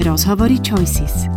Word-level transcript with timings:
Rozhovory 0.00 0.56
Choices. 0.64 1.28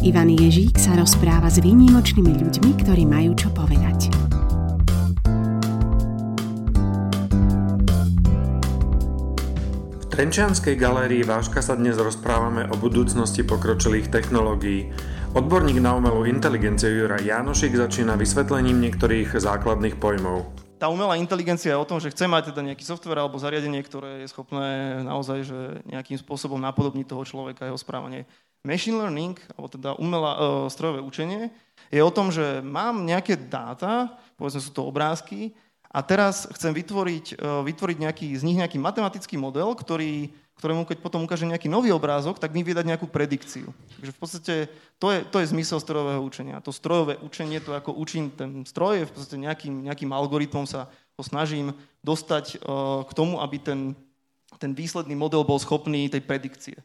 Ivan 0.00 0.32
Ježík 0.32 0.80
sa 0.80 0.96
rozpráva 0.96 1.52
s 1.52 1.60
výnimočnými 1.60 2.32
ľuďmi, 2.32 2.70
ktorí 2.80 3.04
majú 3.04 3.36
čo 3.36 3.52
povedať. 3.52 4.08
V 10.00 10.04
Trenčianskej 10.08 10.80
galérii 10.80 11.28
Váška 11.28 11.60
sa 11.60 11.76
dnes 11.76 12.00
rozprávame 12.00 12.72
o 12.72 12.74
budúcnosti 12.80 13.44
pokročilých 13.44 14.08
technológií. 14.08 14.88
Odborník 15.36 15.76
na 15.76 15.92
umelú 15.92 16.24
inteligenciu 16.24 17.04
Jura 17.04 17.20
Jánošik 17.20 17.76
začína 17.76 18.16
vysvetlením 18.16 18.80
niektorých 18.80 19.36
základných 19.36 20.00
pojmov 20.00 20.65
tá 20.76 20.92
umelá 20.92 21.16
inteligencia 21.16 21.72
je 21.72 21.82
o 21.82 21.88
tom, 21.88 21.96
že 21.96 22.12
chce 22.12 22.28
mať 22.28 22.52
teda 22.52 22.60
nejaký 22.60 22.84
software 22.84 23.24
alebo 23.24 23.40
zariadenie, 23.40 23.80
ktoré 23.80 24.24
je 24.24 24.32
schopné 24.32 25.00
naozaj 25.02 25.48
že 25.48 25.60
nejakým 25.88 26.20
spôsobom 26.20 26.60
napodobniť 26.60 27.08
toho 27.08 27.24
človeka, 27.24 27.68
jeho 27.68 27.80
správanie. 27.80 28.28
Machine 28.60 28.98
learning, 28.98 29.38
alebo 29.54 29.68
teda 29.70 29.94
umelá, 29.96 30.32
uh, 30.36 30.40
strojové 30.68 31.00
učenie, 31.00 31.54
je 31.88 32.02
o 32.02 32.10
tom, 32.10 32.34
že 32.34 32.60
mám 32.60 33.06
nejaké 33.06 33.38
dáta, 33.38 34.18
povedzme 34.34 34.60
sú 34.60 34.74
to 34.74 34.84
obrázky, 34.84 35.54
a 35.86 36.02
teraz 36.02 36.50
chcem 36.52 36.74
vytvoriť, 36.74 37.26
uh, 37.38 37.62
vytvoriť 37.62 37.96
nejaký, 38.02 38.28
z 38.34 38.42
nich 38.42 38.58
nejaký 38.58 38.76
matematický 38.76 39.38
model, 39.38 39.72
ktorý 39.72 40.34
ktorému 40.56 40.88
keď 40.88 41.04
potom 41.04 41.20
ukáže 41.20 41.44
nejaký 41.44 41.68
nový 41.68 41.92
obrázok, 41.92 42.40
tak 42.40 42.56
mi 42.56 42.64
vie 42.64 42.72
nejakú 42.72 43.04
predikciu. 43.04 43.68
Takže 44.00 44.12
v 44.12 44.18
podstate 44.18 44.54
to 44.96 45.12
je, 45.12 45.18
to 45.28 45.36
je 45.44 45.52
zmysel 45.52 45.78
strojového 45.84 46.24
učenia. 46.24 46.64
To 46.64 46.72
strojové 46.72 47.20
učenie, 47.20 47.60
to 47.60 47.76
ako 47.76 47.92
učím 47.92 48.32
ten 48.32 48.64
stroj, 48.64 49.04
je 49.04 49.08
v 49.08 49.12
podstate 49.12 49.36
nejakým, 49.36 49.84
nejakým 49.84 50.10
algoritmom 50.16 50.64
sa 50.64 50.88
ho 50.88 51.22
snažím 51.22 51.76
dostať 52.00 52.60
uh, 52.64 53.04
k 53.04 53.12
tomu, 53.12 53.44
aby 53.44 53.60
ten, 53.60 53.80
ten 54.56 54.72
výsledný 54.72 55.12
model 55.12 55.44
bol 55.44 55.60
schopný 55.60 56.08
tej 56.08 56.24
predikcie. 56.24 56.76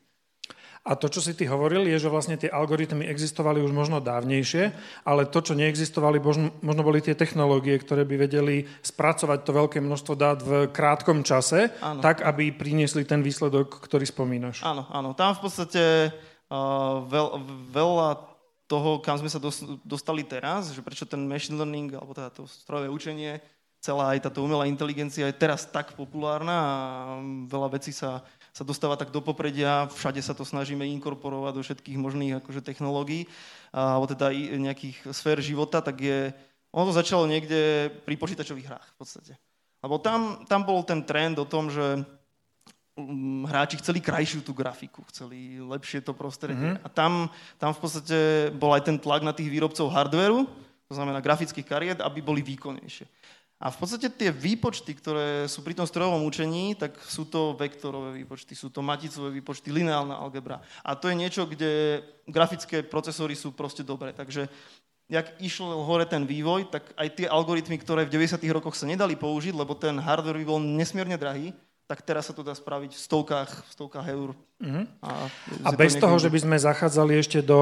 A 0.82 0.98
to, 0.98 1.14
čo 1.14 1.22
si 1.22 1.38
ty 1.38 1.46
hovoril, 1.46 1.86
je, 1.86 2.02
že 2.02 2.10
vlastne 2.10 2.42
tie 2.42 2.50
algoritmy 2.50 3.06
existovali 3.06 3.62
už 3.62 3.70
možno 3.70 4.02
dávnejšie, 4.02 4.74
ale 5.06 5.30
to, 5.30 5.38
čo 5.46 5.54
neexistovali, 5.54 6.18
možno, 6.18 6.82
boli 6.82 7.06
tie 7.06 7.14
technológie, 7.14 7.78
ktoré 7.78 8.02
by 8.02 8.26
vedeli 8.26 8.66
spracovať 8.82 9.46
to 9.46 9.52
veľké 9.54 9.78
množstvo 9.78 10.14
dát 10.18 10.42
v 10.42 10.74
krátkom 10.74 11.22
čase, 11.22 11.70
áno. 11.86 12.02
tak, 12.02 12.26
aby 12.26 12.50
priniesli 12.50 13.06
ten 13.06 13.22
výsledok, 13.22 13.78
ktorý 13.78 14.10
spomínaš. 14.10 14.66
Áno, 14.66 14.90
áno. 14.90 15.14
Tam 15.14 15.38
v 15.38 15.46
podstate 15.46 16.10
uh, 16.50 17.06
veľ, 17.06 17.28
veľa 17.70 18.10
toho, 18.66 19.04
kam 19.06 19.22
sme 19.22 19.30
sa 19.30 19.38
dostali 19.86 20.26
teraz, 20.26 20.74
že 20.74 20.82
prečo 20.82 21.06
ten 21.06 21.30
machine 21.30 21.62
learning, 21.62 21.94
alebo 21.94 22.18
teda 22.18 22.34
to 22.34 22.50
strojové 22.50 22.90
učenie, 22.90 23.38
celá 23.82 24.14
aj 24.14 24.30
táto 24.30 24.46
umelá 24.46 24.70
inteligencia 24.70 25.26
je 25.26 25.36
teraz 25.36 25.66
tak 25.66 25.98
populárna 25.98 26.54
a 26.54 26.72
veľa 27.50 27.76
vecí 27.76 27.90
sa 27.92 28.22
sa 28.52 28.68
dostáva 28.68 29.00
tak 29.00 29.16
do 29.16 29.24
popredia, 29.24 29.88
všade 29.88 30.20
sa 30.20 30.36
to 30.36 30.44
snažíme 30.44 30.84
inkorporovať 31.00 31.54
do 31.56 31.64
všetkých 31.64 31.98
možných 31.98 32.44
akože, 32.44 32.60
technológií, 32.60 33.24
alebo 33.72 34.12
teda 34.12 34.36
nejakých 34.36 35.08
sfér 35.16 35.40
života, 35.40 35.80
tak 35.80 36.04
je, 36.04 36.36
ono 36.76 36.92
to 36.92 37.00
začalo 37.00 37.24
niekde 37.24 37.88
pri 38.04 38.20
počítačových 38.20 38.68
hrách 38.68 38.88
v 38.92 38.98
podstate. 39.00 39.34
Lebo 39.80 39.98
tam, 40.04 40.44
tam 40.46 40.68
bol 40.68 40.84
ten 40.84 41.02
trend 41.08 41.40
o 41.40 41.48
tom, 41.48 41.72
že 41.72 42.04
um, 43.00 43.48
hráči 43.48 43.80
chceli 43.80 44.04
krajšiu 44.04 44.44
tú 44.44 44.52
grafiku, 44.52 45.02
chceli 45.10 45.58
lepšie 45.58 46.04
to 46.04 46.12
prostredie. 46.12 46.76
Mm-hmm. 46.76 46.86
A 46.86 46.88
tam, 46.92 47.32
tam 47.56 47.72
v 47.72 47.80
podstate 47.80 48.18
bol 48.52 48.76
aj 48.76 48.84
ten 48.84 49.00
tlak 49.00 49.24
na 49.24 49.32
tých 49.32 49.48
výrobcov 49.48 49.90
hardveru, 49.90 50.44
to 50.92 50.94
znamená 50.94 51.24
grafických 51.24 51.66
kariet, 51.66 52.00
aby 52.04 52.20
boli 52.20 52.44
výkonnejšie. 52.44 53.08
A 53.62 53.70
v 53.70 53.78
podstate 53.78 54.10
tie 54.10 54.34
výpočty, 54.34 54.98
ktoré 54.98 55.46
sú 55.46 55.62
pri 55.62 55.78
tom 55.78 55.86
strojovom 55.86 56.26
učení, 56.26 56.74
tak 56.74 56.98
sú 56.98 57.30
to 57.30 57.54
vektorové 57.54 58.18
výpočty, 58.18 58.58
sú 58.58 58.74
to 58.74 58.82
maticové 58.82 59.30
výpočty, 59.38 59.70
lineálna 59.70 60.18
algebra. 60.18 60.66
A 60.82 60.98
to 60.98 61.14
je 61.14 61.16
niečo, 61.22 61.46
kde 61.46 62.02
grafické 62.26 62.82
procesory 62.82 63.38
sú 63.38 63.54
proste 63.54 63.86
dobré. 63.86 64.18
Takže 64.18 64.50
jak 65.06 65.30
išiel 65.38 65.78
hore 65.86 66.10
ten 66.10 66.26
vývoj, 66.26 66.74
tak 66.74 66.90
aj 66.98 67.22
tie 67.22 67.28
algoritmy, 67.30 67.78
ktoré 67.78 68.10
v 68.10 68.18
90. 68.18 68.42
rokoch 68.50 68.74
sa 68.74 68.90
nedali 68.90 69.14
použiť, 69.14 69.54
lebo 69.54 69.78
ten 69.78 69.94
hardware 70.02 70.42
by 70.42 70.46
bol 70.50 70.58
nesmierne 70.58 71.22
drahý, 71.22 71.54
tak 71.92 72.08
teraz 72.08 72.32
sa 72.32 72.34
to 72.34 72.40
dá 72.40 72.56
spraviť 72.56 72.96
v 72.96 73.04
stovkách, 73.04 73.52
v 73.68 73.72
stovkách 73.76 74.08
eur. 74.16 74.32
Uh-huh. 74.32 74.88
A, 75.04 75.28
a 75.68 75.70
bez 75.76 76.00
toho, 76.00 76.16
že 76.16 76.32
by 76.32 76.40
sme 76.40 76.56
zachádzali 76.56 77.20
ešte 77.20 77.44
do 77.44 77.60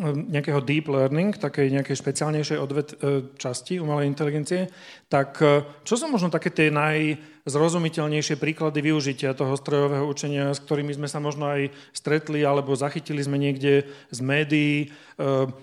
e, 0.00 0.16
nejakého 0.32 0.64
deep 0.64 0.88
learning, 0.88 1.36
takej 1.36 1.68
nejakej 1.68 1.92
špeciálnejšej 2.00 2.56
odvet 2.56 2.96
e, 2.96 3.28
časti 3.36 3.76
umelej 3.76 4.08
inteligencie, 4.08 4.72
tak 5.12 5.44
e, 5.44 5.60
čo 5.84 6.00
sú 6.00 6.08
možno 6.08 6.32
také 6.32 6.48
tie 6.48 6.72
najzrozumiteľnejšie 6.72 8.40
príklady 8.40 8.80
využitia 8.80 9.36
toho 9.36 9.52
strojového 9.60 10.08
učenia, 10.08 10.56
s 10.56 10.64
ktorými 10.64 10.96
sme 10.96 11.12
sa 11.12 11.20
možno 11.20 11.52
aj 11.52 11.68
stretli, 11.92 12.40
alebo 12.40 12.72
zachytili 12.72 13.20
sme 13.20 13.36
niekde 13.36 13.84
z 14.08 14.18
médií, 14.24 14.88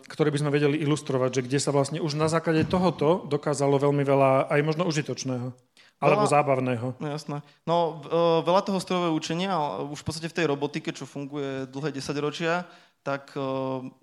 ktoré 0.06 0.30
by 0.30 0.38
sme 0.38 0.54
vedeli 0.54 0.78
ilustrovať, 0.86 1.42
že 1.42 1.46
kde 1.50 1.58
sa 1.58 1.74
vlastne 1.74 1.98
už 1.98 2.14
na 2.14 2.30
základe 2.30 2.62
tohoto 2.70 3.26
dokázalo 3.26 3.82
veľmi 3.82 4.06
veľa 4.06 4.54
aj 4.54 4.62
možno 4.62 4.86
užitočného? 4.86 5.50
Alebo 5.98 6.30
veľa, 6.30 6.34
zábavného. 6.34 6.88
No 7.02 7.08
jasné. 7.10 7.42
No 7.66 8.02
e, 8.06 8.46
veľa 8.46 8.62
toho 8.62 8.78
strojového 8.78 9.18
učenia, 9.18 9.82
už 9.82 10.06
v 10.06 10.06
podstate 10.06 10.30
v 10.30 10.38
tej 10.38 10.46
robotike, 10.46 10.94
čo 10.94 11.10
funguje 11.10 11.66
dlhé 11.74 11.90
desaťročia, 11.90 12.70
tak 13.02 13.34
e, 13.34 13.42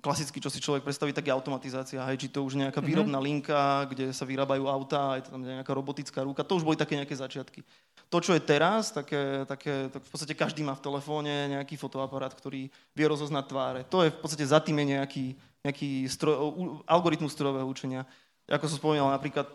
klasicky, 0.02 0.42
čo 0.42 0.50
si 0.50 0.58
človek 0.58 0.82
predstaví, 0.82 1.14
tak 1.14 1.28
je 1.28 1.36
automatizácia. 1.36 2.02
Hej, 2.08 2.26
či 2.26 2.28
to 2.34 2.42
už 2.42 2.58
nejaká 2.58 2.82
mhm. 2.82 2.88
výrobná 2.88 3.22
mm-hmm. 3.22 3.28
linka, 3.30 3.86
kde 3.86 4.10
sa 4.10 4.26
vyrábajú 4.26 4.66
autá, 4.66 5.20
je 5.20 5.28
to 5.28 5.38
tam 5.38 5.46
nejaká 5.46 5.72
robotická 5.76 6.26
ruka, 6.26 6.42
to 6.42 6.58
už 6.58 6.66
boli 6.66 6.74
také 6.74 6.98
nejaké 6.98 7.14
začiatky. 7.14 7.62
To, 8.10 8.18
čo 8.18 8.34
je 8.34 8.42
teraz, 8.42 8.90
také, 8.90 9.46
také, 9.46 9.92
tak 9.92 10.02
v 10.02 10.10
podstate 10.10 10.34
každý 10.34 10.66
má 10.66 10.74
v 10.74 10.82
telefóne 10.82 11.50
nejaký 11.54 11.78
fotoaparát, 11.78 12.34
ktorý 12.34 12.70
vie 12.70 13.06
rozoznať 13.06 13.44
tváre. 13.46 13.80
To 13.90 14.02
je 14.02 14.10
v 14.10 14.18
podstate 14.18 14.44
za 14.46 14.58
tým 14.58 14.82
je 14.82 14.86
nejaký, 14.98 15.26
nejaký 15.62 15.90
stroj, 16.10 16.34
algoritmus 16.90 17.34
strojového 17.34 17.66
učenia. 17.66 18.02
Ako 18.50 18.66
som 18.66 18.76
spomínal, 18.78 19.08
napríklad 19.14 19.48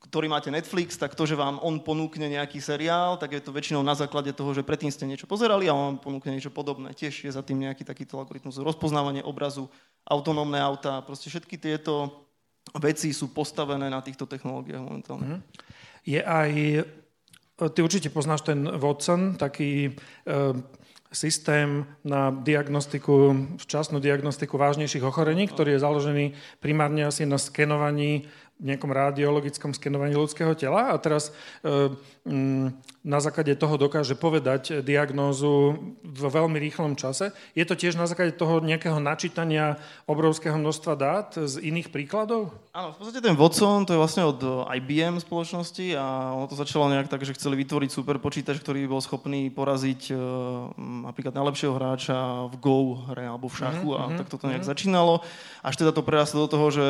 ktorý 0.00 0.32
máte 0.32 0.48
Netflix, 0.48 0.96
tak 0.96 1.12
to, 1.12 1.28
že 1.28 1.36
vám 1.36 1.60
on 1.60 1.84
ponúkne 1.84 2.24
nejaký 2.24 2.56
seriál, 2.56 3.20
tak 3.20 3.36
je 3.36 3.42
to 3.44 3.52
väčšinou 3.52 3.84
na 3.84 3.92
základe 3.92 4.32
toho, 4.32 4.56
že 4.56 4.64
predtým 4.64 4.88
ste 4.88 5.04
niečo 5.04 5.28
pozerali 5.28 5.68
a 5.68 5.76
on 5.76 5.96
vám 5.96 5.98
ponúkne 6.00 6.32
niečo 6.32 6.48
podobné. 6.48 6.96
Tiež 6.96 7.28
je 7.28 7.32
za 7.32 7.44
tým 7.44 7.60
nejaký 7.60 7.84
takýto 7.84 8.16
algoritmus. 8.16 8.56
Rozpoznávanie 8.56 9.20
obrazu, 9.20 9.68
autonómne 10.08 10.56
auta, 10.56 11.04
proste 11.04 11.28
všetky 11.28 11.60
tieto 11.60 12.24
veci 12.80 13.12
sú 13.12 13.28
postavené 13.36 13.92
na 13.92 14.00
týchto 14.00 14.24
technológiách 14.24 14.80
momentálne. 14.80 15.26
Mm. 15.28 15.40
Je 16.08 16.20
aj, 16.24 16.52
ty 17.76 17.78
určite 17.84 18.08
poznáš 18.08 18.48
ten 18.48 18.64
Watson, 18.64 19.36
taký 19.36 19.92
e, 20.24 20.34
systém 21.12 21.84
na 22.06 22.30
diagnostiku, 22.30 23.34
včasnú 23.58 23.98
diagnostiku 23.98 24.56
vážnejších 24.56 25.02
ochorení, 25.02 25.50
ktorý 25.50 25.76
je 25.76 25.84
založený 25.84 26.24
primárne 26.62 27.04
asi 27.04 27.26
na 27.26 27.36
skenovaní 27.36 28.30
nejakom 28.60 28.92
radiologickom 28.92 29.72
skenovaní 29.72 30.12
ľudského 30.12 30.52
tela. 30.54 30.92
A 30.92 31.00
teraz 31.00 31.32
e, 31.64 31.90
na 33.00 33.16
základe 33.16 33.56
toho 33.56 33.80
dokáže 33.80 34.12
povedať 34.12 34.84
diagnózu 34.84 35.80
v 36.04 36.22
veľmi 36.28 36.60
rýchlom 36.60 37.00
čase. 37.00 37.32
Je 37.56 37.64
to 37.64 37.72
tiež 37.72 37.96
na 37.96 38.04
základe 38.04 38.36
toho 38.36 38.60
nejakého 38.60 39.00
načítania 39.00 39.80
obrovského 40.04 40.60
množstva 40.60 40.92
dát 41.00 41.28
z 41.32 41.64
iných 41.64 41.88
príkladov? 41.88 42.52
Áno, 42.76 42.92
v 42.92 42.96
podstate 43.00 43.24
ten 43.24 43.40
Watson, 43.40 43.88
to 43.88 43.96
je 43.96 44.02
vlastne 44.04 44.28
od 44.28 44.44
IBM 44.68 45.16
spoločnosti 45.16 45.96
a 45.96 46.36
ono 46.36 46.44
to 46.44 46.60
začalo 46.60 46.92
nejak 46.92 47.08
tak, 47.08 47.24
že 47.24 47.32
chceli 47.40 47.64
vytvoriť 47.64 47.88
super 47.88 48.20
počítač, 48.20 48.60
ktorý 48.60 48.84
by 48.84 48.88
bol 48.92 49.00
schopný 49.00 49.48
poraziť 49.48 50.12
e, 50.12 50.14
napríklad 51.08 51.32
najlepšieho 51.32 51.72
hráča 51.72 52.52
v 52.52 52.54
Go 52.60 53.00
hre 53.08 53.32
alebo 53.32 53.48
v 53.48 53.64
šachu 53.64 53.88
mm-hmm. 53.96 54.04
a 54.04 54.12
mhm, 54.12 54.16
tak 54.20 54.26
toto 54.28 54.44
nejak 54.44 54.60
mm-hmm. 54.60 54.72
začínalo. 54.76 55.24
Až 55.64 55.74
teda 55.80 55.96
to 55.96 56.04
prerastlo 56.04 56.44
do 56.44 56.52
toho, 56.52 56.68
že 56.68 56.86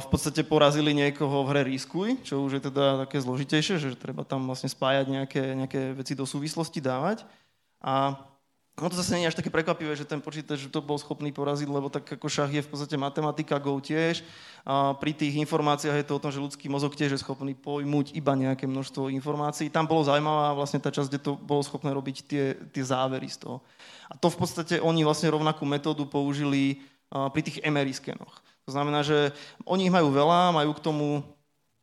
v 0.00 0.06
podstate 0.08 0.40
porazili 0.40 0.96
niekoho 0.96 1.44
v 1.44 1.48
hre 1.52 1.62
Riskuj, 1.68 2.24
čo 2.24 2.40
už 2.40 2.56
je 2.56 2.62
teda 2.72 3.04
také 3.04 3.20
zložitejšie, 3.20 3.76
že 3.76 3.88
treba 3.92 4.24
tam 4.24 4.48
vlastne 4.48 4.72
spájať 4.72 5.09
nejaké, 5.10 5.42
nejaké 5.58 5.80
veci 5.98 6.14
do 6.14 6.22
súvislosti 6.22 6.78
dávať. 6.78 7.26
A 7.82 8.14
No 8.80 8.88
to 8.88 8.96
zase 8.96 9.12
nie 9.12 9.28
je 9.28 9.36
až 9.36 9.36
také 9.36 9.52
prekvapivé, 9.52 9.92
že 9.92 10.08
ten 10.08 10.24
počítač 10.24 10.64
to 10.72 10.80
bol 10.80 10.96
schopný 10.96 11.28
poraziť, 11.28 11.68
lebo 11.68 11.92
tak 11.92 12.16
ako 12.16 12.32
šach 12.32 12.48
je 12.48 12.64
v 12.64 12.70
podstate 12.70 12.96
matematika, 12.96 13.60
Go 13.60 13.76
tiež. 13.76 14.24
A 14.64 14.96
pri 14.96 15.12
tých 15.12 15.36
informáciách 15.36 16.00
je 16.00 16.06
to 16.08 16.16
o 16.16 16.22
tom, 16.22 16.32
že 16.32 16.40
ľudský 16.40 16.72
mozog 16.72 16.96
tiež 16.96 17.12
je 17.12 17.20
schopný 17.20 17.52
pojmuť 17.52 18.16
iba 18.16 18.32
nejaké 18.32 18.64
množstvo 18.64 19.12
informácií. 19.12 19.68
Tam 19.68 19.84
bolo 19.84 20.08
zaujímavá 20.08 20.56
vlastne 20.56 20.80
tá 20.80 20.88
časť, 20.88 21.12
kde 21.12 21.20
to 21.20 21.32
bolo 21.36 21.60
schopné 21.60 21.92
robiť 21.92 22.16
tie, 22.24 22.44
tie 22.72 22.84
závery 22.84 23.28
z 23.28 23.44
toho. 23.44 23.60
A 24.08 24.16
to 24.16 24.32
v 24.32 24.40
podstate 24.40 24.80
oni 24.80 25.04
vlastne 25.04 25.28
rovnakú 25.28 25.68
metódu 25.68 26.08
použili 26.08 26.80
pri 27.12 27.40
tých 27.44 27.60
MRI 27.60 27.92
skenoch. 27.92 28.40
To 28.64 28.72
znamená, 28.72 29.04
že 29.04 29.36
oni 29.68 29.90
ich 29.90 29.94
majú 29.94 30.08
veľa, 30.08 30.56
majú 30.56 30.72
k 30.72 30.84
tomu 30.88 31.06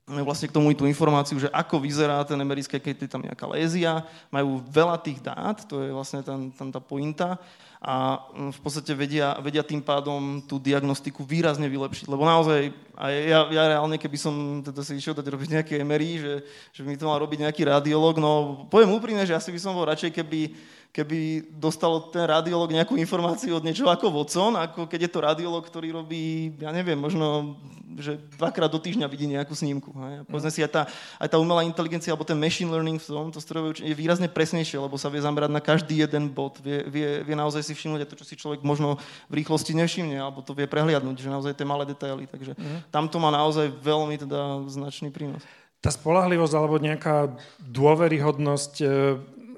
vlastne 0.08 0.48
k 0.48 0.56
tomu 0.56 0.72
tú 0.72 0.88
informáciu, 0.88 1.36
že 1.36 1.52
ako 1.52 1.84
vyzerá 1.84 2.24
ten 2.24 2.40
americký, 2.40 2.80
keď 2.80 2.96
je 3.04 3.12
tam 3.12 3.28
nejaká 3.28 3.44
lézia, 3.52 4.08
majú 4.32 4.64
veľa 4.64 4.96
tých 5.04 5.20
dát, 5.20 5.60
to 5.68 5.84
je 5.84 5.92
vlastne 5.92 6.24
tam, 6.24 6.48
tam 6.56 6.72
tá 6.72 6.80
pointa 6.80 7.36
a 7.84 8.26
mm, 8.32 8.56
v 8.56 8.60
podstate 8.64 8.96
vedia, 8.96 9.36
vedia 9.44 9.62
tým 9.62 9.84
pádom 9.84 10.42
tú 10.48 10.58
diagnostiku 10.58 11.28
výrazne 11.28 11.68
vylepšiť. 11.68 12.08
Lebo 12.08 12.24
naozaj, 12.24 12.72
a 12.96 13.12
ja, 13.12 13.40
ja 13.52 13.64
reálne, 13.78 14.00
keby 14.00 14.18
som 14.18 14.64
teda 14.64 14.82
si 14.82 14.96
išiel 14.98 15.14
dať 15.14 15.28
robiť 15.28 15.50
nejaké 15.60 15.74
MRI, 15.84 16.12
že, 16.24 16.34
že 16.72 16.82
by 16.82 16.88
mi 16.96 16.98
to 16.98 17.06
mal 17.06 17.20
robiť 17.20 17.44
nejaký 17.44 17.68
radiolog, 17.68 18.18
no 18.18 18.64
poviem 18.72 18.96
úprimne, 18.96 19.28
že 19.28 19.36
asi 19.36 19.52
by 19.52 19.60
som 19.60 19.76
bol 19.76 19.86
radšej, 19.86 20.16
keby 20.16 20.56
keby 20.92 21.46
dostal 21.54 22.10
ten 22.10 22.26
radiolog 22.26 22.74
nejakú 22.74 22.98
informáciu 22.98 23.58
od 23.58 23.66
niečoho 23.66 23.94
ako 23.94 24.10
Watson, 24.10 24.58
ako 24.58 24.90
keď 24.90 25.06
je 25.06 25.12
to 25.14 25.20
radiolog, 25.22 25.62
ktorý 25.62 25.94
robí, 25.94 26.54
ja 26.58 26.74
neviem, 26.74 26.98
možno, 26.98 27.58
že 27.98 28.18
dvakrát 28.38 28.70
do 28.70 28.82
týždňa 28.82 29.06
vidí 29.06 29.30
nejakú 29.30 29.54
snímku. 29.54 29.94
Hej. 29.94 30.26
Povedzme 30.26 30.50
si, 30.50 30.66
aj 30.66 30.72
tá, 30.74 30.82
aj 31.22 31.30
tá 31.34 31.38
umelá 31.38 31.62
inteligencia 31.62 32.10
alebo 32.14 32.26
ten 32.26 32.38
machine 32.38 32.74
learning 32.74 32.98
v 32.98 33.06
tom, 33.06 33.30
to 33.30 33.38
strojové 33.38 33.78
učenie 33.78 33.94
je 33.94 33.98
výrazne 33.98 34.26
presnejšie, 34.26 34.82
lebo 34.82 34.98
sa 34.98 35.14
vie 35.14 35.22
zamerať 35.22 35.54
na 35.54 35.62
každý 35.62 36.02
jeden 36.02 36.34
bod. 36.34 36.58
Vie, 36.66 36.82
vie, 36.90 37.22
vie 37.22 37.36
naozaj 37.38 37.62
si 37.62 37.78
všimnúť 37.78 38.10
to, 38.10 38.18
čo 38.18 38.26
si 38.26 38.34
človek 38.34 38.66
možno 38.66 38.98
v 39.30 39.46
rýchlosti 39.46 39.78
nevšimne, 39.78 40.18
alebo 40.18 40.42
to 40.42 40.58
vie 40.58 40.66
prehliadnúť, 40.66 41.18
že 41.22 41.30
naozaj 41.30 41.54
tie 41.54 41.68
malé 41.68 41.86
detaily. 41.86 42.26
Takže 42.26 42.58
mm. 42.58 42.90
tam 42.90 43.06
to 43.06 43.22
má 43.22 43.30
naozaj 43.30 43.70
veľmi 43.70 44.18
teda 44.18 44.66
značný 44.66 45.14
prínos. 45.14 45.46
Tá 45.78 45.94
spolahlivosť 45.94 46.54
alebo 46.58 46.82
nejaká 46.82 47.38
dôveryhodnosť 47.62 48.74
e, 48.82 48.88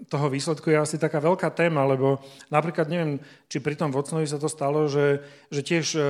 toho 0.10 0.28
výsledku 0.28 0.74
je 0.74 0.82
asi 0.82 0.98
taká 0.98 1.22
veľká 1.22 1.54
téma, 1.54 1.86
lebo 1.86 2.18
napríklad 2.50 2.90
neviem, 2.90 3.22
či 3.46 3.62
pri 3.62 3.78
tom 3.78 3.94
Vocnovi 3.94 4.26
sa 4.26 4.42
to 4.42 4.50
stalo, 4.50 4.90
že, 4.90 5.22
že 5.54 5.62
tiež 5.62 5.86
e, 5.98 6.02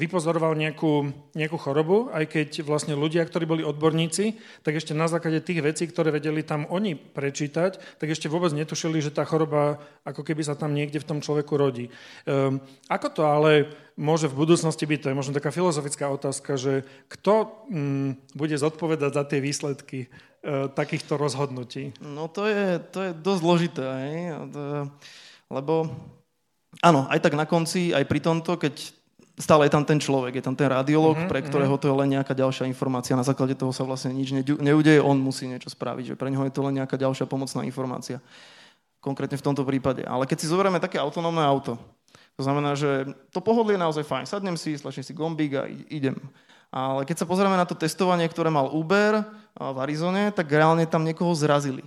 vypozoroval 0.00 0.56
nejakú, 0.56 1.12
nejakú 1.36 1.60
chorobu, 1.60 2.08
aj 2.12 2.24
keď 2.32 2.64
vlastne 2.64 2.96
ľudia, 2.96 3.24
ktorí 3.28 3.44
boli 3.44 3.62
odborníci, 3.64 4.40
tak 4.64 4.80
ešte 4.80 4.96
na 4.96 5.12
základe 5.12 5.44
tých 5.44 5.60
vecí, 5.60 5.84
ktoré 5.84 6.08
vedeli 6.08 6.40
tam 6.40 6.64
oni 6.72 6.96
prečítať, 6.96 8.00
tak 8.00 8.08
ešte 8.08 8.32
vôbec 8.32 8.56
netušili, 8.56 9.04
že 9.04 9.12
tá 9.12 9.28
choroba 9.28 9.76
ako 10.08 10.24
keby 10.24 10.40
sa 10.40 10.56
tam 10.56 10.72
niekde 10.72 11.00
v 11.00 11.08
tom 11.08 11.18
človeku 11.20 11.52
rodí. 11.56 11.92
Um, 12.24 12.64
ako 12.88 13.08
to 13.12 13.22
ale 13.28 13.52
môže 13.96 14.28
v 14.28 14.38
budúcnosti 14.40 14.88
byť? 14.88 15.00
To 15.04 15.10
je 15.12 15.18
možno 15.18 15.36
taká 15.36 15.52
filozofická 15.52 16.08
otázka, 16.08 16.56
že 16.56 16.88
kto 17.12 17.48
um, 17.68 18.16
bude 18.32 18.56
zodpovedať 18.56 19.12
za 19.12 19.24
tie 19.28 19.40
výsledky 19.44 20.08
takýchto 20.74 21.18
rozhodnutí? 21.18 21.96
No 22.02 22.30
to 22.30 22.46
je, 22.46 22.78
to 22.94 22.98
je 23.02 23.10
dosť 23.14 23.40
zložité, 23.42 23.84
hej? 23.84 24.16
lebo 25.50 25.90
áno, 26.82 27.06
aj 27.10 27.18
tak 27.22 27.34
na 27.34 27.46
konci, 27.46 27.90
aj 27.90 28.04
pri 28.06 28.20
tomto, 28.22 28.54
keď 28.54 28.74
stále 29.36 29.68
je 29.68 29.72
tam 29.74 29.84
ten 29.84 30.00
človek, 30.00 30.40
je 30.40 30.44
tam 30.44 30.56
ten 30.56 30.70
radiolog, 30.72 31.16
mm-hmm, 31.16 31.30
pre 31.30 31.44
ktorého 31.44 31.76
to 31.76 31.92
je 31.92 31.98
len 31.98 32.16
nejaká 32.16 32.32
ďalšia 32.32 32.64
informácia, 32.64 33.18
na 33.18 33.26
základe 33.26 33.52
toho 33.52 33.70
sa 33.70 33.84
vlastne 33.84 34.16
nič 34.16 34.32
neudeje, 34.46 35.00
on 35.02 35.20
musí 35.20 35.44
niečo 35.44 35.68
spraviť, 35.68 36.14
že 36.14 36.18
pre 36.18 36.32
neho 36.32 36.42
je 36.48 36.54
to 36.54 36.64
len 36.64 36.80
nejaká 36.80 36.96
ďalšia 36.96 37.28
pomocná 37.28 37.60
informácia. 37.62 38.18
Konkrétne 39.04 39.38
v 39.38 39.46
tomto 39.46 39.62
prípade. 39.62 40.02
Ale 40.02 40.26
keď 40.26 40.42
si 40.42 40.50
zoberieme 40.50 40.82
také 40.82 40.98
autonómne 40.98 41.44
auto, 41.44 41.78
to 42.36 42.42
znamená, 42.44 42.76
že 42.76 43.08
to 43.32 43.40
pohodlie 43.40 43.80
je 43.80 43.84
naozaj 43.84 44.04
fajn. 44.04 44.24
Sadnem 44.28 44.56
si, 44.60 44.76
stlačím 44.76 45.04
si 45.04 45.16
gombík 45.16 45.52
a 45.56 45.64
idem. 45.88 46.16
Ale 46.70 47.06
keď 47.08 47.24
sa 47.24 47.26
pozrieme 47.28 47.56
na 47.56 47.64
to 47.64 47.78
testovanie, 47.78 48.26
ktoré 48.28 48.52
mal 48.52 48.74
Uber 48.74 49.24
v 49.56 49.76
Arizone, 49.80 50.30
tak 50.34 50.50
reálne 50.52 50.84
tam 50.84 51.06
niekoho 51.06 51.32
zrazili. 51.32 51.86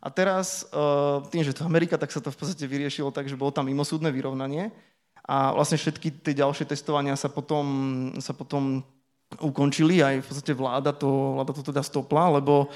A 0.00 0.08
teraz, 0.08 0.64
tým, 1.28 1.44
že 1.44 1.52
to 1.52 1.68
Amerika, 1.68 2.00
tak 2.00 2.08
sa 2.08 2.24
to 2.24 2.32
v 2.32 2.38
podstate 2.40 2.64
vyriešilo 2.64 3.12
tak, 3.12 3.28
že 3.28 3.36
bolo 3.36 3.52
tam 3.52 3.68
mimosúdne 3.68 4.08
vyrovnanie 4.08 4.72
a 5.28 5.52
vlastne 5.52 5.76
všetky 5.76 6.24
tie 6.24 6.32
ďalšie 6.40 6.64
testovania 6.64 7.14
sa 7.20 7.28
potom, 7.28 7.64
sa 8.16 8.32
potom 8.32 8.80
ukončili, 9.38 10.00
aj 10.00 10.24
v 10.24 10.26
podstate 10.26 10.52
vláda 10.56 10.96
to, 10.96 11.36
vláda 11.36 11.52
to 11.52 11.62
teda 11.62 11.84
stopla, 11.84 12.40
lebo 12.40 12.72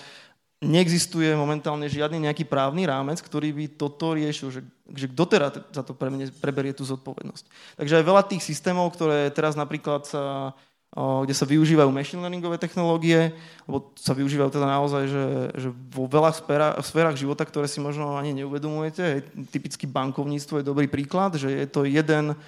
neexistuje 0.63 1.33
momentálne 1.35 1.89
žiadny 1.89 2.29
nejaký 2.29 2.45
právny 2.45 2.87
rámec, 2.87 3.19
ktorý 3.21 3.53
by 3.53 3.65
toto 3.75 4.15
riešil, 4.15 4.49
že, 4.53 4.61
že 4.93 5.11
kto 5.11 5.25
teraz 5.29 5.51
za 5.73 5.83
to 5.83 5.97
preberie 6.41 6.73
tú 6.77 6.85
zodpovednosť. 6.85 7.45
Takže 7.81 7.97
aj 8.01 8.05
veľa 8.05 8.23
tých 8.29 8.45
systémov, 8.45 8.93
ktoré 8.95 9.33
teraz 9.35 9.57
napríklad 9.57 10.07
sa 10.09 10.55
kde 10.95 11.35
sa 11.35 11.43
využívajú 11.43 11.91
machine 11.91 12.23
learningové 12.23 12.55
technológie, 12.55 13.35
lebo 13.67 13.91
sa 13.99 14.15
využívajú 14.15 14.51
teda 14.55 14.67
naozaj, 14.79 15.11
že, 15.11 15.27
že 15.59 15.69
vo 15.91 16.07
veľa 16.07 16.31
sférach, 16.31 16.75
sférach 16.87 17.19
života, 17.19 17.43
ktoré 17.43 17.67
si 17.67 17.83
možno 17.83 18.15
ani 18.15 18.31
neuvedomujete. 18.31 19.27
Typicky 19.51 19.91
bankovníctvo 19.91 20.63
je 20.63 20.69
dobrý 20.71 20.87
príklad, 20.87 21.35
že 21.35 21.51
je 21.51 21.67
to 21.67 21.83
jeden, 21.83 22.39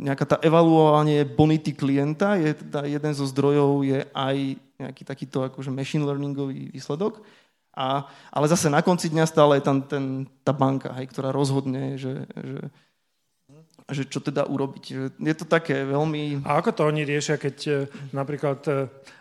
nejaká 0.00 0.24
tá 0.24 0.36
evaluovanie 0.40 1.26
bonity 1.26 1.76
klienta, 1.76 2.38
je 2.38 2.56
teda 2.56 2.86
jeden 2.86 3.12
zo 3.12 3.26
zdrojov 3.28 3.82
je 3.82 4.00
aj 4.16 4.36
nejaký 4.80 5.02
takýto 5.04 5.44
akože 5.44 5.68
machine 5.68 6.06
learningový 6.08 6.72
výsledok. 6.72 7.20
A, 7.74 8.08
ale 8.32 8.46
zase 8.48 8.72
na 8.72 8.80
konci 8.80 9.12
dňa 9.12 9.28
stále 9.28 9.60
je 9.60 9.64
tam 9.66 9.84
ten, 9.84 10.24
tá 10.40 10.56
banka, 10.56 10.94
hej, 10.96 11.10
ktorá 11.10 11.36
rozhodne, 11.36 12.00
že, 12.00 12.26
že 12.32 12.70
že 13.90 14.06
čo 14.06 14.22
teda 14.22 14.46
urobiť. 14.46 14.84
Je 15.18 15.34
to 15.34 15.46
také 15.46 15.82
veľmi... 15.86 16.46
A 16.46 16.62
ako 16.62 16.70
to 16.72 16.82
oni 16.86 17.02
riešia, 17.02 17.36
keď 17.36 17.56
e, 17.66 17.72
napríklad 18.14 18.60
e, 18.66 18.72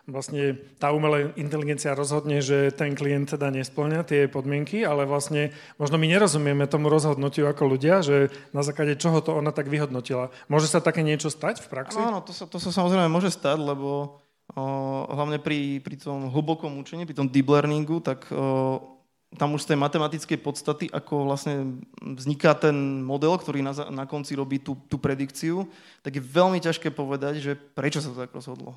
vlastne 0.10 0.57
tá 0.81 0.89
umelá 0.89 1.31
inteligencia 1.38 1.94
rozhodne, 1.94 2.42
že 2.42 2.74
ten 2.74 2.98
klient 2.98 3.38
teda 3.38 3.54
nesplňa 3.54 4.01
tie 4.06 4.25
podmienky, 4.25 4.81
ale 4.83 5.06
vlastne 5.06 5.54
možno 5.77 6.01
my 6.01 6.10
nerozumieme 6.10 6.66
tomu 6.66 6.89
rozhodnutiu 6.89 7.45
ako 7.50 7.77
ľudia, 7.77 8.01
že 8.01 8.33
na 8.51 8.66
základe 8.66 8.98
čoho 8.98 9.21
to 9.21 9.38
ona 9.38 9.54
tak 9.54 9.69
vyhodnotila. 9.69 10.33
Môže 10.50 10.69
sa 10.69 10.81
také 10.81 11.06
niečo 11.06 11.30
stať 11.30 11.62
v 11.65 11.68
praxi? 11.69 12.01
Áno, 12.01 12.25
to 12.25 12.33
sa, 12.33 12.50
to 12.50 12.57
sa 12.57 12.74
samozrejme 12.74 13.07
môže 13.10 13.30
stať, 13.30 13.62
lebo 13.62 14.22
o, 14.54 14.63
hlavne 15.10 15.38
pri, 15.38 15.80
pri 15.81 15.95
tom 16.01 16.30
hlbokom 16.33 16.81
učení, 16.81 17.06
pri 17.06 17.18
tom 17.18 17.30
deep 17.30 17.48
learningu, 17.48 18.01
tak 18.01 18.27
o, 18.33 18.99
tam 19.37 19.53
už 19.53 19.61
z 19.61 19.73
tej 19.73 19.77
matematickej 19.77 20.39
podstaty, 20.41 20.85
ako 20.89 21.29
vlastne 21.29 21.77
vzniká 22.01 22.57
ten 22.57 23.05
model, 23.05 23.37
ktorý 23.37 23.61
na, 23.61 23.77
na 23.93 24.09
konci 24.09 24.33
robí 24.33 24.57
tú, 24.57 24.73
tú 24.89 24.97
predikciu, 24.97 25.69
tak 26.01 26.17
je 26.17 26.23
veľmi 26.23 26.57
ťažké 26.57 26.89
povedať, 26.89 27.37
že 27.37 27.51
prečo 27.53 28.01
sa 28.01 28.09
to 28.09 28.17
tak 28.17 28.33
rozhodlo. 28.33 28.73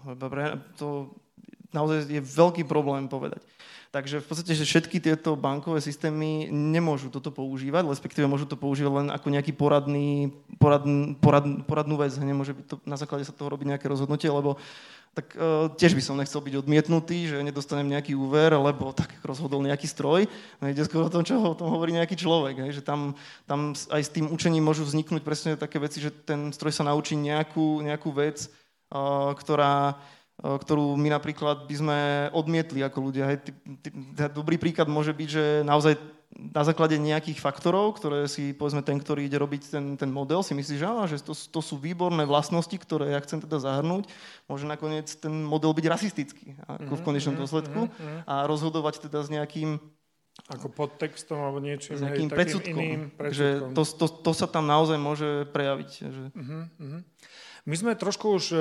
To 0.77 1.09
naozaj 1.73 2.05
je 2.05 2.21
veľký 2.21 2.69
problém 2.69 3.09
povedať. 3.09 3.41
Takže 3.93 4.25
v 4.25 4.29
podstate, 4.29 4.57
že 4.57 4.65
všetky 4.65 5.05
tieto 5.05 5.37
bankové 5.37 5.85
systémy 5.85 6.49
nemôžu 6.49 7.13
toto 7.13 7.29
používať, 7.29 7.85
respektíve 7.85 8.25
môžu 8.25 8.49
to 8.49 8.57
používať 8.57 9.05
len 9.05 9.09
ako 9.13 9.29
nejaký 9.29 9.53
poradný, 9.53 10.33
poradn, 10.57 11.13
porad, 11.21 11.45
poradnú 11.69 12.01
vec. 12.01 12.17
Nemôže 12.17 12.57
to, 12.65 12.81
na 12.89 12.97
základe 12.97 13.29
sa 13.29 13.37
toho 13.37 13.53
robiť 13.53 13.77
nejaké 13.77 13.93
rozhodnutie, 13.93 14.33
lebo 14.33 14.57
tak 15.13 15.37
uh, 15.37 15.69
tiež 15.77 15.93
by 15.93 16.03
som 16.03 16.17
nechcel 16.17 16.41
byť 16.41 16.65
odmietnutý, 16.65 17.29
že 17.29 17.45
nedostanem 17.45 17.85
nejaký 17.93 18.17
úver, 18.17 18.57
lebo 18.57 18.97
tak 18.97 19.13
rozhodol 19.21 19.61
nejaký 19.61 19.85
stroj. 19.85 20.25
No 20.57 20.73
ide 20.73 20.81
skôr 20.89 21.05
o 21.05 21.13
tom, 21.13 21.21
čo 21.21 21.37
o 21.37 21.53
tom 21.53 21.69
hovorí 21.69 21.93
nejaký 21.93 22.17
človek. 22.17 22.65
Hej, 22.65 22.81
že 22.81 22.83
tam, 22.83 23.13
tam 23.45 23.77
aj 23.93 24.03
s 24.03 24.09
tým 24.09 24.33
učením 24.33 24.65
môžu 24.65 24.89
vzniknúť 24.89 25.21
presne 25.21 25.53
také 25.61 25.77
veci, 25.77 26.01
že 26.01 26.09
ten 26.09 26.49
stroj 26.49 26.73
sa 26.73 26.89
naučí 26.89 27.13
nejakú, 27.13 27.85
nejakú 27.85 28.09
vec, 28.09 28.49
uh, 28.89 29.37
ktorá, 29.37 30.01
uh, 30.41 30.57
ktorú 30.57 30.97
my 30.97 31.13
napríklad 31.13 31.69
by 31.69 31.75
sme 31.77 31.99
odmietli 32.33 32.81
ako 32.81 33.13
ľudia. 33.13 33.37
Hej. 33.37 33.53
Dobrý 34.33 34.57
príklad 34.57 34.89
môže 34.89 35.13
byť, 35.13 35.29
že 35.29 35.45
naozaj 35.61 36.01
na 36.33 36.63
základe 36.65 36.97
nejakých 36.97 37.39
faktorov, 37.39 38.01
ktoré 38.01 38.25
si, 38.25 38.57
povedzme, 38.57 38.81
ten, 38.81 38.97
ktorý 38.97 39.29
ide 39.29 39.37
robiť 39.37 39.63
ten, 39.69 39.85
ten 40.01 40.11
model, 40.11 40.41
si 40.41 40.57
myslí, 40.57 40.75
že 40.81 40.87
áno, 40.89 41.05
že 41.05 41.21
to, 41.21 41.37
to 41.37 41.61
sú 41.61 41.77
výborné 41.77 42.25
vlastnosti, 42.25 42.73
ktoré 42.73 43.13
ja 43.13 43.21
chcem 43.21 43.45
teda 43.45 43.61
zahrnúť, 43.61 44.09
môže 44.49 44.65
nakoniec 44.65 45.09
ten 45.21 45.45
model 45.45 45.77
byť 45.77 45.87
rasistický, 45.87 46.57
ako 46.65 46.93
v 46.97 47.01
mhm, 47.01 47.07
konečnom 47.07 47.35
mhm, 47.37 47.41
dôsledku, 47.45 47.81
mm-hmm. 47.89 48.19
a 48.25 48.35
rozhodovať 48.49 49.09
teda 49.09 49.21
s 49.21 49.29
nejakým 49.29 49.81
ako 50.49 50.73
podtextom 50.73 51.39
alebo 51.39 51.61
niečím, 51.61 52.01
s 52.01 52.03
nejakým 52.03 52.33
hej, 52.33 52.35
predsudkom. 52.35 52.81
Iným 52.81 53.03
predsudkom. 53.13 53.71
Že 53.71 53.77
to, 53.77 53.83
to, 53.85 54.07
to 54.09 54.33
sa 54.33 54.47
tam 54.49 54.65
naozaj 54.65 54.97
môže 54.97 55.45
prejaviť. 55.53 55.91
Že... 56.09 56.25
Uh-huh, 56.33 56.65
uh-huh. 56.81 57.01
My 57.69 57.75
sme 57.79 57.93
trošku 57.95 58.41
už 58.41 58.45
e, 58.51 58.59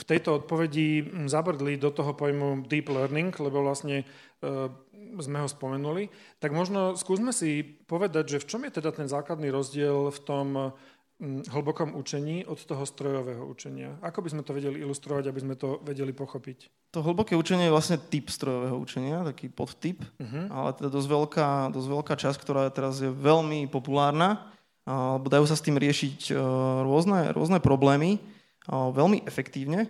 v 0.00 0.04
tejto 0.06 0.40
odpovedi 0.40 1.02
zabrdli 1.26 1.76
do 1.76 1.90
toho 1.90 2.14
pojmu 2.14 2.64
deep 2.70 2.88
learning, 2.88 3.34
lebo 3.42 3.66
vlastne 3.66 4.06
uh, 4.06 4.70
sme 5.18 5.42
ho 5.42 5.48
spomenuli, 5.50 6.06
tak 6.38 6.54
možno 6.54 6.94
skúsme 6.94 7.34
si 7.34 7.64
povedať, 7.64 8.36
že 8.36 8.42
v 8.42 8.48
čom 8.48 8.62
je 8.66 8.78
teda 8.78 8.94
ten 8.94 9.10
základný 9.10 9.50
rozdiel 9.50 10.14
v 10.14 10.20
tom 10.22 10.46
mm, 11.18 11.50
hlbokom 11.50 11.98
učení 11.98 12.46
od 12.46 12.62
toho 12.62 12.86
strojového 12.86 13.42
učenia. 13.42 13.98
Ako 14.06 14.22
by 14.22 14.28
sme 14.30 14.42
to 14.46 14.54
vedeli 14.54 14.78
ilustrovať, 14.84 15.26
aby 15.26 15.40
sme 15.42 15.54
to 15.58 15.82
vedeli 15.82 16.14
pochopiť? 16.14 16.70
To 16.94 17.02
hlboké 17.02 17.34
učenie 17.34 17.66
je 17.66 17.74
vlastne 17.74 17.98
typ 17.98 18.30
strojového 18.30 18.78
učenia, 18.78 19.26
taký 19.26 19.50
podtyp, 19.50 20.02
uh-huh. 20.02 20.46
ale 20.50 20.74
teda 20.78 20.88
dosť 20.90 21.08
veľká, 21.10 21.48
dosť 21.74 21.88
veľká 21.90 22.14
časť, 22.14 22.38
ktorá 22.38 22.66
teraz 22.70 23.02
je 23.02 23.10
veľmi 23.10 23.70
populárna, 23.70 24.50
alebo 24.86 25.30
dajú 25.30 25.46
sa 25.46 25.54
s 25.54 25.62
tým 25.62 25.78
riešiť 25.78 26.30
e, 26.30 26.40
rôzne, 26.82 27.30
rôzne 27.30 27.62
problémy 27.62 28.18
veľmi 28.68 29.24
efektívne. 29.24 29.88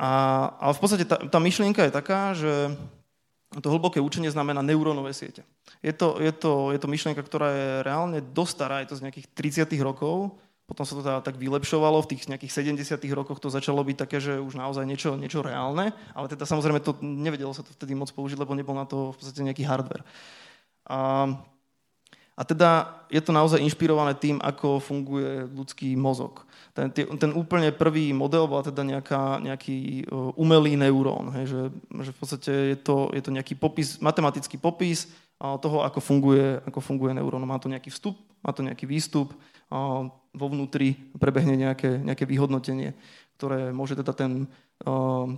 A, 0.00 0.10
a 0.58 0.66
v 0.72 0.80
podstate 0.80 1.04
tá, 1.06 1.20
tá 1.20 1.38
myšlienka 1.38 1.84
je 1.86 1.92
taká, 1.92 2.34
že 2.34 2.74
to 3.60 3.68
hlboké 3.68 4.00
učenie 4.00 4.32
znamená 4.32 4.64
neurónové 4.64 5.12
siete. 5.12 5.44
Je 5.84 5.92
to, 5.92 6.16
je, 6.22 6.32
to, 6.32 6.72
je 6.72 6.78
to 6.80 6.88
myšlienka, 6.88 7.20
ktorá 7.20 7.48
je 7.52 7.68
reálne 7.84 8.18
dosť 8.22 8.52
stará, 8.52 8.76
je 8.80 8.88
to 8.94 8.98
z 8.98 9.04
nejakých 9.04 9.26
30 9.68 9.76
rokov, 9.84 10.38
potom 10.64 10.88
sa 10.88 10.94
to 10.96 11.04
teda 11.04 11.20
tak 11.20 11.36
vylepšovalo, 11.36 12.00
v 12.00 12.16
tých 12.16 12.32
nejakých 12.32 12.80
70 12.80 12.96
rokoch 13.12 13.42
to 13.42 13.52
začalo 13.52 13.84
byť 13.84 13.96
také, 13.98 14.22
že 14.22 14.40
už 14.40 14.56
naozaj 14.56 14.88
niečo, 14.88 15.18
niečo 15.20 15.44
reálne, 15.44 15.92
ale 16.16 16.26
teda 16.32 16.48
samozrejme 16.48 16.80
to 16.80 16.96
nevedelo 17.02 17.52
sa 17.52 17.60
to 17.60 17.76
vtedy 17.76 17.92
moc 17.92 18.08
použiť, 18.08 18.40
lebo 18.40 18.56
nebol 18.56 18.72
na 18.72 18.88
to 18.88 19.12
v 19.12 19.16
podstate 19.20 19.44
nejaký 19.44 19.68
hardware. 19.68 20.06
A, 20.88 21.28
a 22.32 22.42
teda 22.48 23.00
je 23.12 23.20
to 23.20 23.32
naozaj 23.32 23.60
inšpirované 23.60 24.16
tým, 24.16 24.40
ako 24.40 24.80
funguje 24.80 25.44
ľudský 25.52 25.92
mozog. 26.00 26.48
Ten, 26.72 26.88
ten 26.96 27.30
úplne 27.36 27.68
prvý 27.68 28.16
model 28.16 28.48
bola 28.48 28.64
teda 28.64 28.80
nejaká, 28.80 29.44
nejaký 29.44 30.08
umelý 30.40 30.80
neurón, 30.80 31.28
hej, 31.36 31.52
že, 31.52 31.60
že 32.00 32.10
v 32.16 32.18
podstate 32.18 32.52
je 32.72 32.78
to, 32.80 33.12
je 33.12 33.20
to 33.20 33.30
nejaký 33.30 33.52
popis, 33.52 34.00
matematický 34.00 34.56
popis 34.56 35.12
toho, 35.36 35.84
ako 35.84 36.00
funguje, 36.00 36.64
ako 36.64 36.80
funguje 36.80 37.12
neurón. 37.12 37.44
Má 37.44 37.60
to 37.60 37.68
nejaký 37.68 37.92
vstup, 37.92 38.16
má 38.40 38.56
to 38.56 38.64
nejaký 38.64 38.88
výstup, 38.88 39.36
vo 40.32 40.46
vnútri 40.48 40.96
prebehne 41.16 41.56
nejaké, 41.56 42.00
nejaké 42.00 42.24
vyhodnotenie, 42.24 42.96
ktoré 43.42 43.74
môže 43.74 43.98
teda 43.98 44.14
ten, 44.14 44.46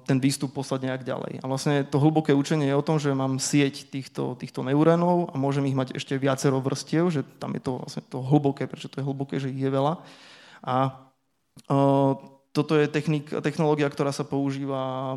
ten 0.05 0.19
výstup 0.21 0.53
poslať 0.53 0.93
nejak 0.93 1.09
ďalej. 1.09 1.41
A 1.41 1.49
vlastne 1.49 1.89
to 1.89 1.97
hlboké 1.97 2.37
učenie 2.37 2.69
je 2.69 2.77
o 2.77 2.85
tom, 2.85 3.01
že 3.01 3.17
mám 3.17 3.41
sieť 3.41 3.89
týchto, 3.89 4.37
týchto 4.37 4.61
neurónov 4.61 5.33
a 5.33 5.41
môžem 5.41 5.65
ich 5.65 5.73
mať 5.73 5.97
ešte 5.97 6.21
viacero 6.21 6.61
vrstiev, 6.61 7.09
že 7.09 7.25
tam 7.41 7.57
je 7.57 7.65
to 7.65 7.81
vlastne 7.81 8.05
to 8.05 8.21
hlboké, 8.21 8.69
prečo 8.69 8.93
to 8.93 9.01
je 9.01 9.09
hlboké, 9.09 9.41
že 9.41 9.49
ich 9.49 9.65
je 9.65 9.73
veľa. 9.73 10.05
A 10.69 11.01
toto 12.53 12.77
je 12.77 12.93
technik, 12.93 13.33
technológia, 13.41 13.89
ktorá 13.89 14.13
sa 14.13 14.29
používa 14.29 15.17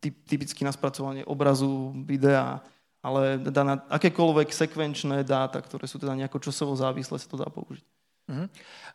typicky 0.00 0.64
na 0.64 0.72
spracovanie 0.72 1.20
obrazu, 1.28 1.92
videa, 2.08 2.64
ale 3.04 3.36
teda 3.44 3.60
na 3.60 3.74
akékoľvek 3.92 4.56
sekvenčné 4.56 5.20
dáta, 5.20 5.60
ktoré 5.60 5.84
sú 5.84 6.00
teda 6.00 6.16
nejako 6.16 6.40
časovo 6.40 6.72
závislé, 6.72 7.20
sa 7.20 7.28
to 7.28 7.36
dá 7.36 7.52
použiť. 7.52 7.84
Uh-huh. 8.28 8.48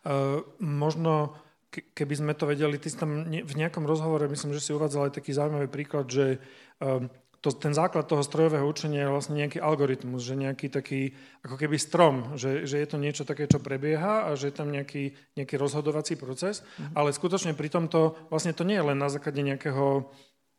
Uh, 0.05 0.39
možno 0.57 1.37
keby 1.73 2.13
sme 2.13 2.33
to 2.37 2.45
vedeli, 2.45 2.77
ty 2.77 2.93
si 2.93 2.97
tam 2.99 3.25
v 3.25 3.53
nejakom 3.57 3.87
rozhovore, 3.89 4.29
myslím, 4.29 4.53
že 4.53 4.61
si 4.61 4.75
uvádzal 4.75 5.09
aj 5.09 5.17
taký 5.17 5.33
zaujímavý 5.33 5.67
príklad, 5.71 6.05
že 6.05 6.37
uh, 6.83 7.01
to, 7.43 7.51
ten 7.51 7.75
základ 7.75 8.07
toho 8.07 8.23
strojového 8.23 8.63
učenia 8.63 9.03
je 9.03 9.11
vlastne 9.11 9.35
nejaký 9.35 9.59
algoritmus, 9.59 10.23
že 10.23 10.39
nejaký 10.39 10.71
taký, 10.71 11.11
ako 11.43 11.59
keby 11.59 11.75
strom, 11.75 12.39
že, 12.39 12.63
že 12.63 12.79
je 12.79 12.87
to 12.87 12.95
niečo 12.95 13.27
také, 13.27 13.51
čo 13.51 13.59
prebieha 13.59 14.31
a 14.31 14.39
že 14.39 14.47
je 14.47 14.55
tam 14.55 14.71
nejaký, 14.71 15.11
nejaký 15.35 15.59
rozhodovací 15.59 16.15
proces, 16.15 16.63
uh-huh. 16.63 16.95
ale 16.95 17.11
skutočne 17.11 17.51
pri 17.51 17.67
tomto 17.67 18.15
vlastne 18.31 18.55
to 18.55 18.63
nie 18.63 18.79
je 18.79 18.87
len 18.87 18.95
na 18.95 19.11
základe 19.11 19.43
nejakého 19.43 20.07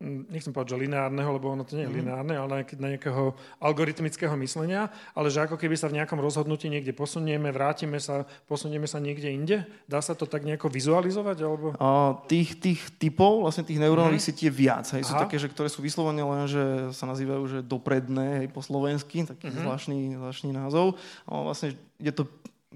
nechcem 0.02 0.50
povedať, 0.50 0.74
že 0.74 0.82
lineárneho, 0.84 1.30
lebo 1.30 1.54
ono 1.54 1.62
to 1.62 1.78
nie 1.78 1.86
je 1.86 1.92
mm. 1.92 1.98
lineárne, 2.02 2.34
ale 2.34 2.66
na 2.76 2.88
nejakého 2.94 3.32
algoritmického 3.62 4.34
myslenia, 4.42 4.90
ale 5.14 5.30
že 5.30 5.46
ako 5.46 5.54
keby 5.54 5.78
sa 5.78 5.86
v 5.86 6.02
nejakom 6.02 6.18
rozhodnutí 6.18 6.66
niekde 6.66 6.90
posunieme, 6.90 7.54
vrátime 7.54 8.02
sa, 8.02 8.26
posunieme 8.50 8.90
sa 8.90 8.98
niekde 8.98 9.30
inde? 9.30 9.56
Dá 9.86 10.02
sa 10.02 10.18
to 10.18 10.26
tak 10.26 10.42
nejako 10.42 10.66
vizualizovať? 10.68 11.36
Alebo... 11.46 11.66
A, 11.78 12.18
tých, 12.26 12.58
tých 12.58 12.80
typov, 12.98 13.46
vlastne 13.46 13.64
tých 13.64 13.80
neurónových 13.80 14.20
mm. 14.20 14.28
sietí 14.28 14.44
je 14.50 14.54
viac. 14.54 14.86
Hej. 14.92 15.06
Sú 15.08 15.14
také, 15.14 15.38
že, 15.38 15.46
ktoré 15.46 15.70
sú 15.70 15.80
vyslovene 15.80 16.26
len, 16.26 16.44
že 16.50 16.90
sa 16.90 17.06
nazývajú 17.06 17.42
že 17.46 17.58
dopredné, 17.62 18.44
hej, 18.44 18.48
po 18.50 18.60
slovensky, 18.60 19.24
taký 19.24 19.48
mm. 19.48 19.62
zvláštny, 19.62 19.98
zvláštny 20.18 20.50
názov. 20.52 20.98
A 21.30 21.40
vlastne 21.46 21.78
je 22.02 22.12
to 22.12 22.26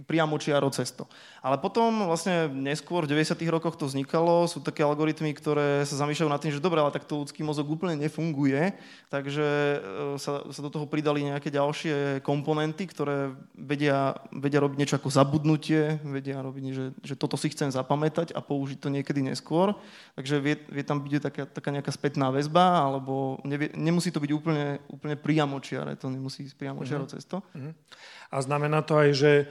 priamočiaro 0.06 0.70
cesto. 0.70 1.10
Ale 1.42 1.58
potom 1.58 2.06
vlastne 2.06 2.50
neskôr 2.50 3.06
v 3.06 3.14
90. 3.14 3.34
rokoch 3.50 3.78
to 3.78 3.86
vznikalo, 3.86 4.46
sú 4.46 4.62
také 4.62 4.82
algoritmy, 4.82 5.34
ktoré 5.34 5.82
sa 5.86 5.98
zamýšľajú 6.02 6.30
nad 6.30 6.42
tým, 6.42 6.54
že 6.54 6.62
dobre, 6.62 6.78
ale 6.78 6.94
takto 6.94 7.22
ľudský 7.22 7.42
mozog 7.42 7.66
úplne 7.66 7.98
nefunguje, 7.98 8.74
takže 9.10 9.46
e, 9.46 9.78
sa, 10.18 10.46
sa 10.46 10.60
do 10.62 10.70
toho 10.70 10.86
pridali 10.86 11.26
nejaké 11.26 11.50
ďalšie 11.50 12.22
komponenty, 12.22 12.86
ktoré 12.90 13.34
vedia, 13.54 14.18
vedia 14.30 14.62
robiť 14.62 14.78
niečo 14.78 14.98
ako 14.98 15.08
zabudnutie, 15.10 15.98
vedia 16.06 16.42
robiť, 16.42 16.64
že, 16.74 16.84
že 17.02 17.14
toto 17.18 17.34
si 17.38 17.50
chcem 17.50 17.70
zapamätať 17.70 18.34
a 18.34 18.40
použiť 18.42 18.78
to 18.82 18.90
niekedy 18.90 19.22
neskôr. 19.22 19.74
Takže 20.18 20.42
vie, 20.42 20.54
vie 20.70 20.84
tam 20.86 21.02
byť 21.02 21.12
taká, 21.22 21.42
taká 21.46 21.70
nejaká 21.70 21.90
spätná 21.94 22.30
väzba, 22.34 22.86
alebo 22.86 23.38
nevie, 23.46 23.70
nemusí 23.74 24.10
to 24.10 24.22
byť 24.22 24.30
úplne, 24.34 24.82
úplne 24.90 25.14
priamočiare, 25.14 25.94
to 25.94 26.10
nemusí 26.10 26.46
ísť 26.46 26.58
priamočiaro 26.58 27.06
mm-hmm. 27.06 27.18
cesto. 27.18 27.42
Mm-hmm. 27.54 27.72
A 28.28 28.44
znamená 28.44 28.84
to 28.84 29.00
aj, 29.00 29.10
že 29.16 29.32
e, 29.40 29.44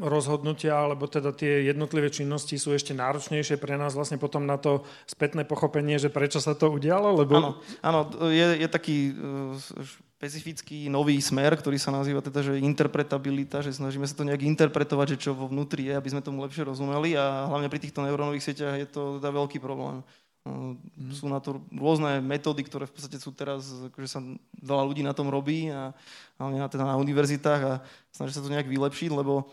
rozhodnutia, 0.00 0.72
alebo 0.72 1.04
teda 1.04 1.36
tie 1.36 1.68
jednotlivé 1.68 2.08
činnosti 2.08 2.56
sú 2.56 2.72
ešte 2.72 2.96
náročnejšie 2.96 3.60
pre 3.60 3.76
nás 3.76 3.92
vlastne 3.92 4.16
potom 4.16 4.48
na 4.48 4.56
to 4.56 4.88
spätné 5.04 5.44
pochopenie, 5.44 6.00
že 6.00 6.08
prečo 6.08 6.40
sa 6.40 6.56
to 6.56 6.72
udialo? 6.72 7.12
Lebo... 7.12 7.36
Áno, 7.36 7.50
áno 7.84 8.00
je, 8.32 8.64
je 8.64 8.68
taký 8.72 9.12
e, 9.12 9.92
špecifický 10.16 10.88
nový 10.88 11.20
smer, 11.20 11.60
ktorý 11.60 11.76
sa 11.76 11.92
nazýva 11.92 12.24
teda, 12.24 12.40
že 12.40 12.64
interpretabilita, 12.64 13.60
že 13.60 13.76
snažíme 13.76 14.08
sa 14.08 14.16
to 14.16 14.24
nejak 14.24 14.48
interpretovať, 14.48 15.12
že 15.12 15.28
čo 15.28 15.36
vo 15.36 15.52
vnútri 15.52 15.92
je, 15.92 15.94
aby 15.94 16.08
sme 16.08 16.24
tomu 16.24 16.40
lepšie 16.40 16.64
rozumeli 16.64 17.20
a 17.20 17.44
hlavne 17.52 17.68
pri 17.68 17.84
týchto 17.84 18.00
neurónových 18.00 18.48
sieťach 18.48 18.80
je 18.80 18.88
to 18.88 19.20
teda 19.20 19.28
veľký 19.28 19.60
problém. 19.60 20.00
Mm. 20.46 21.10
Sú 21.10 21.26
na 21.26 21.42
to 21.42 21.58
rôzne 21.74 22.22
metódy, 22.22 22.62
ktoré 22.62 22.86
v 22.86 22.94
podstate 22.94 23.18
sú 23.18 23.34
teraz, 23.34 23.66
akože 23.90 24.06
sa 24.06 24.22
veľa 24.62 24.82
ľudí 24.86 25.02
na 25.02 25.10
tom 25.10 25.26
robí 25.26 25.74
a 25.74 25.90
hlavne 26.38 26.62
na, 26.62 26.70
teda 26.70 26.86
na 26.86 26.94
univerzitách 27.02 27.62
a 27.66 27.74
snaží 28.14 28.38
sa 28.38 28.46
to 28.46 28.52
nejak 28.54 28.70
vylepšiť, 28.70 29.10
lebo 29.10 29.50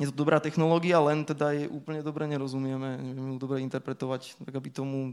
je 0.00 0.08
to 0.08 0.14
dobrá 0.16 0.40
technológia, 0.40 1.04
len 1.04 1.28
teda 1.28 1.52
je 1.52 1.68
úplne 1.68 2.00
dobre 2.00 2.24
nerozumieme, 2.24 2.96
nevieme 2.96 3.36
ju 3.36 3.38
dobre 3.38 3.60
interpretovať, 3.60 4.40
tak 4.40 4.54
aby 4.56 4.68
tomu 4.72 5.12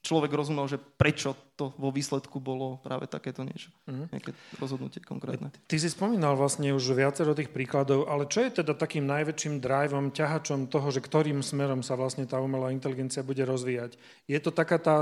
človek 0.00 0.32
rozumel, 0.32 0.64
že 0.64 0.80
prečo 0.80 1.36
to 1.60 1.76
vo 1.76 1.92
výsledku 1.92 2.40
bolo 2.40 2.80
práve 2.80 3.04
takéto 3.04 3.44
niečo. 3.44 3.68
Mm-hmm. 3.84 4.06
Nejaké 4.16 4.30
rozhodnutie 4.56 5.00
konkrétne. 5.04 5.52
Ty 5.68 5.76
si 5.76 5.88
spomínal 5.92 6.40
vlastne 6.40 6.72
už 6.72 6.96
viacero 6.96 7.36
tých 7.36 7.52
príkladov, 7.52 8.08
ale 8.08 8.24
čo 8.24 8.40
je 8.40 8.64
teda 8.64 8.72
takým 8.72 9.04
najväčším 9.04 9.60
driveom, 9.60 10.16
ťahačom 10.16 10.72
toho, 10.72 10.88
že 10.88 11.04
ktorým 11.04 11.44
smerom 11.44 11.84
sa 11.84 12.00
vlastne 12.00 12.24
tá 12.24 12.40
umelá 12.40 12.72
inteligencia 12.72 13.20
bude 13.20 13.44
rozvíjať? 13.44 14.00
Je 14.24 14.40
to 14.40 14.48
taká 14.48 14.80
tá 14.80 14.96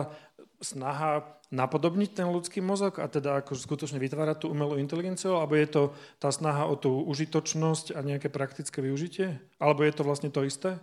snaha 0.59 1.39
napodobniť 1.49 2.13
ten 2.13 2.29
ľudský 2.29 2.61
mozog 2.61 3.01
a 3.01 3.09
teda 3.09 3.41
ako 3.41 3.57
skutočne 3.57 3.97
vytvárať 3.97 4.45
tú 4.45 4.47
umelú 4.53 4.77
inteligenciu, 4.77 5.41
alebo 5.41 5.57
je 5.57 5.69
to 5.71 5.83
tá 6.21 6.29
snaha 6.29 6.69
o 6.69 6.77
tú 6.77 7.01
užitočnosť 7.09 7.97
a 7.97 8.05
nejaké 8.05 8.29
praktické 8.29 8.85
využitie? 8.85 9.41
Alebo 9.57 9.87
je 9.87 9.93
to 9.97 10.03
vlastne 10.05 10.29
to 10.29 10.45
isté? 10.45 10.77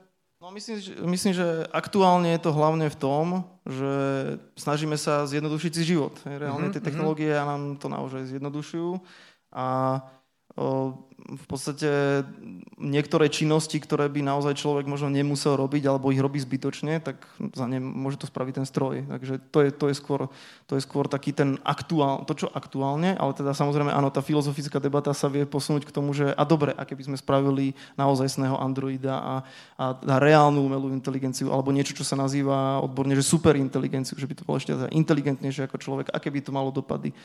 No 0.46 0.54
myslím, 0.54 0.78
že, 0.78 0.94
myslím, 1.02 1.34
že 1.34 1.66
aktuálne 1.74 2.30
je 2.38 2.46
to 2.46 2.54
hlavne 2.54 2.86
v 2.86 3.00
tom, 3.02 3.50
že 3.66 3.94
snažíme 4.54 4.94
sa 4.94 5.26
zjednodušiť 5.26 5.72
si 5.74 5.82
život. 5.90 6.14
Reálne 6.22 6.70
mm-hmm. 6.70 6.76
tie 6.78 6.86
technológie 6.86 7.34
nám 7.34 7.82
to 7.82 7.90
naozaj 7.90 8.30
zjednodušujú 8.30 9.02
a 9.50 9.66
v 11.16 11.46
podstate 11.50 12.22
niektoré 12.78 13.32
činnosti, 13.32 13.82
ktoré 13.82 14.12
by 14.12 14.22
naozaj 14.22 14.62
človek 14.62 14.86
možno 14.86 15.10
nemusel 15.10 15.58
robiť 15.58 15.90
alebo 15.90 16.14
ich 16.14 16.22
robí 16.22 16.38
zbytočne, 16.38 17.02
tak 17.02 17.26
za 17.56 17.66
ne 17.66 17.82
môže 17.82 18.22
to 18.22 18.30
spraviť 18.30 18.62
ten 18.62 18.68
stroj. 18.68 19.08
Takže 19.10 19.42
to 19.50 19.60
je, 19.66 19.70
to 19.74 19.86
je, 19.90 19.96
skôr, 19.98 20.30
to 20.70 20.78
je 20.78 20.86
skôr 20.86 21.10
taký 21.10 21.34
ten 21.34 21.58
aktuál, 21.66 22.28
to 22.30 22.36
čo 22.36 22.48
aktuálne, 22.52 23.18
ale 23.18 23.32
teda 23.34 23.58
samozrejme 23.58 23.90
áno, 23.90 24.14
tá 24.14 24.22
filozofická 24.22 24.78
debata 24.78 25.16
sa 25.18 25.32
vie 25.32 25.48
posunúť 25.50 25.90
k 25.90 25.96
tomu, 25.96 26.14
že 26.14 26.30
a 26.30 26.44
dobre, 26.46 26.76
a 26.76 26.84
keby 26.86 27.10
sme 27.10 27.18
spravili 27.18 27.74
naozajstného 27.98 28.60
androida 28.60 29.18
a, 29.18 29.36
a, 29.82 29.86
a 29.96 30.16
reálnu 30.22 30.62
umelú 30.62 30.94
inteligenciu 30.94 31.50
alebo 31.50 31.74
niečo, 31.74 31.98
čo 31.98 32.06
sa 32.06 32.20
nazýva 32.20 32.84
odborne, 32.84 33.18
že 33.18 33.26
superinteligenciu, 33.26 34.20
že 34.20 34.30
by 34.30 34.36
to 34.38 34.46
bolo 34.46 34.62
ešte 34.62 34.76
inteligentnejšie 34.94 35.66
ako 35.66 35.82
človek, 35.82 36.08
aké 36.14 36.30
by 36.30 36.40
to 36.44 36.52
malo 36.54 36.70
dopady. 36.70 37.16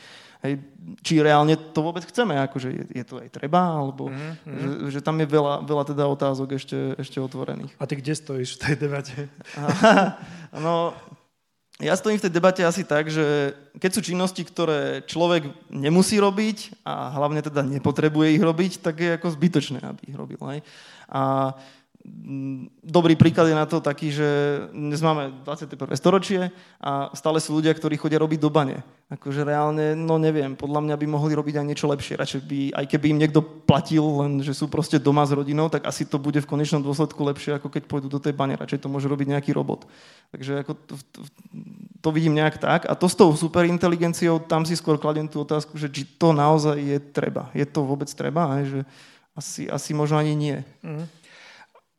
Hej, 0.41 0.57
či 1.05 1.21
reálne 1.21 1.53
to 1.53 1.85
vôbec 1.85 2.01
chceme, 2.01 2.33
akože 2.33 2.73
je, 2.73 2.83
je 2.97 3.05
to 3.05 3.21
aj 3.21 3.29
treba, 3.29 3.80
alebo 3.81 4.13
mm-hmm. 4.13 4.89
že, 4.91 4.97
že 4.97 4.99
tam 5.01 5.17
je 5.17 5.25
veľa, 5.25 5.65
veľa 5.65 5.83
teda 5.89 6.05
otázok 6.05 6.61
ešte, 6.61 6.93
ešte 7.01 7.17
otvorených. 7.17 7.73
A 7.81 7.89
ty 7.89 7.97
kde 7.97 8.13
stojíš 8.13 8.55
v 8.55 8.61
tej 8.61 8.75
debate? 8.77 9.17
no, 10.65 10.93
ja 11.81 11.97
stojím 11.97 12.21
v 12.21 12.25
tej 12.29 12.33
debate 12.37 12.61
asi 12.61 12.85
tak, 12.85 13.09
že 13.09 13.57
keď 13.81 13.89
sú 13.89 14.01
činnosti, 14.05 14.45
ktoré 14.45 15.01
človek 15.09 15.49
nemusí 15.73 16.21
robiť 16.21 16.85
a 16.85 17.09
hlavne 17.17 17.41
teda 17.41 17.65
nepotrebuje 17.65 18.37
ich 18.37 18.43
robiť, 18.45 18.71
tak 18.85 19.01
je 19.01 19.17
ako 19.17 19.33
zbytočné, 19.33 19.81
aby 19.81 20.13
ich 20.13 20.17
robil. 20.17 20.37
Hej. 20.45 20.61
A 21.09 21.51
Dobrý 22.81 23.13
príklad 23.13 23.45
je 23.45 23.53
na 23.53 23.69
to 23.69 23.77
taký, 23.77 24.09
že 24.09 24.25
dnes 24.73 24.97
máme 25.05 25.45
21. 25.45 25.93
storočie 25.93 26.49
a 26.81 27.13
stále 27.13 27.37
sú 27.37 27.53
ľudia, 27.53 27.77
ktorí 27.77 27.93
chodia 27.93 28.17
robiť 28.17 28.41
do 28.41 28.49
bane. 28.49 28.81
Akože 29.13 29.45
reálne, 29.45 29.93
no 29.93 30.17
neviem, 30.17 30.57
podľa 30.57 30.81
mňa 30.81 30.95
by 30.97 31.05
mohli 31.05 31.37
robiť 31.37 31.61
aj 31.61 31.65
niečo 31.67 31.85
lepšie. 31.85 32.17
Radšej 32.17 32.41
by, 32.41 32.59
aj 32.73 32.85
keby 32.89 33.05
im 33.13 33.21
niekto 33.21 33.45
platil, 33.45 34.01
len 34.17 34.41
že 34.41 34.57
sú 34.57 34.65
proste 34.65 34.97
doma 34.97 35.29
s 35.29 35.35
rodinou, 35.35 35.69
tak 35.69 35.85
asi 35.85 36.09
to 36.09 36.17
bude 36.17 36.41
v 36.41 36.49
konečnom 36.49 36.81
dôsledku 36.81 37.21
lepšie, 37.21 37.61
ako 37.61 37.69
keď 37.69 37.85
pôjdu 37.85 38.09
do 38.09 38.17
tej 38.17 38.33
bane. 38.33 38.57
Radšej 38.57 38.81
to 38.81 38.89
môže 38.89 39.05
robiť 39.05 39.37
nejaký 39.37 39.53
robot. 39.53 39.85
Takže 40.33 40.65
ako 40.65 40.73
to, 40.73 40.95
to, 41.13 41.19
to 42.01 42.09
vidím 42.09 42.33
nejak 42.33 42.57
tak. 42.57 42.89
A 42.89 42.97
to 42.97 43.05
s 43.05 43.13
tou 43.13 43.29
superinteligenciou, 43.29 44.41
tam 44.41 44.65
si 44.65 44.73
skôr 44.73 44.97
kladiem 44.97 45.29
tú 45.29 45.45
otázku, 45.45 45.77
že 45.77 45.85
či 45.85 46.01
to 46.17 46.33
naozaj 46.33 46.81
je 46.81 46.97
treba. 46.97 47.53
Je 47.53 47.67
to 47.69 47.85
vôbec 47.85 48.09
treba? 48.09 48.57
Aj, 48.57 48.65
že 48.65 48.81
asi, 49.37 49.69
asi 49.69 49.93
možno 49.93 50.17
ani 50.17 50.33
nie. 50.33 50.57
Mm. 50.81 51.05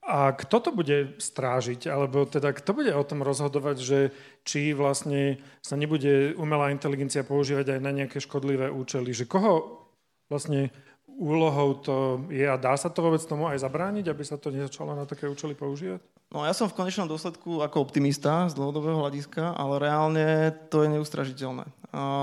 A 0.02 0.34
kto 0.34 0.56
to 0.58 0.70
bude 0.74 1.22
strážiť, 1.22 1.86
alebo 1.86 2.26
teda 2.26 2.50
kto 2.50 2.74
bude 2.74 2.90
o 2.90 3.06
tom 3.06 3.22
rozhodovať, 3.22 3.76
že 3.78 3.98
či 4.42 4.74
vlastne 4.74 5.38
sa 5.62 5.78
nebude 5.78 6.34
umelá 6.34 6.74
inteligencia 6.74 7.22
používať 7.22 7.78
aj 7.78 7.80
na 7.80 7.94
nejaké 7.94 8.18
škodlivé 8.18 8.66
účely, 8.66 9.14
že 9.14 9.30
koho 9.30 9.86
vlastne 10.26 10.74
úlohou 11.06 11.78
to 11.78 11.96
je 12.34 12.42
a 12.42 12.58
dá 12.58 12.74
sa 12.74 12.90
to 12.90 12.98
vôbec 12.98 13.22
tomu 13.22 13.46
aj 13.46 13.62
zabrániť, 13.62 14.10
aby 14.10 14.24
sa 14.26 14.40
to 14.40 14.50
nezačalo 14.50 14.98
na 14.98 15.06
také 15.06 15.30
účely 15.30 15.54
používať? 15.54 16.02
No 16.32 16.48
ja 16.48 16.56
som 16.56 16.66
v 16.66 16.82
konečnom 16.82 17.06
dôsledku 17.06 17.60
ako 17.60 17.84
optimista 17.84 18.48
z 18.48 18.56
dlhodobého 18.56 19.04
hľadiska, 19.04 19.52
ale 19.52 19.76
reálne 19.76 20.50
to 20.72 20.80
je 20.82 20.88
neustražiteľné. 20.96 21.68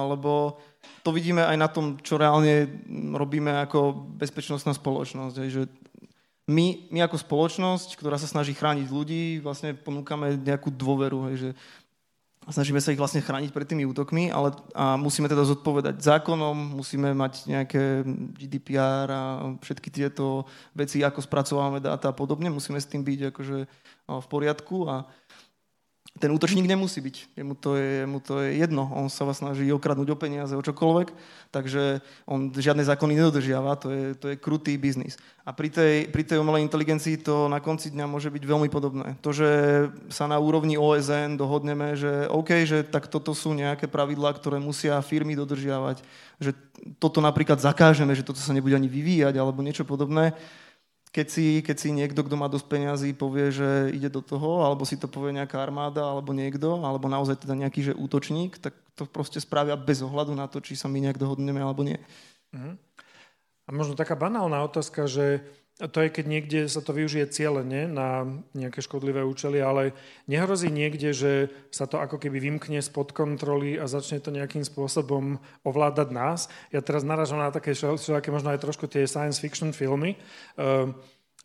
Lebo 0.09 0.57
to 1.05 1.13
vidíme 1.13 1.45
aj 1.45 1.57
na 1.62 1.69
tom, 1.69 2.01
čo 2.01 2.17
reálne 2.17 2.65
robíme 3.13 3.53
ako 3.69 3.93
bezpečnostná 4.17 4.74
spoločnosť. 4.74 5.36
Že 5.45 5.62
my, 6.50 6.89
my 6.89 7.00
ako 7.06 7.22
spoločnosť, 7.22 7.94
ktorá 7.94 8.18
sa 8.18 8.25
snaží 8.25 8.58
chrániť 8.58 8.89
ľudí, 8.89 9.38
vlastne 9.38 9.77
ponúkame 9.77 10.34
nejakú 10.34 10.74
dôveru, 10.74 11.29
hej, 11.29 11.36
že 11.38 11.50
snažíme 12.50 12.82
sa 12.82 12.89
ich 12.89 12.98
vlastne 12.98 13.22
chrániť 13.22 13.53
pred 13.53 13.70
tými 13.70 13.86
útokmi, 13.86 14.34
ale 14.34 14.58
a 14.74 14.98
musíme 14.98 15.29
teda 15.29 15.46
zodpovedať 15.46 16.01
zákonom, 16.01 16.74
musíme 16.74 17.13
mať 17.13 17.46
nejaké 17.46 18.01
GDPR 18.34 19.08
a 19.13 19.22
všetky 19.62 19.94
tieto 19.94 20.50
veci, 20.74 21.06
ako 21.06 21.22
spracovávame 21.22 21.77
dáta 21.77 22.10
a 22.10 22.18
podobne, 22.18 22.50
musíme 22.50 22.82
s 22.82 22.89
tým 22.89 23.06
byť 23.06 23.29
akože 23.29 23.58
v 24.10 24.27
poriadku 24.27 24.89
a 24.89 25.06
ten 26.20 26.36
útočník 26.36 26.68
nemusí 26.68 27.00
byť. 27.00 27.40
Jemu 27.40 27.56
to, 27.56 27.80
je, 27.80 28.04
jemu 28.04 28.20
to 28.20 28.44
je 28.44 28.60
jedno. 28.60 28.92
On 28.92 29.08
sa 29.08 29.24
vás 29.24 29.40
snaží 29.40 29.72
okradnúť 29.72 30.12
o 30.12 30.20
peniaze, 30.20 30.52
o 30.52 30.62
čokoľvek, 30.62 31.16
takže 31.50 32.04
on 32.28 32.52
žiadne 32.52 32.84
zákony 32.84 33.16
nedodržiava, 33.16 33.80
to 33.80 33.88
je, 33.90 34.06
to 34.20 34.26
je 34.30 34.36
krutý 34.36 34.76
biznis. 34.76 35.16
A 35.48 35.56
pri 35.56 35.72
tej, 35.72 36.12
pri 36.12 36.28
tej 36.28 36.38
umelej 36.44 36.68
inteligencii 36.68 37.24
to 37.24 37.48
na 37.48 37.64
konci 37.64 37.90
dňa 37.90 38.06
môže 38.06 38.28
byť 38.30 38.44
veľmi 38.44 38.70
podobné. 38.70 39.16
To, 39.24 39.32
že 39.32 39.50
sa 40.12 40.28
na 40.28 40.38
úrovni 40.38 40.76
OSN 40.76 41.40
dohodneme, 41.40 41.96
že 41.96 42.28
OK, 42.30 42.68
že 42.68 42.84
tak 42.84 43.08
toto 43.08 43.32
sú 43.32 43.56
nejaké 43.56 43.88
pravidlá, 43.88 44.36
ktoré 44.36 44.60
musia 44.60 45.00
firmy 45.02 45.34
dodržiavať, 45.34 46.04
že 46.38 46.52
toto 47.00 47.24
napríklad 47.24 47.58
zakážeme, 47.64 48.12
že 48.14 48.28
toto 48.28 48.44
sa 48.44 48.54
nebude 48.54 48.76
ani 48.76 48.92
vyvíjať 48.92 49.40
alebo 49.40 49.66
niečo 49.66 49.88
podobné, 49.88 50.36
keď 51.10 51.28
si, 51.28 51.46
keď 51.66 51.78
si 51.78 51.89
niekto, 51.89 52.22
kto 52.22 52.36
má 52.38 52.46
dosť 52.46 52.66
peňazí, 52.70 53.10
povie, 53.18 53.50
že 53.50 53.89
ide 53.89 54.13
do 54.13 54.22
toho, 54.22 54.62
alebo 54.62 54.86
si 54.86 54.94
to 54.94 55.10
povie 55.10 55.34
nejaká 55.34 55.58
armáda, 55.58 56.06
alebo 56.06 56.38
niekto, 56.38 56.86
alebo 56.86 57.10
naozaj 57.10 57.42
teda 57.42 57.58
nejaký 57.58 57.92
že 57.92 57.94
útočník, 57.98 58.62
tak 58.62 58.78
to 58.94 59.10
proste 59.10 59.42
spravia 59.42 59.74
bez 59.74 60.06
ohľadu 60.06 60.38
na 60.38 60.46
to, 60.46 60.62
či 60.62 60.78
sa 60.78 60.86
my 60.86 61.01
nejak 61.01 61.18
dohodneme 61.18 61.66
alebo 61.66 61.82
nie. 61.82 61.98
Uh-huh. 62.54 62.78
A 63.66 63.70
možno 63.74 63.98
taká 63.98 64.13
banálna 64.13 64.62
otázka, 64.66 65.10
že 65.10 65.42
to 65.88 66.03
je, 66.03 66.12
keď 66.12 66.25
niekde 66.27 66.59
sa 66.67 66.83
to 66.83 66.91
využije 66.91 67.31
cieľene 67.31 67.88
na 67.88 68.27
nejaké 68.51 68.83
škodlivé 68.83 69.24
účely, 69.24 69.63
ale 69.63 69.95
nehrozí 70.27 70.67
niekde, 70.67 71.15
že 71.15 71.48
sa 71.71 71.88
to 71.88 72.03
ako 72.03 72.19
keby 72.19 72.43
vymkne 72.43 72.83
spod 72.83 73.15
kontroly 73.15 73.79
a 73.79 73.88
začne 73.88 74.19
to 74.19 74.36
nejakým 74.36 74.67
spôsobom 74.67 75.39
ovládať 75.63 76.12
nás. 76.12 76.51
Ja 76.75 76.83
teraz 76.83 77.07
naražam 77.07 77.39
na 77.39 77.48
také 77.48 77.71
všelijaké 77.71 78.27
možno 78.27 78.51
aj 78.51 78.59
trošku 78.59 78.91
tie 78.91 79.07
science 79.07 79.39
fiction 79.39 79.71
filmy. 79.71 80.19
Uh, 80.59 80.91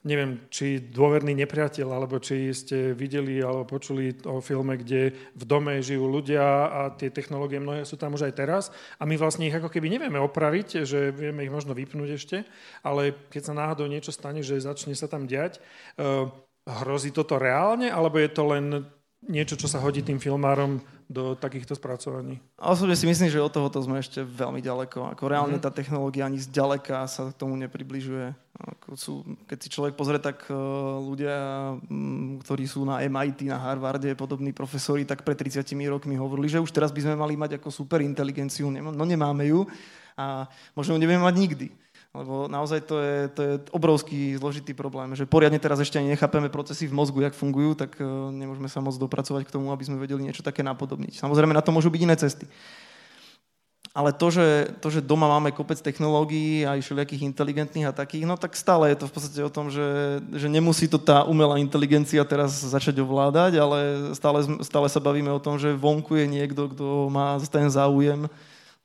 neviem, 0.04 0.44
či 0.52 0.78
dôverný 0.78 1.32
nepriateľ, 1.32 1.88
alebo 1.88 2.20
či 2.20 2.52
ste 2.52 2.92
videli 2.92 3.40
alebo 3.40 3.64
počuli 3.64 4.12
o 4.28 4.38
filme, 4.44 4.76
kde 4.76 5.16
v 5.32 5.44
dome 5.49 5.80
žijú 5.80 6.04
ľudia 6.04 6.44
a 6.68 6.80
tie 6.92 7.08
technológie 7.08 7.56
mnohé 7.56 7.88
sú 7.88 7.96
tam 7.96 8.12
už 8.12 8.28
aj 8.28 8.34
teraz 8.37 8.64
a 9.00 9.08
my 9.08 9.16
vlastne 9.16 9.49
ich 9.49 9.56
ako 9.56 9.73
keby 9.73 9.88
nevieme 9.88 10.20
opraviť, 10.20 10.84
že 10.84 11.08
vieme 11.08 11.42
ich 11.42 11.52
možno 11.52 11.73
vypnúť 11.73 12.08
ešte, 12.20 12.37
ale 12.84 13.16
keď 13.32 13.42
sa 13.49 13.56
náhodou 13.56 13.88
niečo 13.88 14.12
stane, 14.12 14.44
že 14.44 14.61
začne 14.61 14.92
sa 14.92 15.08
tam 15.08 15.25
diať, 15.25 15.64
uh, 15.96 16.28
hrozí 16.68 17.08
toto 17.08 17.40
reálne, 17.40 17.88
alebo 17.88 18.20
je 18.20 18.28
to 18.28 18.42
len 18.44 18.84
niečo, 19.25 19.56
čo 19.56 19.68
sa 19.68 19.80
hodí 19.80 20.04
tým 20.04 20.20
filmárom 20.20 20.84
do 21.08 21.37
takýchto 21.37 21.76
spracovaní. 21.76 22.40
Osobne 22.61 22.96
si 22.96 23.08
myslím, 23.08 23.28
že 23.28 23.40
od 23.40 23.52
tohoto 23.52 23.80
sme 23.80 24.00
ešte 24.00 24.25
veľmi 24.25 24.61
ďaleko. 24.61 25.16
Ako 25.16 25.28
reálne 25.28 25.61
mm-hmm. 25.61 25.64
tá 25.64 25.73
technológia 25.73 26.28
ani 26.28 26.40
zďaleka 26.40 27.04
sa 27.08 27.28
k 27.28 27.37
tomu 27.37 27.56
nepribližuje. 27.61 28.43
Sú, 28.94 29.26
keď 29.50 29.58
si 29.58 29.68
človek 29.73 29.99
pozrie, 29.99 30.23
tak 30.23 30.46
uh, 30.46 30.54
ľudia, 31.02 31.34
um, 31.90 32.38
ktorí 32.38 32.70
sú 32.70 32.87
na 32.87 33.02
MIT, 33.02 33.50
na 33.50 33.58
Harvarde, 33.58 34.14
podobní 34.14 34.54
profesori, 34.54 35.02
tak 35.02 35.26
pred 35.26 35.34
30 35.34 35.66
rokmi 35.90 36.14
hovorili, 36.14 36.46
že 36.46 36.62
už 36.62 36.70
teraz 36.70 36.94
by 36.94 37.02
sme 37.02 37.18
mali 37.18 37.34
mať 37.34 37.58
ako 37.58 37.75
super 37.75 37.99
inteligenciu, 37.99 38.70
no 38.70 39.04
nemáme 39.04 39.50
ju 39.50 39.66
a 40.14 40.46
možno 40.78 40.94
ju 40.94 41.02
nebudeme 41.02 41.26
mať 41.26 41.34
nikdy. 41.34 41.66
Lebo 42.14 42.46
naozaj 42.46 42.87
to 42.87 43.02
je, 43.02 43.16
to 43.34 43.40
je 43.42 43.52
obrovský 43.75 44.38
zložitý 44.38 44.70
problém, 44.70 45.18
že 45.18 45.26
poriadne 45.26 45.58
teraz 45.58 45.82
ešte 45.82 45.99
ani 45.99 46.14
nechápeme 46.14 46.46
procesy 46.46 46.87
v 46.87 46.94
mozgu, 46.94 47.26
jak 47.26 47.34
fungujú, 47.34 47.75
tak 47.75 47.99
e, 47.99 48.06
nemôžeme 48.30 48.70
sa 48.70 48.78
moc 48.78 48.94
dopracovať 48.94 49.50
k 49.50 49.50
tomu, 49.50 49.75
aby 49.75 49.82
sme 49.82 49.99
vedeli 49.99 50.23
niečo 50.23 50.46
také 50.46 50.62
napodobniť. 50.62 51.18
Samozrejme, 51.18 51.50
na 51.50 51.58
to 51.58 51.75
môžu 51.75 51.90
byť 51.90 52.00
iné 52.06 52.14
cesty. 52.14 52.46
Ale 53.94 54.10
to 54.10 54.26
že, 54.26 54.74
to, 54.82 54.90
že 54.90 55.06
doma 55.06 55.30
máme 55.30 55.54
kopec 55.54 55.78
technológií 55.78 56.66
aj 56.66 56.82
všelijakých 56.82 57.30
inteligentných 57.30 57.86
a 57.86 57.94
takých, 57.94 58.26
no 58.26 58.34
tak 58.34 58.58
stále 58.58 58.90
je 58.90 58.98
to 58.98 59.06
v 59.06 59.14
podstate 59.14 59.40
o 59.46 59.54
tom, 59.54 59.70
že, 59.70 60.18
že 60.34 60.50
nemusí 60.50 60.90
to 60.90 60.98
tá 60.98 61.22
umelá 61.22 61.62
inteligencia 61.62 62.26
teraz 62.26 62.58
začať 62.58 62.98
ovládať, 62.98 63.54
ale 63.62 63.78
stále, 64.19 64.42
stále 64.66 64.90
sa 64.90 64.99
bavíme 64.99 65.30
o 65.30 65.38
tom, 65.38 65.62
že 65.62 65.78
vonku 65.78 66.19
je 66.19 66.26
niekto, 66.26 66.75
kto 66.75 67.06
má 67.06 67.38
ten 67.47 67.71
záujem 67.71 68.26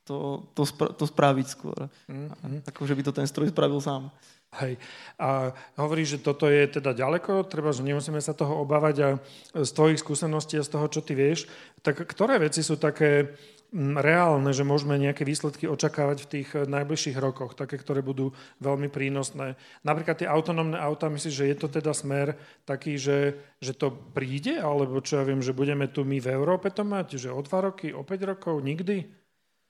to, 0.06 0.46
to, 0.54 0.62
spra- 0.62 0.94
to 0.94 1.04
spraviť 1.10 1.46
skôr. 1.46 1.90
Mm-hmm. 2.06 2.70
Ako, 2.70 2.86
že 2.86 2.94
by 2.94 3.02
to 3.02 3.12
ten 3.14 3.26
stroj 3.26 3.50
spravil 3.50 3.82
sám. 3.82 4.14
Hej. 4.58 4.82
A 5.14 5.54
hovorí, 5.78 6.02
že 6.02 6.18
toto 6.18 6.50
je 6.50 6.66
teda 6.66 6.90
ďaleko, 6.90 7.46
treba, 7.46 7.70
že 7.70 7.86
nemusíme 7.86 8.18
sa 8.18 8.34
toho 8.34 8.66
obávať 8.66 8.96
a 9.02 9.08
z 9.54 9.70
tvojich 9.70 10.02
skúseností 10.02 10.58
a 10.58 10.66
z 10.66 10.70
toho, 10.74 10.90
čo 10.90 11.02
ty 11.06 11.14
vieš, 11.14 11.46
tak 11.86 12.02
ktoré 12.02 12.42
veci 12.42 12.66
sú 12.66 12.74
také 12.74 13.30
reálne, 13.74 14.50
že 14.50 14.66
môžeme 14.66 14.98
nejaké 14.98 15.22
výsledky 15.22 15.70
očakávať 15.70 16.26
v 16.26 16.30
tých 16.30 16.48
najbližších 16.66 17.16
rokoch, 17.22 17.54
také, 17.54 17.78
ktoré 17.78 18.02
budú 18.02 18.34
veľmi 18.58 18.90
prínosné. 18.90 19.54
Napríklad 19.86 20.18
tie 20.18 20.28
autonómne 20.28 20.74
auta, 20.74 21.06
myslíš, 21.06 21.34
že 21.34 21.48
je 21.54 21.56
to 21.56 21.68
teda 21.70 21.94
smer 21.94 22.34
taký, 22.66 22.98
že, 22.98 23.38
že 23.62 23.72
to 23.78 23.94
príde, 23.94 24.58
alebo 24.58 24.98
čo 24.98 25.22
ja 25.22 25.24
viem, 25.24 25.38
že 25.38 25.54
budeme 25.54 25.86
tu 25.86 26.02
my 26.02 26.18
v 26.18 26.32
Európe 26.34 26.74
to 26.74 26.82
mať, 26.82 27.16
že 27.16 27.30
o 27.30 27.38
dva 27.46 27.70
roky, 27.70 27.94
o 27.94 28.02
5 28.02 28.30
rokov, 28.36 28.58
nikdy? 28.58 29.06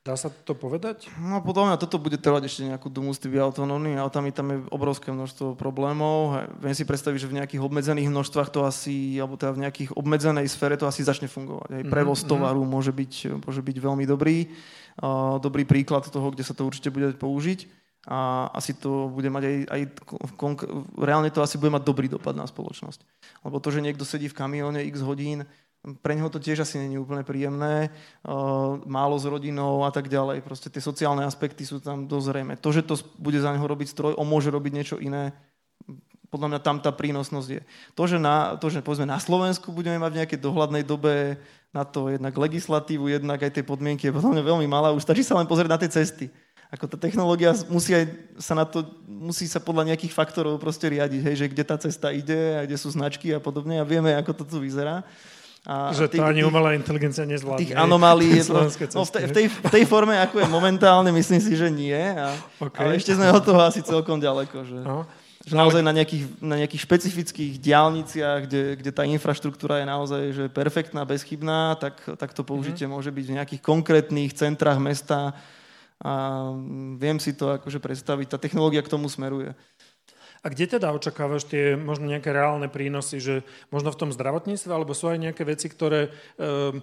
Dá 0.00 0.16
sa 0.16 0.32
to 0.32 0.56
povedať? 0.56 1.12
No 1.20 1.44
podľa 1.44 1.76
mňa 1.76 1.76
toto 1.76 2.00
bude 2.00 2.16
trvať 2.16 2.48
ešte 2.48 2.64
nejakú 2.64 2.88
dobu 2.88 3.12
s 3.12 3.20
tými 3.20 3.36
autonómnymi 3.36 4.00
autami, 4.00 4.32
tam 4.32 4.48
je 4.48 4.64
obrovské 4.72 5.12
množstvo 5.12 5.60
problémov. 5.60 6.40
Viem 6.56 6.72
si 6.72 6.88
predstaviť, 6.88 7.20
že 7.20 7.28
v 7.28 7.36
nejakých 7.36 7.60
obmedzených 7.60 8.08
množstvách 8.08 8.48
to 8.48 8.64
asi, 8.64 9.20
alebo 9.20 9.36
teda 9.36 9.52
v 9.52 9.68
nejakých 9.68 9.90
obmedzenej 9.92 10.48
sfére 10.48 10.80
to 10.80 10.88
asi 10.88 11.04
začne 11.04 11.28
fungovať. 11.28 11.68
Aj 11.68 11.84
mhm, 11.84 11.92
prevoz 11.92 12.24
mm-hmm. 12.24 12.32
tovaru 12.32 12.64
môže 12.64 12.96
byť, 12.96 13.44
môže 13.44 13.60
byť 13.60 13.76
veľmi 13.76 14.08
dobrý. 14.08 14.48
Uh, 15.00 15.36
dobrý 15.36 15.68
príklad 15.68 16.08
toho, 16.08 16.32
kde 16.32 16.48
sa 16.48 16.56
to 16.56 16.64
určite 16.64 16.88
bude 16.88 17.12
použiť. 17.20 17.68
A 18.08 18.48
asi 18.56 18.72
to 18.72 19.12
bude 19.12 19.28
mať 19.28 19.44
aj, 19.44 19.56
aj 19.68 19.82
konk- 20.40 20.64
reálne 20.96 21.28
to 21.28 21.44
asi 21.44 21.60
bude 21.60 21.76
mať 21.76 21.84
dobrý 21.84 22.08
dopad 22.08 22.32
na 22.32 22.48
spoločnosť. 22.48 23.04
Lebo 23.44 23.60
to, 23.60 23.68
že 23.68 23.84
niekto 23.84 24.08
sedí 24.08 24.32
v 24.32 24.38
kamióne 24.40 24.80
x 24.88 25.04
hodín, 25.04 25.44
pre 26.04 26.12
neho 26.12 26.28
to 26.28 26.36
tiež 26.36 26.60
asi 26.60 26.76
není 26.76 27.00
úplne 27.00 27.24
príjemné, 27.24 27.88
uh, 27.88 28.76
málo 28.84 29.16
s 29.16 29.24
rodinou 29.24 29.80
a 29.84 29.90
tak 29.90 30.12
ďalej. 30.12 30.44
Proste 30.44 30.68
tie 30.68 30.82
sociálne 30.84 31.24
aspekty 31.24 31.64
sú 31.64 31.80
tam 31.80 32.04
dozrejme. 32.04 32.60
To, 32.60 32.68
že 32.68 32.84
to 32.84 33.00
bude 33.16 33.40
za 33.40 33.48
neho 33.48 33.64
robiť 33.64 33.88
stroj, 33.88 34.12
on 34.20 34.28
môže 34.28 34.52
robiť 34.52 34.72
niečo 34.76 34.96
iné, 35.00 35.32
podľa 36.30 36.46
mňa 36.46 36.60
tam 36.62 36.78
tá 36.78 36.94
prínosnosť 36.94 37.48
je. 37.50 37.60
To, 37.98 38.02
že, 38.06 38.22
na, 38.22 38.54
to, 38.54 38.70
že 38.70 38.86
povedzme 38.86 39.04
na 39.04 39.18
Slovensku 39.18 39.74
budeme 39.74 39.98
mať 39.98 40.10
v 40.14 40.18
nejakej 40.22 40.38
dohľadnej 40.38 40.84
dobe 40.86 41.42
na 41.74 41.82
to 41.82 42.06
jednak 42.06 42.34
legislatívu, 42.34 43.10
jednak 43.10 43.42
aj 43.42 43.50
tie 43.58 43.64
podmienky, 43.66 44.08
je 44.08 44.14
podľa 44.14 44.38
mňa 44.38 44.44
veľmi 44.46 44.66
malá. 44.70 44.94
Už 44.94 45.02
stačí 45.02 45.26
sa 45.26 45.34
len 45.34 45.50
pozrieť 45.50 45.70
na 45.70 45.78
tie 45.82 45.90
cesty. 45.90 46.30
Ako 46.70 46.86
tá 46.86 46.94
technológia 46.94 47.50
musí, 47.66 47.98
aj 47.98 48.06
sa 48.38 48.54
na 48.54 48.62
to, 48.62 48.86
musí 49.10 49.50
sa 49.50 49.58
podľa 49.58 49.90
nejakých 49.90 50.14
faktorov 50.14 50.62
proste 50.62 50.86
riadiť, 50.86 51.20
hej, 51.26 51.34
že 51.34 51.46
kde 51.50 51.64
tá 51.66 51.74
cesta 51.74 52.14
ide 52.14 52.62
a 52.62 52.62
kde 52.62 52.78
sú 52.78 52.94
značky 52.94 53.34
a 53.34 53.42
podobne 53.42 53.82
a 53.82 53.84
vieme, 53.86 54.14
ako 54.14 54.30
to 54.38 54.44
tu 54.46 54.56
vyzerá. 54.62 55.02
A 55.68 55.92
že 55.92 56.08
tých, 56.08 56.24
to 56.24 56.24
ani 56.24 56.40
umelá 56.40 56.72
inteligencia 56.72 57.28
nezvládne. 57.28 57.60
Tých 57.60 57.76
anomálií 57.76 58.40
je 58.40 58.44
to, 58.48 58.64
no, 58.96 59.04
v, 59.04 59.12
tej, 59.12 59.24
v, 59.28 59.32
tej, 59.36 59.46
v 59.52 59.70
tej 59.70 59.84
forme, 59.84 60.16
ako 60.16 60.40
je 60.40 60.48
momentálne, 60.48 61.12
myslím 61.12 61.40
si, 61.40 61.52
že 61.52 61.68
nie. 61.68 61.92
A, 61.96 62.32
okay. 62.64 62.80
Ale 62.80 62.96
ešte 62.96 63.12
sme 63.12 63.28
od 63.28 63.44
toho 63.44 63.60
asi 63.60 63.84
celkom 63.84 64.16
ďaleko. 64.16 64.64
Že, 64.64 64.78
no. 64.80 65.04
že 65.44 65.52
naozaj 65.52 65.84
na 65.84 65.92
nejakých, 65.92 66.24
na 66.40 66.56
nejakých 66.64 66.82
špecifických 66.88 67.52
diálniciach, 67.60 68.48
kde, 68.48 68.80
kde 68.80 68.90
tá 68.90 69.04
infraštruktúra 69.04 69.84
je 69.84 69.86
naozaj 69.86 70.22
že 70.32 70.44
perfektná, 70.48 71.04
bezchybná, 71.04 71.76
tak, 71.76 72.00
tak 72.16 72.32
to 72.32 72.40
použitie 72.40 72.88
mm-hmm. 72.88 72.96
môže 72.96 73.12
byť 73.12 73.26
v 73.28 73.36
nejakých 73.36 73.60
konkrétnych 73.60 74.32
centrách 74.32 74.80
mesta. 74.80 75.36
A 76.00 76.40
viem 76.96 77.20
si 77.20 77.36
to 77.36 77.60
akože 77.60 77.76
predstaviť. 77.76 78.32
Tá 78.32 78.38
technológia 78.40 78.80
k 78.80 78.88
tomu 78.88 79.12
smeruje. 79.12 79.52
A 80.40 80.46
kde 80.48 80.81
teda 80.81 80.96
očakávaš 80.96 81.44
tie 81.44 81.76
možno 81.76 82.09
nejaké 82.09 82.33
reálne 82.33 82.72
prínosy, 82.72 83.20
že 83.20 83.35
možno 83.68 83.92
v 83.92 84.00
tom 84.00 84.11
zdravotníctve, 84.11 84.72
alebo 84.72 84.96
sú 84.96 85.12
aj 85.12 85.20
nejaké 85.20 85.44
veci, 85.44 85.68
ktoré 85.68 86.09
um, 86.40 86.81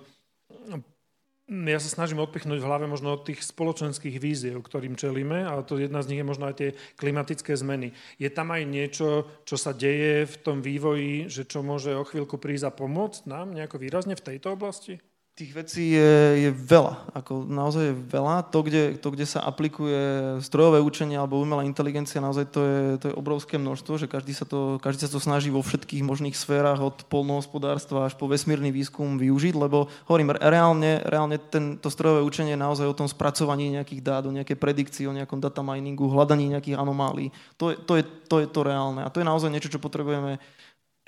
ja 1.48 1.80
sa 1.80 1.88
snažím 1.88 2.20
odpichnúť 2.20 2.60
v 2.60 2.68
hlave 2.68 2.86
možno 2.92 3.16
od 3.16 3.24
tých 3.24 3.40
spoločenských 3.40 4.20
víziev, 4.20 4.60
ktorým 4.60 5.00
čelíme, 5.00 5.48
a 5.48 5.64
to 5.64 5.80
jedna 5.80 6.04
z 6.04 6.12
nich 6.12 6.20
je 6.20 6.28
možno 6.28 6.52
aj 6.52 6.56
tie 6.60 6.70
klimatické 7.00 7.56
zmeny. 7.56 7.96
Je 8.20 8.28
tam 8.28 8.52
aj 8.52 8.68
niečo, 8.68 9.24
čo 9.48 9.56
sa 9.56 9.72
deje 9.72 10.28
v 10.28 10.36
tom 10.44 10.60
vývoji, 10.60 11.32
že 11.32 11.48
čo 11.48 11.64
môže 11.64 11.96
o 11.96 12.04
chvíľku 12.04 12.36
prísť 12.36 12.68
a 12.68 12.76
pomôcť 12.76 13.32
nám 13.32 13.56
nejako 13.56 13.80
výrazne 13.80 14.20
v 14.20 14.26
tejto 14.28 14.60
oblasti? 14.60 15.00
Tých 15.38 15.54
vecí 15.54 15.94
je, 15.94 16.14
je 16.34 16.50
veľa, 16.50 17.14
ako 17.14 17.46
naozaj 17.46 17.94
je 17.94 17.96
veľa. 18.10 18.50
To 18.50 18.66
kde, 18.66 18.98
to, 18.98 19.14
kde 19.14 19.30
sa 19.30 19.46
aplikuje 19.46 20.02
strojové 20.42 20.82
učenie 20.82 21.14
alebo 21.14 21.38
umelá 21.38 21.62
inteligencia, 21.62 22.18
naozaj 22.18 22.50
to 22.50 22.66
je, 22.66 22.82
to 22.98 23.06
je 23.14 23.14
obrovské 23.14 23.62
množstvo, 23.62 24.02
že 24.02 24.10
každý 24.10 24.34
sa, 24.34 24.50
to, 24.50 24.82
každý 24.82 25.06
sa 25.06 25.14
to 25.14 25.22
snaží 25.22 25.54
vo 25.54 25.62
všetkých 25.62 26.02
možných 26.02 26.34
sférach 26.34 26.82
od 26.82 27.06
polnohospodárstva 27.06 28.10
až 28.10 28.18
po 28.18 28.26
vesmírny 28.26 28.74
výskum 28.74 29.22
využiť, 29.22 29.54
lebo 29.54 29.94
hovorím, 30.10 30.34
reálne, 30.34 31.06
reálne 31.06 31.38
ten, 31.38 31.78
to 31.78 31.94
strojové 31.94 32.26
učenie 32.26 32.58
je 32.58 32.66
naozaj 32.66 32.90
o 32.90 32.98
tom 32.98 33.06
spracovaní 33.06 33.70
nejakých 33.78 34.02
dát, 34.02 34.26
o 34.26 34.34
nejakej 34.34 34.58
predikcii, 34.58 35.06
o 35.06 35.14
nejakom 35.14 35.38
data 35.38 35.62
miningu, 35.62 36.10
hľadaní 36.10 36.50
nejakých 36.50 36.82
anomálií. 36.82 37.30
To 37.62 37.70
je, 37.70 37.76
to, 37.86 37.94
je, 37.94 38.04
to 38.26 38.42
je 38.42 38.50
to 38.50 38.66
reálne 38.66 39.06
a 39.06 39.12
to 39.14 39.22
je 39.22 39.30
naozaj 39.30 39.54
niečo, 39.54 39.70
čo 39.70 39.78
potrebujeme 39.78 40.42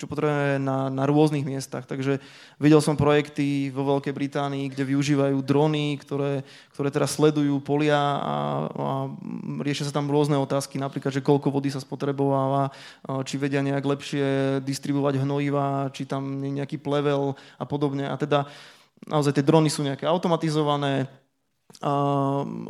čo 0.00 0.08
potrebujeme 0.08 0.56
na, 0.56 0.88
na 0.88 1.04
rôznych 1.04 1.44
miestach. 1.44 1.84
Takže 1.84 2.24
videl 2.56 2.80
som 2.80 2.96
projekty 2.96 3.68
vo 3.68 3.84
Veľkej 3.84 4.16
Británii, 4.16 4.72
kde 4.72 4.88
využívajú 4.88 5.44
drony, 5.44 6.00
ktoré, 6.00 6.40
ktoré 6.72 6.88
teraz 6.88 7.20
sledujú 7.20 7.60
polia 7.60 8.00
a, 8.00 8.34
a 8.72 8.88
riešia 9.60 9.92
sa 9.92 10.00
tam 10.00 10.08
rôzne 10.08 10.40
otázky, 10.40 10.80
napríklad, 10.80 11.12
že 11.12 11.20
koľko 11.20 11.52
vody 11.52 11.68
sa 11.68 11.84
spotrebováva, 11.84 12.72
či 13.28 13.36
vedia 13.36 13.60
nejak 13.60 13.84
lepšie 13.84 14.26
distribuovať 14.64 15.20
hnojiva, 15.20 15.92
či 15.92 16.08
tam 16.08 16.40
je 16.40 16.64
nejaký 16.64 16.80
plevel 16.80 17.36
a 17.60 17.64
podobne. 17.68 18.08
A 18.08 18.16
teda 18.16 18.48
naozaj 19.04 19.36
tie 19.36 19.44
drony 19.44 19.68
sú 19.68 19.84
nejaké 19.84 20.08
automatizované, 20.08 21.19
a 21.80 21.92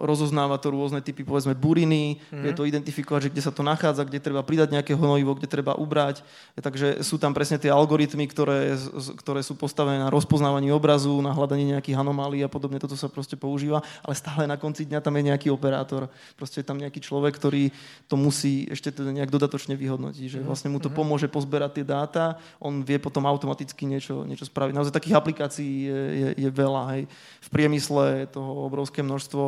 rozoznáva 0.06 0.54
to 0.62 0.70
rôzne 0.70 1.02
typy, 1.02 1.26
povedzme, 1.26 1.58
buriny, 1.58 2.22
mm. 2.30 2.46
vie 2.46 2.52
to 2.54 2.62
identifikovať, 2.62 3.26
že 3.26 3.30
kde 3.34 3.42
sa 3.42 3.50
to 3.50 3.66
nachádza, 3.66 4.06
kde 4.06 4.22
treba 4.22 4.46
pridať 4.46 4.70
nejaké 4.70 4.94
hnojivo, 4.94 5.34
kde 5.34 5.50
treba 5.50 5.74
ubrať. 5.74 6.22
Takže 6.54 7.02
sú 7.02 7.18
tam 7.18 7.34
presne 7.34 7.58
tie 7.58 7.74
algoritmy, 7.74 8.30
ktoré, 8.30 8.78
ktoré 9.18 9.42
sú 9.42 9.58
postavené 9.58 9.98
na 9.98 10.14
rozpoznávaní 10.14 10.70
obrazu, 10.70 11.18
na 11.26 11.34
hľadanie 11.34 11.74
nejakých 11.74 11.98
anomálí 11.98 12.46
a 12.46 12.48
podobne. 12.48 12.78
Toto 12.78 12.94
sa 12.94 13.10
proste 13.10 13.34
používa, 13.34 13.82
ale 14.06 14.14
stále 14.14 14.46
na 14.46 14.54
konci 14.54 14.86
dňa 14.86 15.02
tam 15.02 15.18
je 15.18 15.26
nejaký 15.26 15.50
operátor. 15.50 16.06
Proste 16.38 16.62
je 16.62 16.70
tam 16.70 16.78
nejaký 16.78 17.02
človek, 17.02 17.34
ktorý 17.34 17.74
to 18.06 18.14
musí 18.14 18.70
ešte 18.70 18.94
teda 18.94 19.10
nejak 19.10 19.34
dodatočne 19.34 19.74
vyhodnotiť, 19.74 20.38
že 20.38 20.38
mhm. 20.38 20.46
vlastne 20.46 20.70
mu 20.70 20.78
to 20.78 20.86
mhm. 20.86 20.94
pomôže 20.94 21.26
pozberať 21.26 21.82
tie 21.82 21.86
dáta, 21.86 22.38
on 22.62 22.86
vie 22.86 23.02
potom 23.02 23.26
automaticky 23.26 23.90
niečo, 23.90 24.22
niečo 24.22 24.46
spraviť. 24.46 24.70
Naozaj 24.70 24.94
takých 24.94 25.18
aplikácií 25.18 25.90
je, 25.90 25.98
je, 25.98 26.28
je 26.46 26.50
veľa. 26.54 26.82
Hej. 26.94 27.02
V 27.42 27.48
priemysle 27.50 28.30
toho 28.30 28.70
obrovského 28.70 28.99
obrovské 29.00 29.02
množstvo 29.02 29.42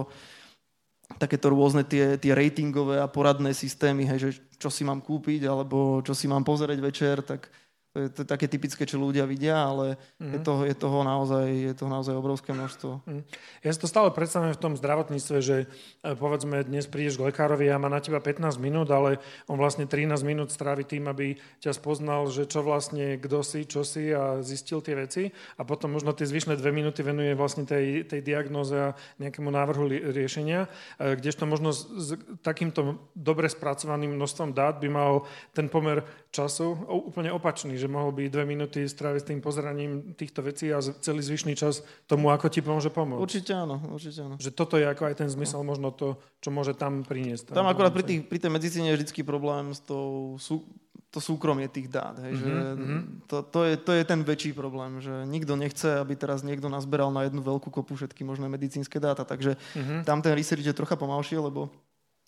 takéto 1.21 1.53
rôzne 1.53 1.85
tie, 1.85 2.17
tie 2.17 2.33
ratingové 2.33 2.97
a 2.97 3.05
poradné 3.05 3.53
systémy, 3.53 4.09
hej, 4.09 4.19
že 4.19 4.31
čo 4.57 4.73
si 4.73 4.81
mám 4.81 5.05
kúpiť 5.05 5.45
alebo 5.45 6.01
čo 6.01 6.17
si 6.17 6.25
mám 6.25 6.41
pozrieť 6.41 6.79
večer, 6.81 7.21
tak 7.21 7.53
to 7.93 8.01
je, 8.01 8.09
to 8.09 8.23
také 8.25 8.49
typické, 8.49 8.89
čo 8.89 8.97
ľudia 8.97 9.29
vidia, 9.29 9.69
ale 9.69 10.01
mm-hmm. 10.17 10.33
je, 10.33 10.39
toho, 10.41 10.63
je, 10.65 10.75
toho 10.75 10.99
naozaj, 11.05 11.45
je 11.45 11.75
toho 11.77 11.91
naozaj 11.93 12.17
obrovské 12.17 12.57
množstvo. 12.57 13.05
Mm. 13.05 13.23
Ja 13.61 13.69
si 13.69 13.81
to 13.85 13.85
stále 13.85 14.09
predstavujem 14.09 14.57
v 14.57 14.63
tom 14.65 14.75
zdravotníctve, 14.81 15.37
že 15.45 15.57
e, 16.01 16.17
povedzme 16.17 16.65
dnes 16.65 16.89
prídeš 16.89 17.21
k 17.21 17.29
lekárovi 17.29 17.69
a 17.69 17.77
má 17.77 17.93
na 17.93 18.01
teba 18.01 18.17
15 18.25 18.57
minút, 18.57 18.89
ale 18.89 19.21
on 19.45 19.61
vlastne 19.61 19.85
13 19.85 20.09
minút 20.25 20.49
strávi 20.49 20.89
tým, 20.89 21.05
aby 21.05 21.37
ťa 21.61 21.77
spoznal, 21.77 22.33
že 22.33 22.49
čo 22.49 22.65
vlastne, 22.65 23.21
kto 23.21 23.45
si, 23.45 23.69
čo 23.69 23.85
si 23.85 24.09
a 24.09 24.41
zistil 24.41 24.81
tie 24.81 24.97
veci 24.97 25.29
a 25.61 25.63
potom 25.69 25.93
možno 25.93 26.17
tie 26.17 26.25
zvyšné 26.25 26.57
dve 26.57 26.73
minúty 26.73 27.05
venuje 27.05 27.37
vlastne 27.37 27.69
tej, 27.69 28.09
tej 28.09 28.25
diagnoze 28.25 28.73
a 28.73 28.97
nejakému 29.21 29.53
návrhu 29.53 30.17
riešenia, 30.17 30.65
e, 30.97 31.13
kdežto 31.21 31.45
možno 31.45 31.77
s, 31.77 31.85
s 31.93 32.09
takýmto 32.41 33.05
dobre 33.13 33.53
spracovaným 33.53 34.17
množstvom 34.17 34.57
dát 34.57 34.81
by 34.81 34.89
mal 34.89 35.29
ten 35.53 35.69
pomer 35.69 36.01
času 36.33 36.89
úplne 36.89 37.29
opačný, 37.29 37.77
že 37.77 37.93
mohol 37.93 38.17
by 38.17 38.33
dve 38.33 38.49
minúty 38.49 38.89
stráviť 38.89 39.21
s 39.21 39.29
tým 39.29 39.41
pozeraním 39.45 40.17
týchto 40.17 40.41
vecí 40.41 40.73
a 40.73 40.81
celý 40.81 41.21
zvyšný 41.21 41.53
čas 41.53 41.85
tomu, 42.09 42.33
ako 42.33 42.49
ti 42.49 42.65
pomôže 42.65 42.89
pomôcť. 42.89 43.21
Určite 43.21 43.53
áno, 43.53 43.77
určite 43.93 44.25
áno. 44.25 44.41
Že 44.41 44.51
toto 44.57 44.81
je 44.81 44.89
ako 44.89 45.13
aj 45.13 45.15
ten 45.21 45.29
zmysel, 45.29 45.61
možno 45.61 45.93
to, 45.93 46.17
čo 46.41 46.49
môže 46.49 46.73
tam 46.73 47.05
priniesť. 47.05 47.53
Tam, 47.53 47.63
tam 47.63 47.69
akurát 47.69 47.93
pri, 47.93 48.03
tých, 48.09 48.21
pri 48.25 48.41
tej 48.41 48.49
medicíne 48.49 48.97
je 48.97 49.05
vždy 49.05 49.23
problém 49.29 49.77
s 49.77 49.85
tou 49.85 50.41
sú, 50.41 50.65
to 51.13 51.21
súkromie 51.21 51.69
tých 51.69 51.93
dát. 51.93 52.17
Hej, 52.25 52.33
mm-hmm. 52.33 52.49
že 52.49 52.53
mhm. 52.81 52.99
to, 53.29 53.37
to, 53.45 53.61
je, 53.69 53.75
to 53.77 53.93
je 53.93 54.03
ten 54.09 54.21
väčší 54.25 54.57
problém, 54.57 55.05
že 55.05 55.13
nikto 55.29 55.53
nechce, 55.61 56.01
aby 56.01 56.17
teraz 56.17 56.41
niekto 56.41 56.73
nazberal 56.73 57.13
na 57.13 57.29
jednu 57.29 57.45
veľkú 57.45 57.69
kopu 57.69 57.93
všetky 57.93 58.25
možné 58.25 58.49
medicínske 58.49 58.97
dáta. 58.97 59.29
Takže 59.29 59.61
mm-hmm. 59.61 60.09
tam 60.09 60.25
ten 60.25 60.33
research 60.33 60.65
je 60.65 60.73
trocha 60.73 60.97
pomalšie, 60.97 61.37
lebo 61.37 61.69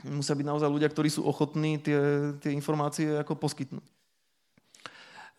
musia 0.04 0.36
byť 0.36 0.46
naozaj 0.46 0.68
ľudia, 0.68 0.92
ktorí 0.92 1.08
sú 1.08 1.24
ochotní 1.24 1.80
tie, 1.80 2.32
tie 2.40 2.52
informácie 2.52 3.16
ako 3.16 3.40
poskytnúť. 3.40 3.86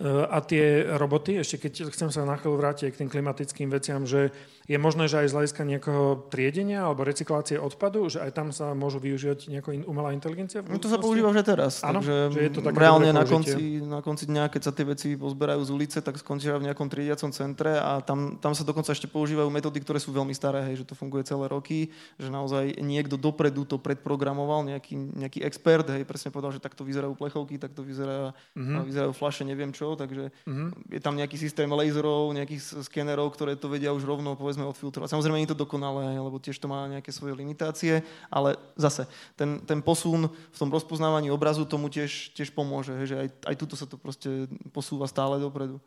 A 0.06 0.44
tie 0.44 0.84
roboty, 1.00 1.40
ešte 1.40 1.70
keď 1.70 1.88
chcem 1.96 2.12
sa 2.12 2.28
na 2.28 2.36
chvíľu 2.36 2.60
vrátiť 2.60 2.92
k 2.92 3.00
tým 3.00 3.10
klimatickým 3.10 3.72
veciam, 3.72 4.04
že 4.04 4.28
je 4.66 4.78
možné, 4.82 5.06
že 5.06 5.22
aj 5.22 5.28
z 5.30 5.36
hľadiska 5.38 5.62
nejakého 5.62 6.06
triedenia 6.34 6.90
alebo 6.90 7.06
recyklácie 7.06 7.62
odpadu, 7.62 8.10
že 8.10 8.22
aj 8.22 8.32
tam 8.34 8.50
sa 8.50 8.74
môžu 8.74 8.98
využívať 8.98 9.54
nejaká 9.54 9.70
umelá 9.86 10.10
inteligencia? 10.10 10.66
No 10.66 10.82
to 10.82 10.90
sa 10.90 10.98
používa 10.98 11.30
už 11.30 11.46
aj 11.46 11.48
teraz. 11.48 11.74
Áno, 11.86 12.02
takže 12.02 12.34
že 12.34 12.42
je 12.42 12.52
to 12.52 12.62
také 12.66 12.78
reálne 12.82 13.10
na 13.14 13.24
konci, 13.26 13.86
na 13.86 14.02
konci 14.02 14.26
dňa, 14.26 14.50
keď 14.50 14.62
sa 14.66 14.72
tie 14.74 14.86
veci 14.86 15.08
pozberajú 15.14 15.62
z 15.62 15.72
ulice, 15.72 15.98
tak 16.02 16.18
skončia 16.18 16.58
v 16.58 16.66
nejakom 16.70 16.90
triediacom 16.90 17.30
centre 17.30 17.78
a 17.78 18.02
tam, 18.02 18.42
tam 18.42 18.58
sa 18.58 18.66
dokonca 18.66 18.90
ešte 18.90 19.06
používajú 19.06 19.54
metódy, 19.54 19.78
ktoré 19.86 20.02
sú 20.02 20.10
veľmi 20.10 20.34
staré, 20.34 20.66
hej, 20.74 20.82
že 20.82 20.90
to 20.90 20.98
funguje 20.98 21.22
celé 21.22 21.46
roky, 21.46 21.94
že 22.18 22.34
naozaj 22.34 22.82
niekto 22.82 23.22
dopredu 23.22 23.70
to 23.70 23.78
predprogramoval, 23.78 24.66
nejaký, 24.66 24.98
nejaký 24.98 25.46
expert, 25.46 25.86
hej, 25.94 26.10
presne 26.10 26.34
povedal, 26.34 26.58
že 26.58 26.64
takto 26.64 26.82
vyzerajú 26.82 27.14
plechovky, 27.14 27.62
takto 27.62 27.86
vyzerá, 27.86 28.34
mm-hmm. 28.58 28.82
vyzerajú 28.82 29.14
flaše, 29.14 29.46
neviem 29.46 29.70
čo, 29.70 29.94
takže 29.94 30.34
mm-hmm. 30.50 30.68
je 30.90 31.02
tam 31.02 31.14
nejaký 31.14 31.38
systém 31.38 31.70
laserov, 31.70 32.34
nejakých 32.34 32.82
skenerov, 32.82 33.30
ktoré 33.38 33.54
to 33.54 33.70
vedia 33.70 33.94
už 33.94 34.02
rovno 34.08 34.34
povedzme 34.56 34.72
odfiltrovať. 34.72 35.12
Samozrejme 35.12 35.36
nie 35.36 35.48
je 35.52 35.52
to 35.52 35.64
dokonalé, 35.68 36.16
lebo 36.16 36.40
tiež 36.40 36.56
to 36.56 36.72
má 36.72 36.88
nejaké 36.88 37.12
svoje 37.12 37.36
limitácie, 37.36 38.00
ale 38.32 38.56
zase 38.80 39.04
ten, 39.36 39.60
ten 39.68 39.84
posun 39.84 40.32
v 40.32 40.58
tom 40.58 40.72
rozpoznávaní 40.72 41.28
obrazu 41.28 41.68
tomu 41.68 41.92
tiež, 41.92 42.32
tiež 42.32 42.56
pomôže, 42.56 42.96
že 43.04 43.28
aj, 43.28 43.30
aj 43.52 43.56
tuto 43.60 43.76
sa 43.76 43.84
to 43.84 44.00
proste 44.00 44.48
posúva 44.72 45.12
stále 45.12 45.36
dopredu. 45.44 45.84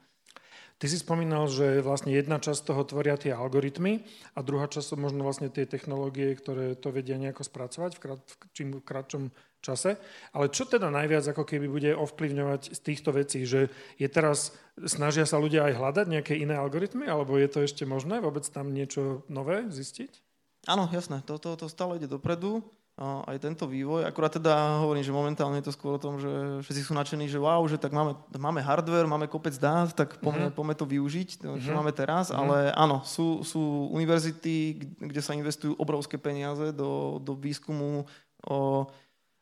Ty 0.79 0.87
si 0.87 1.03
spomínal, 1.03 1.51
že 1.51 1.83
vlastne 1.83 2.15
jedna 2.15 2.39
časť 2.39 2.71
toho 2.71 2.87
tvoria 2.87 3.19
tie 3.19 3.35
algoritmy 3.35 4.07
a 4.39 4.47
druhá 4.47 4.71
časť 4.71 4.95
sú 4.95 4.97
možno 4.97 5.27
vlastne 5.27 5.51
tie 5.51 5.67
technológie, 5.67 6.39
ktoré 6.39 6.79
to 6.79 6.95
vedia 6.95 7.19
nejako 7.19 7.43
spracovať 7.43 7.99
v, 7.99 8.01
krát, 8.07 8.23
v 8.23 8.35
čím 8.55 8.69
kratšom 8.79 9.35
čase. 9.59 9.99
Ale 10.31 10.55
čo 10.55 10.71
teda 10.71 10.87
najviac 10.95 11.35
ako 11.35 11.43
keby 11.43 11.67
bude 11.67 11.91
ovplyvňovať 11.99 12.79
z 12.79 12.81
týchto 12.81 13.11
vecí, 13.11 13.43
že 13.43 13.75
je 13.99 14.07
teraz, 14.07 14.55
snažia 14.79 15.27
sa 15.27 15.43
ľudia 15.43 15.67
aj 15.67 15.83
hľadať 15.83 16.07
nejaké 16.15 16.39
iné 16.39 16.55
algoritmy, 16.55 17.11
alebo 17.11 17.35
je 17.43 17.51
to 17.51 17.67
ešte 17.67 17.83
možné 17.83 18.23
vôbec 18.23 18.47
tam 18.47 18.71
niečo 18.71 19.27
nové 19.27 19.67
zistiť? 19.67 20.23
Áno, 20.71 20.87
jasné, 20.95 21.27
to, 21.27 21.43
to, 21.43 21.59
to 21.59 21.67
stále 21.67 21.99
ide 21.99 22.07
dopredu 22.07 22.63
aj 22.99 23.39
tento 23.39 23.71
vývoj. 23.71 24.03
Akurát 24.03 24.35
teda 24.35 24.83
hovorím, 24.83 25.07
že 25.07 25.15
momentálne 25.15 25.63
je 25.63 25.71
to 25.71 25.77
skôr 25.77 25.95
o 25.95 26.03
tom, 26.03 26.19
že 26.19 26.63
všetci 26.67 26.83
sú 26.83 26.93
nadšení, 26.99 27.31
že 27.31 27.39
wow, 27.39 27.63
že 27.71 27.79
tak 27.79 27.95
máme, 27.95 28.19
máme 28.35 28.59
hardware, 28.59 29.07
máme 29.07 29.31
kopec 29.31 29.55
dát, 29.55 29.95
tak 29.95 30.19
poďme, 30.19 30.51
mm-hmm. 30.51 30.59
poďme 30.59 30.75
to 30.75 30.87
využiť, 30.91 31.29
to, 31.39 31.47
čo 31.63 31.71
mm-hmm. 31.71 31.79
máme 31.79 31.93
teraz. 31.95 32.35
Mm-hmm. 32.35 32.41
Ale 32.43 32.57
áno, 32.75 33.07
sú, 33.07 33.47
sú 33.47 33.87
univerzity, 33.95 34.83
kde 34.99 35.21
sa 35.23 35.39
investujú 35.39 35.79
obrovské 35.79 36.19
peniaze 36.19 36.75
do, 36.75 37.23
do 37.23 37.39
výskumu 37.39 38.03
o 38.43 38.91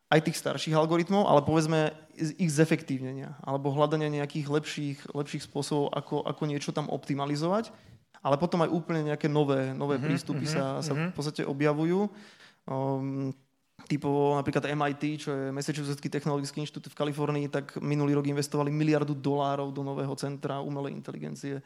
aj 0.07 0.23
tých 0.23 0.39
starších 0.39 0.77
algoritmov, 0.77 1.27
ale 1.27 1.43
povedzme 1.43 1.91
ich 2.15 2.53
zefektívnenia 2.55 3.35
alebo 3.43 3.75
hľadania 3.75 4.23
nejakých 4.23 4.47
lepších, 4.47 4.99
lepších 5.11 5.43
spôsobov, 5.49 5.91
ako, 5.91 6.23
ako 6.23 6.43
niečo 6.47 6.71
tam 6.71 6.87
optimalizovať. 6.93 7.75
Ale 8.23 8.39
potom 8.39 8.63
aj 8.63 8.71
úplne 8.71 9.13
nejaké 9.13 9.27
nové, 9.27 9.75
nové 9.75 9.97
mm-hmm, 9.97 10.07
prístupy 10.07 10.47
mm-hmm, 10.47 10.83
sa, 10.83 10.85
sa 10.85 10.93
mm-hmm. 10.95 11.11
v 11.11 11.15
podstate 11.15 11.43
objavujú. 11.47 12.11
Um, 12.67 13.31
typovo 13.85 14.41
napríklad 14.41 14.73
MIT, 14.73 15.03
čo 15.21 15.31
je 15.37 15.53
Massachusettský 15.53 16.09
technologický 16.09 16.65
inštitút 16.65 16.89
v 16.89 16.99
Kalifornii, 16.99 17.47
tak 17.53 17.77
minulý 17.85 18.17
rok 18.17 18.27
investovali 18.27 18.73
miliardu 18.73 19.13
dolárov 19.13 19.69
do 19.69 19.85
nového 19.85 20.17
centra 20.17 20.65
umelej 20.65 20.97
inteligencie. 20.97 21.61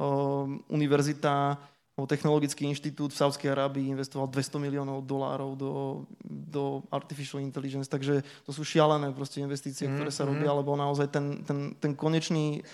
Um, 0.00 0.64
univerzita 0.72 1.60
Technologický 2.06 2.64
inštitút 2.64 3.12
v 3.12 3.20
Sávskej 3.20 3.52
Arábii 3.52 3.92
investoval 3.92 4.30
200 4.32 4.56
miliónov 4.56 5.04
dolárov 5.04 5.52
do, 5.58 5.72
do 6.24 6.80
artificial 6.88 7.42
intelligence, 7.42 7.90
takže 7.90 8.24
to 8.46 8.50
sú 8.54 8.64
šialené 8.64 9.12
proste 9.12 9.42
investície, 9.42 9.84
mm, 9.84 9.92
ktoré 9.98 10.10
sa 10.12 10.24
mm. 10.24 10.28
robia, 10.32 10.50
lebo 10.54 10.72
naozaj 10.78 11.12
ten, 11.12 11.44
ten, 11.44 11.76
ten 11.76 11.92
konečný 11.92 12.64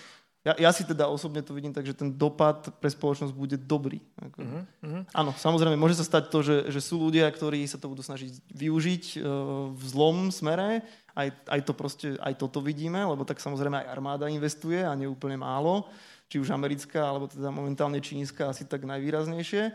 ja, 0.47 0.53
ja 0.55 0.71
si 0.71 0.87
teda 0.87 1.11
osobne 1.11 1.43
to 1.43 1.51
vidím 1.51 1.75
tak, 1.75 1.83
že 1.83 1.91
ten 1.91 2.15
dopad 2.15 2.71
pre 2.79 2.87
spoločnosť 2.87 3.35
bude 3.35 3.59
dobrý. 3.59 3.99
Ako, 4.15 4.39
mm-hmm. 4.39 5.01
Áno, 5.11 5.35
samozrejme, 5.35 5.75
môže 5.75 5.99
sa 5.99 6.07
stať 6.07 6.31
to, 6.31 6.39
že, 6.39 6.71
že 6.71 6.79
sú 6.79 7.03
ľudia, 7.03 7.27
ktorí 7.27 7.67
sa 7.67 7.75
to 7.75 7.91
budú 7.91 7.99
snažiť 7.99 8.31
využiť 8.55 9.03
uh, 9.19 9.27
v 9.75 9.83
zlom 9.83 10.31
smere, 10.31 10.87
aj, 11.19 11.27
aj, 11.51 11.61
to 11.67 11.73
proste, 11.75 12.07
aj 12.23 12.33
toto 12.39 12.63
vidíme, 12.63 13.03
lebo 13.03 13.27
tak 13.27 13.43
samozrejme 13.43 13.83
aj 13.83 13.91
armáda 13.91 14.31
investuje 14.31 14.79
a 14.87 14.95
neúplne 14.95 15.35
málo 15.35 15.91
či 16.27 16.39
už 16.39 16.51
americká, 16.51 17.07
alebo 17.07 17.27
teda 17.27 17.51
momentálne 17.51 17.99
čínska 18.03 18.51
asi 18.51 18.67
tak 18.67 18.83
najvýraznejšie. 18.83 19.71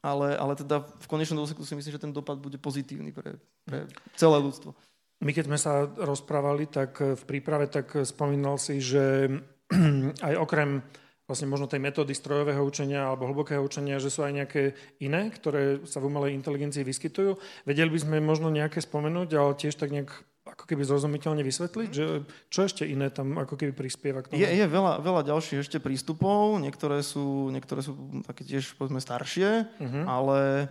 Ale, 0.00 0.32
ale 0.32 0.56
teda 0.56 0.80
v 0.80 1.06
konečnom 1.08 1.44
dôsledku 1.44 1.60
si 1.64 1.76
myslím, 1.76 1.92
že 1.92 2.00
ten 2.00 2.12
dopad 2.12 2.40
bude 2.40 2.56
pozitívny 2.56 3.12
pre, 3.12 3.36
pre 3.68 3.84
celé 4.16 4.40
ľudstvo. 4.40 4.72
My 5.20 5.36
keď 5.36 5.44
sme 5.52 5.58
sa 5.60 5.84
rozprávali, 5.84 6.64
tak 6.64 7.00
v 7.00 7.22
príprave 7.28 7.68
tak 7.68 7.92
spomínal 8.08 8.56
si, 8.56 8.80
že 8.80 9.28
aj 10.26 10.34
okrem 10.40 10.80
vlastne 11.30 11.46
možno 11.46 11.70
tej 11.70 11.78
metódy 11.78 12.10
strojového 12.10 12.58
učenia 12.58 13.06
alebo 13.06 13.30
hlbokého 13.30 13.62
učenia, 13.62 14.02
že 14.02 14.10
sú 14.10 14.26
aj 14.26 14.34
nejaké 14.34 14.74
iné, 14.98 15.30
ktoré 15.30 15.86
sa 15.86 16.02
v 16.02 16.10
umelej 16.10 16.34
inteligencii 16.34 16.82
vyskytujú. 16.82 17.38
Vedeli 17.62 17.86
by 17.86 17.98
sme 18.02 18.16
možno 18.18 18.50
nejaké 18.50 18.82
spomenúť, 18.82 19.30
ale 19.38 19.54
tiež 19.54 19.78
tak 19.78 19.94
nejak 19.94 20.10
ako 20.50 20.64
keby 20.66 20.82
zrozumiteľne 20.82 21.46
vysvetliť, 21.46 21.90
že 21.94 22.26
čo 22.50 22.66
ešte 22.66 22.82
iné 22.82 23.14
tam 23.14 23.38
ako 23.38 23.54
keby 23.54 23.70
prispieva 23.70 24.26
k 24.26 24.34
tomu? 24.34 24.42
Je, 24.42 24.48
je 24.50 24.66
veľa, 24.66 24.98
veľa 24.98 25.22
ďalších 25.30 25.62
ešte 25.62 25.78
prístupov, 25.78 26.58
niektoré 26.58 26.98
sú, 27.06 27.54
niektoré 27.54 27.86
sú 27.86 27.94
také 28.26 28.42
tiež 28.42 28.74
povedzme 28.74 28.98
staršie, 28.98 29.70
uh-huh. 29.78 30.04
ale... 30.10 30.66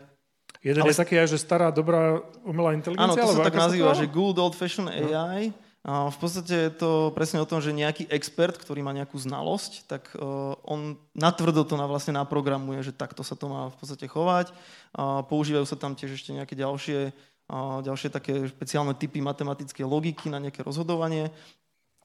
Jeden 0.59 0.83
ale... 0.83 0.91
je 0.91 0.99
taký 0.99 1.15
aj, 1.15 1.27
že 1.31 1.39
stará, 1.39 1.71
dobrá 1.71 2.19
umelá 2.43 2.75
inteligencia? 2.75 3.07
Áno, 3.07 3.15
to 3.15 3.31
sa 3.31 3.47
tak 3.47 3.55
nazýva, 3.55 3.95
že 3.95 4.11
good 4.11 4.35
old 4.35 4.55
fashion 4.55 4.91
AI, 4.91 5.55
A 5.79 6.11
v 6.11 6.17
podstate 6.19 6.67
je 6.67 6.71
to 6.75 7.15
presne 7.15 7.39
o 7.39 7.47
tom, 7.47 7.63
že 7.63 7.71
nejaký 7.71 8.11
expert, 8.11 8.59
ktorý 8.59 8.83
má 8.83 8.91
nejakú 8.91 9.15
znalosť, 9.15 9.87
tak 9.87 10.11
uh, 10.19 10.59
on 10.67 10.99
natvrdo 11.15 11.63
to 11.63 11.79
na 11.79 11.87
vlastne 11.87 12.11
naprogramuje, 12.19 12.83
že 12.83 12.91
takto 12.91 13.23
sa 13.23 13.39
to 13.39 13.47
má 13.47 13.71
v 13.71 13.77
podstate 13.79 14.03
chovať. 14.11 14.51
A 14.91 15.23
používajú 15.23 15.63
sa 15.63 15.79
tam 15.79 15.95
tiež 15.95 16.19
ešte 16.19 16.35
nejaké 16.35 16.59
ďalšie, 16.59 17.15
uh, 17.55 17.79
ďalšie 17.79 18.11
také 18.11 18.43
špeciálne 18.51 18.91
typy 18.99 19.23
matematickej 19.23 19.87
logiky 19.87 20.27
na 20.27 20.43
nejaké 20.43 20.67
rozhodovanie. 20.67 21.31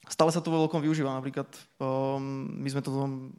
Stále 0.04 0.30
sa 0.32 0.44
to 0.44 0.52
vo 0.52 0.64
veľkom 0.64 0.84
využíva. 0.84 1.16
Napríklad 1.16 1.48
um, 1.80 2.48
my 2.60 2.68
sme 2.68 2.84
to, 2.84 2.90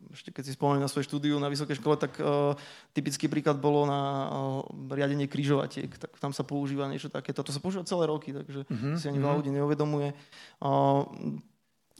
ešte 0.09 0.29
keď 0.33 0.43
si 0.49 0.57
spomenuli 0.57 0.81
na 0.81 0.89
svoje 0.89 1.05
štúdiu 1.05 1.37
na 1.37 1.51
vysokej 1.51 1.77
škole, 1.77 1.93
tak 1.97 2.17
uh, 2.17 2.57
typický 2.95 3.29
príklad 3.29 3.61
bolo 3.61 3.85
na 3.85 4.01
uh, 4.01 4.65
riadenie 4.89 5.29
krížovatiek. 5.29 5.89
Tak 5.93 6.17
tam 6.17 6.33
sa 6.33 6.41
používa 6.41 6.89
niečo 6.89 7.13
takéto. 7.13 7.45
To 7.45 7.53
sa 7.53 7.61
používa 7.61 7.85
celé 7.85 8.09
roky, 8.09 8.33
takže 8.33 8.65
uh-huh, 8.65 8.97
si 8.97 9.05
ani 9.05 9.21
veľa 9.21 9.37
uh-huh. 9.37 9.39
ľudí 9.45 9.51
neuvedomuje. 9.53 10.09
Uh, 10.57 11.05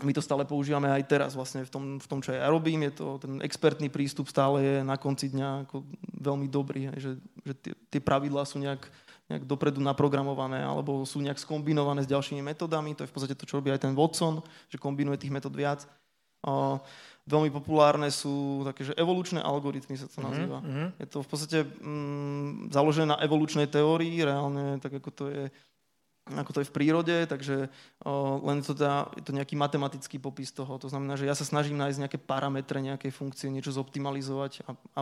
my 0.03 0.11
to 0.11 0.19
stále 0.19 0.43
používame 0.43 0.91
aj 0.91 1.07
teraz 1.07 1.31
vlastne 1.39 1.63
v 1.63 1.71
tom, 1.71 1.83
v 2.03 2.07
tom, 2.09 2.19
čo 2.19 2.35
ja 2.35 2.51
robím. 2.51 2.83
Je 2.91 2.99
to, 2.99 3.15
ten 3.15 3.39
expertný 3.39 3.87
prístup 3.87 4.27
stále 4.27 4.59
je 4.59 4.75
na 4.83 4.99
konci 4.99 5.31
dňa 5.31 5.69
ako 5.69 5.87
veľmi 6.19 6.51
dobrý, 6.51 6.91
že, 6.99 7.15
že 7.47 7.53
tie, 7.55 7.73
tie 7.95 8.01
pravidlá 8.03 8.43
sú 8.43 8.59
nejak 8.59 8.83
nejak 9.25 9.43
dopredu 9.49 9.81
naprogramované 9.81 10.61
alebo 10.61 11.01
sú 11.01 11.17
nejak 11.17 11.41
skombinované 11.41 12.05
s 12.05 12.11
ďalšími 12.11 12.45
metodami. 12.45 12.93
To 12.93 13.03
je 13.03 13.09
v 13.09 13.15
podstate 13.15 13.35
to, 13.37 13.49
čo 13.49 13.57
robí 13.57 13.73
aj 13.73 13.81
ten 13.81 13.97
Watson, 13.97 14.45
že 14.69 14.77
kombinuje 14.77 15.17
tých 15.17 15.33
metód 15.33 15.57
viac. 15.57 15.81
Uh, 16.45 16.77
veľmi 17.25 17.49
populárne 17.49 18.13
sú 18.13 18.61
také, 18.61 18.85
že 18.85 18.93
evolučné 18.93 19.41
algoritmy 19.41 19.97
sa 19.97 20.05
to 20.05 20.21
mhm, 20.21 20.25
nazýva. 20.29 20.59
Mm-hmm. 20.61 20.87
Je 21.01 21.07
to 21.09 21.17
v 21.25 21.29
podstate 21.29 21.59
mm, 21.65 22.69
založené 22.69 23.17
na 23.17 23.21
evolučnej 23.25 23.65
teórii, 23.65 24.21
reálne 24.21 24.77
tak 24.77 25.01
ako 25.01 25.09
to 25.09 25.25
je 25.33 25.43
ako 26.25 26.57
to 26.57 26.59
je 26.65 26.69
v 26.69 26.73
prírode, 26.73 27.15
takže 27.29 27.69
uh, 27.69 28.35
len 28.41 28.57
to 28.65 28.73
dá, 28.73 29.13
je 29.13 29.21
to 29.21 29.29
nejaký 29.29 29.53
matematický 29.53 30.17
popis 30.17 30.49
toho. 30.49 30.81
To 30.81 30.89
znamená, 30.89 31.13
že 31.13 31.29
ja 31.29 31.37
sa 31.37 31.45
snažím 31.45 31.77
nájsť 31.77 32.01
nejaké 32.01 32.17
parametre, 32.17 32.81
nejaké 32.81 33.13
funkcie, 33.13 33.53
niečo 33.53 33.69
zoptimalizovať 33.69 34.65
a, 34.65 34.73
a 34.97 35.01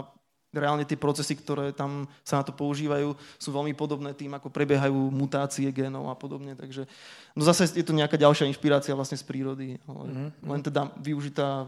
reálne 0.54 0.86
tie 0.86 0.96
procesy, 0.96 1.34
ktoré 1.34 1.74
tam 1.74 2.06
sa 2.22 2.40
na 2.40 2.44
to 2.46 2.54
používajú, 2.54 3.18
sú 3.42 3.50
veľmi 3.50 3.74
podobné 3.74 4.14
tým, 4.14 4.32
ako 4.38 4.54
prebiehajú 4.54 5.10
mutácie 5.10 5.68
génov 5.74 6.08
a 6.08 6.16
podobne. 6.16 6.54
Takže 6.54 6.86
no 7.34 7.42
zase 7.42 7.68
je 7.74 7.84
to 7.84 7.98
nejaká 7.98 8.16
ďalšia 8.16 8.48
inšpirácia 8.48 8.94
vlastne 8.94 9.18
z 9.18 9.26
prírody, 9.26 9.82
ale 9.90 10.04
mm-hmm. 10.08 10.30
len 10.46 10.62
teda 10.62 10.82
využitá 11.02 11.66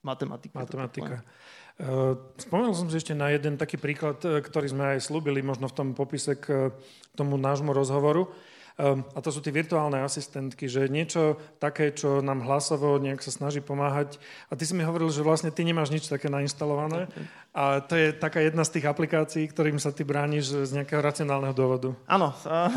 matematika. 0.00 0.56
Matematika. 0.56 1.20
Uh, 1.78 2.18
spomenul 2.34 2.74
som 2.74 2.90
si 2.90 2.98
ešte 2.98 3.14
na 3.14 3.30
jeden 3.30 3.54
taký 3.54 3.78
príklad, 3.78 4.18
e, 4.26 4.42
ktorý 4.42 4.66
sme 4.66 4.98
aj 4.98 5.06
slúbili 5.06 5.46
možno 5.46 5.70
v 5.70 5.76
tom 5.78 5.88
popise 5.94 6.34
k 6.34 6.74
tomu 7.14 7.38
nášmu 7.38 7.70
rozhovoru. 7.70 8.26
Ehm, 8.78 9.02
a 9.12 9.18
to 9.18 9.34
sú 9.34 9.42
tie 9.42 9.50
virtuálne 9.50 9.98
asistentky, 10.06 10.70
že 10.70 10.86
niečo 10.86 11.34
také, 11.58 11.90
čo 11.90 12.22
nám 12.22 12.46
hlasovo 12.46 13.02
nejak 13.02 13.18
sa 13.26 13.34
snaží 13.34 13.58
pomáhať. 13.58 14.22
A 14.46 14.54
ty 14.54 14.62
si 14.62 14.72
mi 14.78 14.86
hovoril, 14.86 15.10
že 15.10 15.26
vlastne 15.26 15.50
ty 15.50 15.66
nemáš 15.66 15.90
nič 15.90 16.06
také 16.06 16.30
nainstalované. 16.30 17.10
A 17.58 17.82
to 17.82 17.98
je 17.98 18.14
taká 18.14 18.38
jedna 18.38 18.62
z 18.62 18.78
tých 18.78 18.86
aplikácií, 18.86 19.50
ktorým 19.50 19.82
sa 19.82 19.90
ty 19.90 20.06
brániš 20.06 20.68
z 20.68 20.70
nejakého 20.78 21.02
racionálneho 21.02 21.50
dôvodu. 21.50 21.90
Áno, 22.06 22.30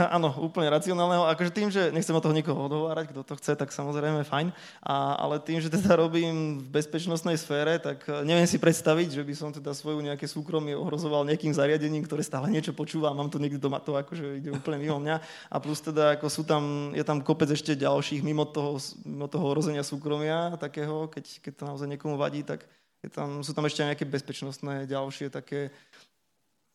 áno, 0.09 0.29
úplne 0.41 0.73
racionálneho. 0.73 1.29
Akože 1.29 1.53
tým, 1.53 1.69
že 1.69 1.93
nechcem 1.93 2.17
o 2.17 2.23
toho 2.23 2.33
nikoho 2.33 2.65
odhovárať, 2.65 3.13
kto 3.13 3.21
to 3.21 3.33
chce, 3.37 3.53
tak 3.61 3.69
samozrejme 3.69 4.25
fajn. 4.25 4.49
A, 4.81 5.21
ale 5.21 5.37
tým, 5.37 5.61
že 5.61 5.69
teda 5.69 6.01
robím 6.01 6.65
v 6.65 6.81
bezpečnostnej 6.81 7.37
sfére, 7.37 7.77
tak 7.77 8.09
e, 8.09 8.25
neviem 8.25 8.49
si 8.49 8.57
predstaviť, 8.57 9.21
že 9.21 9.23
by 9.27 9.33
som 9.37 9.49
teda 9.53 9.75
svoju 9.75 10.01
nejaké 10.01 10.25
súkromie 10.25 10.73
ohrozoval 10.73 11.29
nejakým 11.29 11.53
zariadením, 11.53 12.01
ktoré 12.07 12.25
stále 12.25 12.49
niečo 12.49 12.73
počúva. 12.73 13.13
Mám 13.13 13.29
to 13.29 13.37
niekde 13.37 13.61
doma, 13.61 13.83
to 13.83 13.93
akože 13.93 14.39
ide 14.41 14.49
úplne 14.49 14.81
mimo 14.81 14.97
mňa. 14.97 15.21
A 15.51 15.55
plus 15.61 15.83
teda 15.83 15.90
ako 15.95 16.27
sú 16.27 16.43
tam, 16.43 16.93
je 16.95 17.03
tam 17.03 17.23
kopec 17.23 17.51
ešte 17.51 17.77
ďalších 17.77 18.21
mimo 18.21 18.47
toho, 18.47 18.77
mimo 19.03 19.27
toho 19.27 19.51
ohrozenia 19.51 19.83
súkromia 19.83 20.55
takého, 20.59 21.07
keď, 21.07 21.25
keď 21.43 21.53
to 21.55 21.63
naozaj 21.67 21.87
niekomu 21.87 22.15
vadí, 22.19 22.43
tak 22.43 22.63
je 23.01 23.09
tam, 23.09 23.41
sú 23.41 23.51
tam 23.51 23.65
ešte 23.65 23.81
nejaké 23.81 24.05
bezpečnostné 24.05 24.85
ďalšie 24.85 25.33
také, 25.33 25.73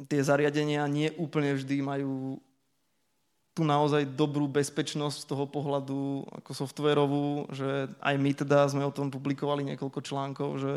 tie 0.04 0.20
zariadenia 0.20 0.84
nie 0.90 1.08
úplne 1.16 1.56
vždy 1.56 1.80
majú 1.80 2.42
tu 3.56 3.64
naozaj 3.64 4.04
dobrú 4.12 4.44
bezpečnosť 4.52 5.24
z 5.24 5.28
toho 5.32 5.48
pohľadu 5.48 6.28
ako 6.28 6.50
softwarovú, 6.52 7.48
že 7.56 7.88
aj 8.04 8.14
my 8.20 8.30
teda 8.36 8.68
sme 8.68 8.84
o 8.84 8.92
tom 8.92 9.08
publikovali 9.08 9.64
niekoľko 9.64 10.04
článkov, 10.04 10.60
že, 10.60 10.74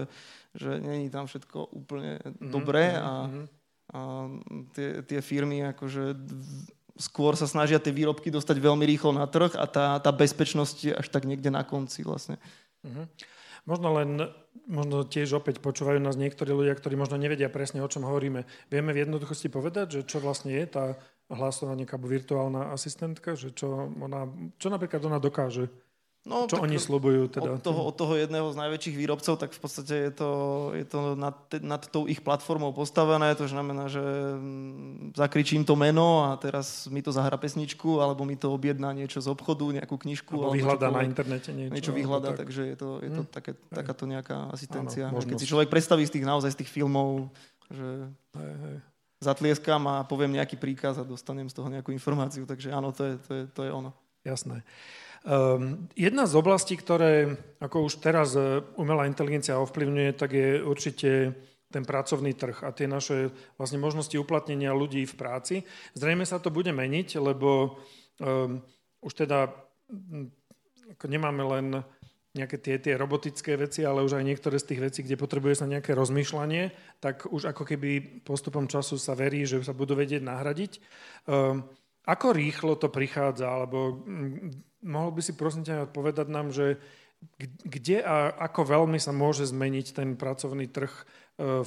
že 0.55 0.79
není 0.79 1.11
tam 1.11 1.27
všetko 1.27 1.75
úplne 1.75 2.23
mm-hmm. 2.23 2.51
dobré 2.55 2.95
a, 2.95 3.27
mhm. 3.27 3.43
a 3.91 3.99
tie, 4.71 5.03
tie 5.03 5.19
firmy 5.19 5.67
akože 5.75 6.15
skôr 6.99 7.33
sa 7.39 7.47
snažia 7.47 7.79
tie 7.79 7.95
výrobky 7.95 8.27
dostať 8.27 8.59
veľmi 8.59 8.83
rýchlo 8.83 9.15
na 9.15 9.25
trh 9.25 9.55
a 9.55 9.65
tá, 9.65 9.97
tá 10.03 10.11
bezpečnosť 10.11 10.77
je 10.83 10.93
až 10.93 11.07
tak 11.07 11.23
niekde 11.23 11.47
na 11.47 11.63
konci 11.63 12.03
vlastne. 12.03 12.35
Mm-hmm. 12.83 13.05
Možno 13.67 13.87
len, 13.95 14.09
možno 14.67 15.07
tiež 15.07 15.39
opäť 15.39 15.63
počúvajú 15.63 15.99
nás 16.03 16.19
niektorí 16.19 16.51
ľudia, 16.51 16.75
ktorí 16.75 16.99
možno 16.99 17.15
nevedia 17.15 17.47
presne, 17.47 17.79
o 17.79 17.91
čom 17.91 18.03
hovoríme. 18.03 18.43
Vieme 18.67 18.91
v 18.91 19.07
jednoduchosti 19.07 19.47
povedať, 19.47 19.99
že 19.99 20.01
čo 20.07 20.19
vlastne 20.19 20.51
je 20.51 20.65
tá 20.67 20.85
hlasovanie 21.29 21.85
alebo 21.85 22.09
virtuálna 22.09 22.73
asistentka, 22.73 23.37
že 23.37 23.53
čo, 23.53 23.93
ona, 24.01 24.25
čo 24.57 24.67
napríklad 24.73 25.05
ona 25.05 25.21
dokáže? 25.21 25.69
No, 26.27 26.51
Čo 26.51 26.59
oni 26.59 26.75
slubujú 26.75 27.31
teda? 27.31 27.55
Od 27.55 27.63
toho, 27.63 27.81
od 27.87 27.95
toho 27.95 28.13
jedného 28.19 28.51
z 28.51 28.59
najväčších 28.59 28.95
výrobcov, 28.99 29.39
tak 29.39 29.55
v 29.55 29.59
podstate 29.63 29.95
je 29.95 30.11
to, 30.11 30.31
je 30.75 30.83
to 30.83 31.15
nad, 31.15 31.39
nad 31.63 31.79
tou 31.87 32.11
ich 32.11 32.19
platformou 32.19 32.75
postavené, 32.75 33.31
to 33.39 33.47
znamená, 33.47 33.87
že 33.87 34.03
mm, 34.03 35.15
zakričím 35.15 35.63
to 35.63 35.79
meno 35.79 36.27
a 36.27 36.35
teraz 36.35 36.91
mi 36.91 36.99
to 36.99 37.15
zahra 37.15 37.39
pesničku, 37.39 38.03
alebo 38.03 38.27
mi 38.27 38.35
to 38.35 38.51
objedná 38.51 38.91
niečo 38.91 39.23
z 39.23 39.31
obchodu, 39.31 39.63
nejakú 39.71 39.95
knižku. 39.95 40.35
Alebo, 40.35 40.51
alebo 40.51 40.59
vyhľadá 40.59 40.87
na 40.91 41.01
internete 41.07 41.55
niečo. 41.55 41.71
Niečo 41.71 41.93
vyhľadá, 41.95 42.35
tak. 42.35 42.45
takže 42.45 42.61
je 42.67 42.75
to, 42.75 42.89
je 42.99 43.11
to 43.15 43.23
hm. 43.23 43.29
také, 43.31 43.51
takáto 43.71 44.03
nejaká 44.03 44.51
asistencia. 44.51 45.07
Áno, 45.07 45.23
Keď 45.23 45.39
si 45.39 45.47
človek 45.47 45.71
predstaví 45.71 46.03
z 46.03 46.19
tých 46.19 46.27
naozaj 46.27 46.51
z 46.51 46.67
tých 46.67 46.71
filmov, 46.75 47.31
že 47.71 48.11
hej, 48.35 48.53
hej. 48.67 48.75
zatlieskam 49.23 49.87
a 49.87 50.03
poviem 50.03 50.35
nejaký 50.35 50.59
príkaz 50.59 50.99
a 50.99 51.07
dostanem 51.07 51.47
z 51.47 51.55
toho 51.55 51.71
nejakú 51.71 51.95
informáciu, 51.95 52.43
takže 52.43 52.75
áno, 52.75 52.91
to 52.91 53.07
je, 53.07 53.13
to 53.23 53.31
je, 53.33 53.43
to 53.55 53.61
je 53.63 53.71
ono. 53.71 53.95
Jasné. 54.27 54.67
Um, 55.19 55.91
jedna 55.99 56.23
z 56.23 56.33
oblastí, 56.39 56.79
ktoré 56.79 57.35
ako 57.59 57.91
už 57.91 57.99
teraz 57.99 58.39
e, 58.39 58.63
umelá 58.79 59.03
inteligencia 59.03 59.59
ovplyvňuje, 59.59 60.15
tak 60.15 60.31
je 60.31 60.63
určite 60.63 61.35
ten 61.69 61.83
pracovný 61.83 62.33
trh 62.33 62.65
a 62.65 62.71
tie 62.71 62.87
naše 62.89 63.29
vlastne 63.59 63.77
možnosti 63.77 64.15
uplatnenia 64.15 64.73
ľudí 64.73 65.05
v 65.05 65.17
práci. 65.19 65.55
Zrejme 65.93 66.23
sa 66.23 66.41
to 66.41 66.49
bude 66.49 66.71
meniť, 66.73 67.19
lebo 67.21 67.77
um, 68.17 68.63
už 69.05 69.13
teda 69.13 69.53
ako 70.97 71.05
nemáme 71.05 71.45
len 71.45 71.65
nejaké 72.33 72.57
tie, 72.61 72.75
tie 72.77 72.93
robotické 72.97 73.57
veci, 73.57 73.85
ale 73.85 74.05
už 74.05 74.17
aj 74.17 74.25
niektoré 74.25 74.57
z 74.57 74.73
tých 74.73 74.81
vecí, 74.81 74.99
kde 75.05 75.17
potrebuje 75.17 75.61
sa 75.61 75.69
nejaké 75.69 75.93
rozmýšľanie, 75.97 76.73
tak 77.01 77.25
už 77.29 77.53
ako 77.53 77.65
keby 77.65 78.21
postupom 78.21 78.69
času 78.69 79.01
sa 79.01 79.17
verí, 79.17 79.45
že 79.49 79.61
sa 79.65 79.73
budú 79.73 79.97
vedieť 79.97 80.21
nahradiť. 80.25 80.71
Um, 81.25 81.65
ako 82.09 82.33
rýchlo 82.33 82.73
to 82.73 82.89
prichádza, 82.89 83.45
alebo 83.45 84.01
mohol 84.81 85.13
by 85.13 85.21
si 85.21 85.37
prosím 85.37 85.61
ťa 85.61 85.93
povedať 85.93 86.27
nám, 86.33 86.49
že 86.49 86.81
kde 87.67 87.99
a 87.99 88.31
ako 88.49 88.79
veľmi 88.79 88.97
sa 88.97 89.11
môže 89.11 89.43
zmeniť 89.51 89.91
ten 89.91 90.15
pracovný 90.15 90.71
trh 90.71 90.89
e, 90.89 91.03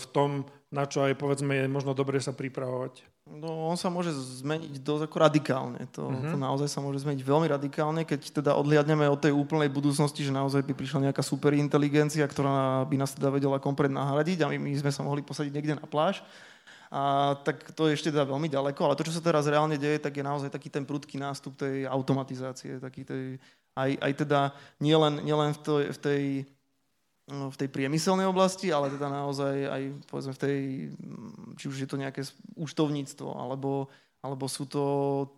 v 0.00 0.04
tom, 0.10 0.48
na 0.72 0.88
čo 0.88 1.04
aj 1.04 1.20
povedzme 1.20 1.52
je 1.52 1.68
možno 1.68 1.92
dobre 1.92 2.16
sa 2.24 2.32
pripravovať? 2.32 3.04
No, 3.28 3.70
on 3.70 3.78
sa 3.78 3.86
môže 3.86 4.10
zmeniť 4.10 4.82
dosť 4.82 5.06
ako 5.06 5.16
radikálne. 5.22 5.86
To, 5.94 6.10
uh-huh. 6.10 6.34
to 6.34 6.36
naozaj 6.40 6.66
sa 6.66 6.82
môže 6.82 7.04
zmeniť 7.06 7.22
veľmi 7.22 7.46
radikálne, 7.46 8.02
keď 8.02 8.42
teda 8.42 8.56
odliadneme 8.58 9.06
od 9.06 9.20
tej 9.20 9.30
úplnej 9.30 9.70
budúcnosti, 9.70 10.26
že 10.26 10.34
naozaj 10.34 10.66
by 10.66 10.74
prišla 10.74 11.12
nejaká 11.12 11.22
superinteligencia, 11.22 12.26
ktorá 12.26 12.82
by 12.88 12.96
nás 12.98 13.14
teda 13.14 13.30
vedela 13.30 13.62
komplet 13.62 13.94
nahradiť 13.94 14.42
a 14.42 14.50
my, 14.50 14.58
my 14.58 14.72
sme 14.74 14.90
sa 14.90 15.06
mohli 15.06 15.22
posadiť 15.22 15.52
niekde 15.54 15.78
na 15.78 15.86
pláž 15.86 16.24
a 16.92 17.32
tak 17.40 17.72
to 17.72 17.88
je 17.88 17.96
ešte 17.96 18.12
teda 18.12 18.28
veľmi 18.28 18.52
ďaleko, 18.52 18.84
ale 18.84 18.96
to, 19.00 19.08
čo 19.08 19.16
sa 19.16 19.24
teraz 19.24 19.48
reálne 19.48 19.80
deje, 19.80 19.96
tak 19.96 20.12
je 20.12 20.20
naozaj 20.20 20.52
taký 20.52 20.68
ten 20.68 20.84
prudký 20.84 21.16
nástup 21.16 21.56
tej 21.56 21.88
automatizácie, 21.88 22.76
taký 22.76 23.08
tej, 23.08 23.40
aj, 23.72 23.90
aj 23.96 24.12
teda 24.20 24.40
nielen, 24.76 25.24
nielen 25.24 25.56
v, 25.56 25.58
to, 25.64 25.74
v 25.88 25.98
tej 25.98 26.22
no, 27.32 27.48
v 27.48 27.56
tej 27.56 27.68
priemyselnej 27.72 28.28
oblasti, 28.28 28.68
ale 28.68 28.92
teda 28.92 29.08
naozaj 29.08 29.54
aj 29.72 29.82
povedzme 30.04 30.36
v 30.36 30.42
tej, 30.44 30.58
či 31.56 31.64
už 31.72 31.76
je 31.80 31.88
to 31.88 31.96
nejaké 31.96 32.28
účtovníctvo, 32.60 33.40
alebo 33.40 33.88
alebo 34.22 34.46
sú 34.46 34.62
to 34.70 34.82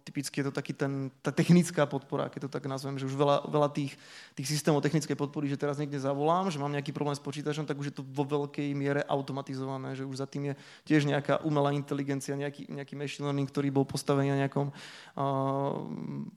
typicky 0.04 0.44
je 0.44 0.52
to 0.52 0.52
taký 0.52 0.76
ten, 0.76 1.08
tá 1.24 1.32
technická 1.32 1.88
podpora, 1.88 2.28
keď 2.28 2.46
to 2.46 2.50
tak 2.52 2.68
nazvem, 2.68 3.00
že 3.00 3.08
už 3.08 3.16
veľa, 3.16 3.48
veľa 3.48 3.72
tých, 3.72 3.96
tých 4.36 4.44
systémov 4.44 4.84
technickej 4.84 5.16
podpory, 5.16 5.48
že 5.48 5.56
teraz 5.56 5.80
niekde 5.80 5.96
zavolám, 5.96 6.52
že 6.52 6.60
mám 6.60 6.68
nejaký 6.68 6.92
problém 6.92 7.16
s 7.16 7.24
počítačom, 7.24 7.64
tak 7.64 7.80
už 7.80 7.88
je 7.88 7.96
to 7.96 8.04
vo 8.04 8.28
veľkej 8.28 8.76
miere 8.76 9.00
automatizované, 9.08 9.96
že 9.96 10.04
už 10.04 10.20
za 10.20 10.28
tým 10.28 10.52
je 10.52 10.54
tiež 10.84 11.08
nejaká 11.08 11.40
umelá 11.48 11.72
inteligencia, 11.72 12.36
nejaký, 12.36 12.68
nejaký 12.68 12.92
machine 12.92 13.24
learning, 13.24 13.48
ktorý 13.48 13.72
bol 13.72 13.88
postavený 13.88 14.36
na 14.36 14.44
nejakom 14.44 14.68
uh, 14.68 14.76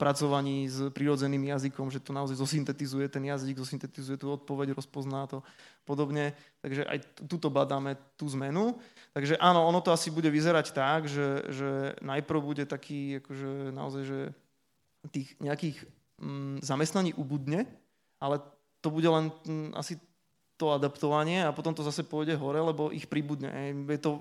pracovaní 0.00 0.72
s 0.72 0.88
prírodzeným 0.88 1.52
jazykom, 1.52 1.92
že 1.92 2.00
to 2.00 2.16
naozaj 2.16 2.40
zosyntetizuje 2.40 3.12
ten 3.12 3.28
jazyk, 3.28 3.60
zosyntetizuje 3.60 4.16
tú 4.16 4.32
odpoveď, 4.32 4.72
rozpozná 4.72 5.28
to 5.28 5.44
podobne. 5.88 6.36
Takže 6.60 6.84
aj 6.84 6.98
tuto 7.24 7.48
badáme 7.48 7.96
tú 8.20 8.28
zmenu. 8.36 8.76
Takže 9.16 9.40
áno, 9.40 9.64
ono 9.64 9.80
to 9.80 9.88
asi 9.88 10.12
bude 10.12 10.28
vyzerať 10.28 10.76
tak, 10.76 11.08
že, 11.08 11.48
že 11.48 11.70
najprv 12.04 12.37
bude 12.40 12.64
taký, 12.66 13.22
akože 13.22 13.74
naozaj, 13.74 14.02
že 14.06 14.20
tých 15.10 15.38
nejakých 15.38 15.86
mm, 16.18 16.64
zamestnaní 16.64 17.14
ubudne, 17.14 17.66
ale 18.18 18.42
to 18.82 18.90
bude 18.90 19.06
len 19.06 19.30
mm, 19.46 19.74
asi 19.78 19.98
to 20.58 20.74
adaptovanie 20.74 21.46
a 21.46 21.54
potom 21.54 21.70
to 21.70 21.86
zase 21.86 22.02
pôjde 22.02 22.34
hore, 22.34 22.58
lebo 22.58 22.90
ich 22.90 23.06
pribudne. 23.06 23.46
Je 23.86 24.00
to, 24.02 24.18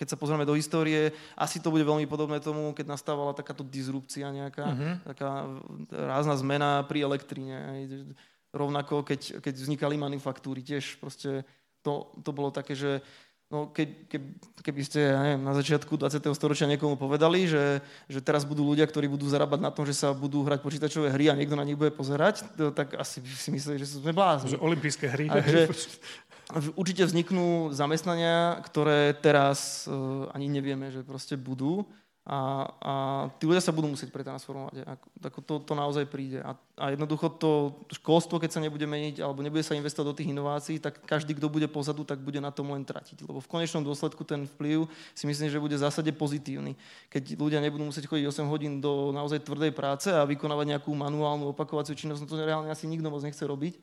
keď 0.00 0.16
sa 0.16 0.16
pozrieme 0.16 0.48
do 0.48 0.56
histórie, 0.56 1.12
asi 1.36 1.60
to 1.60 1.68
bude 1.68 1.84
veľmi 1.84 2.08
podobné 2.08 2.40
tomu, 2.40 2.72
keď 2.72 2.96
nastávala 2.96 3.36
takáto 3.36 3.60
disrupcia 3.60 4.32
nejaká, 4.32 4.64
uh-huh. 4.64 4.94
taká 5.12 5.44
rázna 5.92 6.40
zmena 6.40 6.88
pri 6.88 7.04
elektríne. 7.04 7.84
Rovnako, 8.56 9.04
keď, 9.04 9.44
keď 9.44 9.54
vznikali 9.60 10.00
manufaktúry, 10.00 10.64
tiež 10.64 10.96
proste 10.96 11.44
to, 11.84 12.16
to 12.24 12.32
bolo 12.32 12.48
také, 12.48 12.72
že 12.72 13.04
No, 13.52 13.70
ke, 13.70 14.08
ke, 14.08 14.18
keby 14.64 14.82
ste 14.82 15.14
ja 15.14 15.20
neviem, 15.20 15.44
na 15.44 15.52
začiatku 15.52 16.00
20. 16.00 16.32
storočia 16.32 16.64
niekomu 16.64 16.96
povedali, 16.96 17.44
že, 17.44 17.84
že 18.08 18.24
teraz 18.24 18.42
budú 18.42 18.64
ľudia, 18.64 18.88
ktorí 18.88 19.06
budú 19.06 19.28
zarábať 19.28 19.60
na 19.60 19.70
tom, 19.70 19.84
že 19.84 19.92
sa 19.94 20.16
budú 20.16 20.42
hrať 20.42 20.64
počítačové 20.64 21.12
hry 21.12 21.28
a 21.28 21.36
niekto 21.36 21.54
na 21.54 21.62
nich 21.62 21.76
bude 21.76 21.92
pozerať, 21.92 22.42
to, 22.56 22.72
tak 22.72 22.96
asi 22.96 23.20
si 23.22 23.52
mysleli, 23.52 23.78
že 23.84 24.00
sme 24.00 24.16
blázni. 24.16 24.56
Že 24.56 24.64
olympijské 24.64 25.06
hry. 25.12 25.28
Takže, 25.28 25.70
určite 26.80 27.04
vzniknú 27.04 27.72
zamestnania, 27.72 28.60
ktoré 28.64 29.12
teraz 29.16 29.88
uh, 29.88 30.28
ani 30.32 30.48
nevieme, 30.48 30.88
že 30.88 31.04
proste 31.04 31.36
budú 31.36 31.84
a, 32.24 32.72
a 32.80 32.92
tí 33.36 33.44
ľudia 33.44 33.60
sa 33.60 33.68
budú 33.68 33.92
musieť 33.92 34.08
pretransformovať. 34.08 34.80
Ako 35.20 35.44
to, 35.44 35.54
to 35.60 35.72
naozaj 35.76 36.08
príde. 36.08 36.40
A, 36.40 36.56
a 36.80 36.96
jednoducho 36.96 37.28
to 37.36 37.76
školstvo, 38.00 38.40
keď 38.40 38.56
sa 38.56 38.64
nebude 38.64 38.88
meniť 38.88 39.20
alebo 39.20 39.44
nebude 39.44 39.60
sa 39.60 39.76
investovať 39.76 40.08
do 40.08 40.16
tých 40.16 40.32
inovácií, 40.32 40.80
tak 40.80 41.04
každý, 41.04 41.36
kto 41.36 41.52
bude 41.52 41.68
pozadu, 41.68 42.00
tak 42.00 42.24
bude 42.24 42.40
na 42.40 42.48
tom 42.48 42.72
len 42.72 42.80
tratiť. 42.80 43.28
Lebo 43.28 43.44
v 43.44 43.50
konečnom 43.52 43.84
dôsledku 43.84 44.24
ten 44.24 44.48
vplyv 44.56 44.88
si 45.12 45.28
myslím, 45.28 45.52
že 45.52 45.60
bude 45.60 45.76
v 45.76 45.84
zásade 45.84 46.08
pozitívny. 46.16 46.80
Keď 47.12 47.36
ľudia 47.36 47.60
nebudú 47.60 47.92
musieť 47.92 48.08
chodiť 48.08 48.24
8 48.24 48.48
hodín 48.48 48.80
do 48.80 49.12
naozaj 49.12 49.44
tvrdej 49.44 49.76
práce 49.76 50.08
a 50.08 50.24
vykonávať 50.24 50.80
nejakú 50.80 50.96
manuálnu 50.96 51.52
opakovaciu 51.52 51.92
činnosť, 51.92 52.24
no 52.24 52.26
to 52.26 52.40
reálne 52.40 52.72
asi 52.72 52.88
nikto 52.88 53.12
moc 53.12 53.20
nechce 53.20 53.44
robiť 53.44 53.76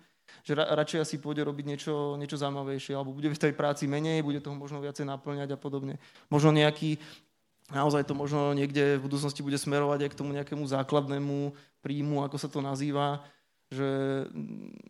že 0.48 0.56
ra, 0.56 0.64
radšej 0.80 1.04
asi 1.04 1.16
pôjde 1.20 1.44
robiť 1.44 1.66
niečo, 1.68 2.16
niečo 2.16 2.40
zaujímavejšie, 2.40 2.96
alebo 2.96 3.12
bude 3.12 3.30
v 3.30 3.36
tej 3.36 3.54
práci 3.54 3.86
menej, 3.86 4.24
bude 4.24 4.40
toho 4.40 4.56
možno 4.56 4.80
viacej 4.80 5.04
naplňať 5.04 5.54
a 5.54 5.58
podobne. 5.60 6.00
Možno 6.32 6.56
nejaký 6.56 6.98
naozaj 7.72 8.04
to 8.06 8.14
možno 8.14 8.52
niekde 8.52 9.00
v 9.00 9.06
budúcnosti 9.08 9.42
bude 9.42 9.58
smerovať 9.58 10.08
aj 10.08 10.12
k 10.12 10.20
tomu 10.20 10.36
nejakému 10.36 10.64
základnému 10.68 11.56
príjmu, 11.82 12.22
ako 12.24 12.38
sa 12.38 12.52
to 12.52 12.60
nazýva, 12.60 13.24
že, 13.72 14.28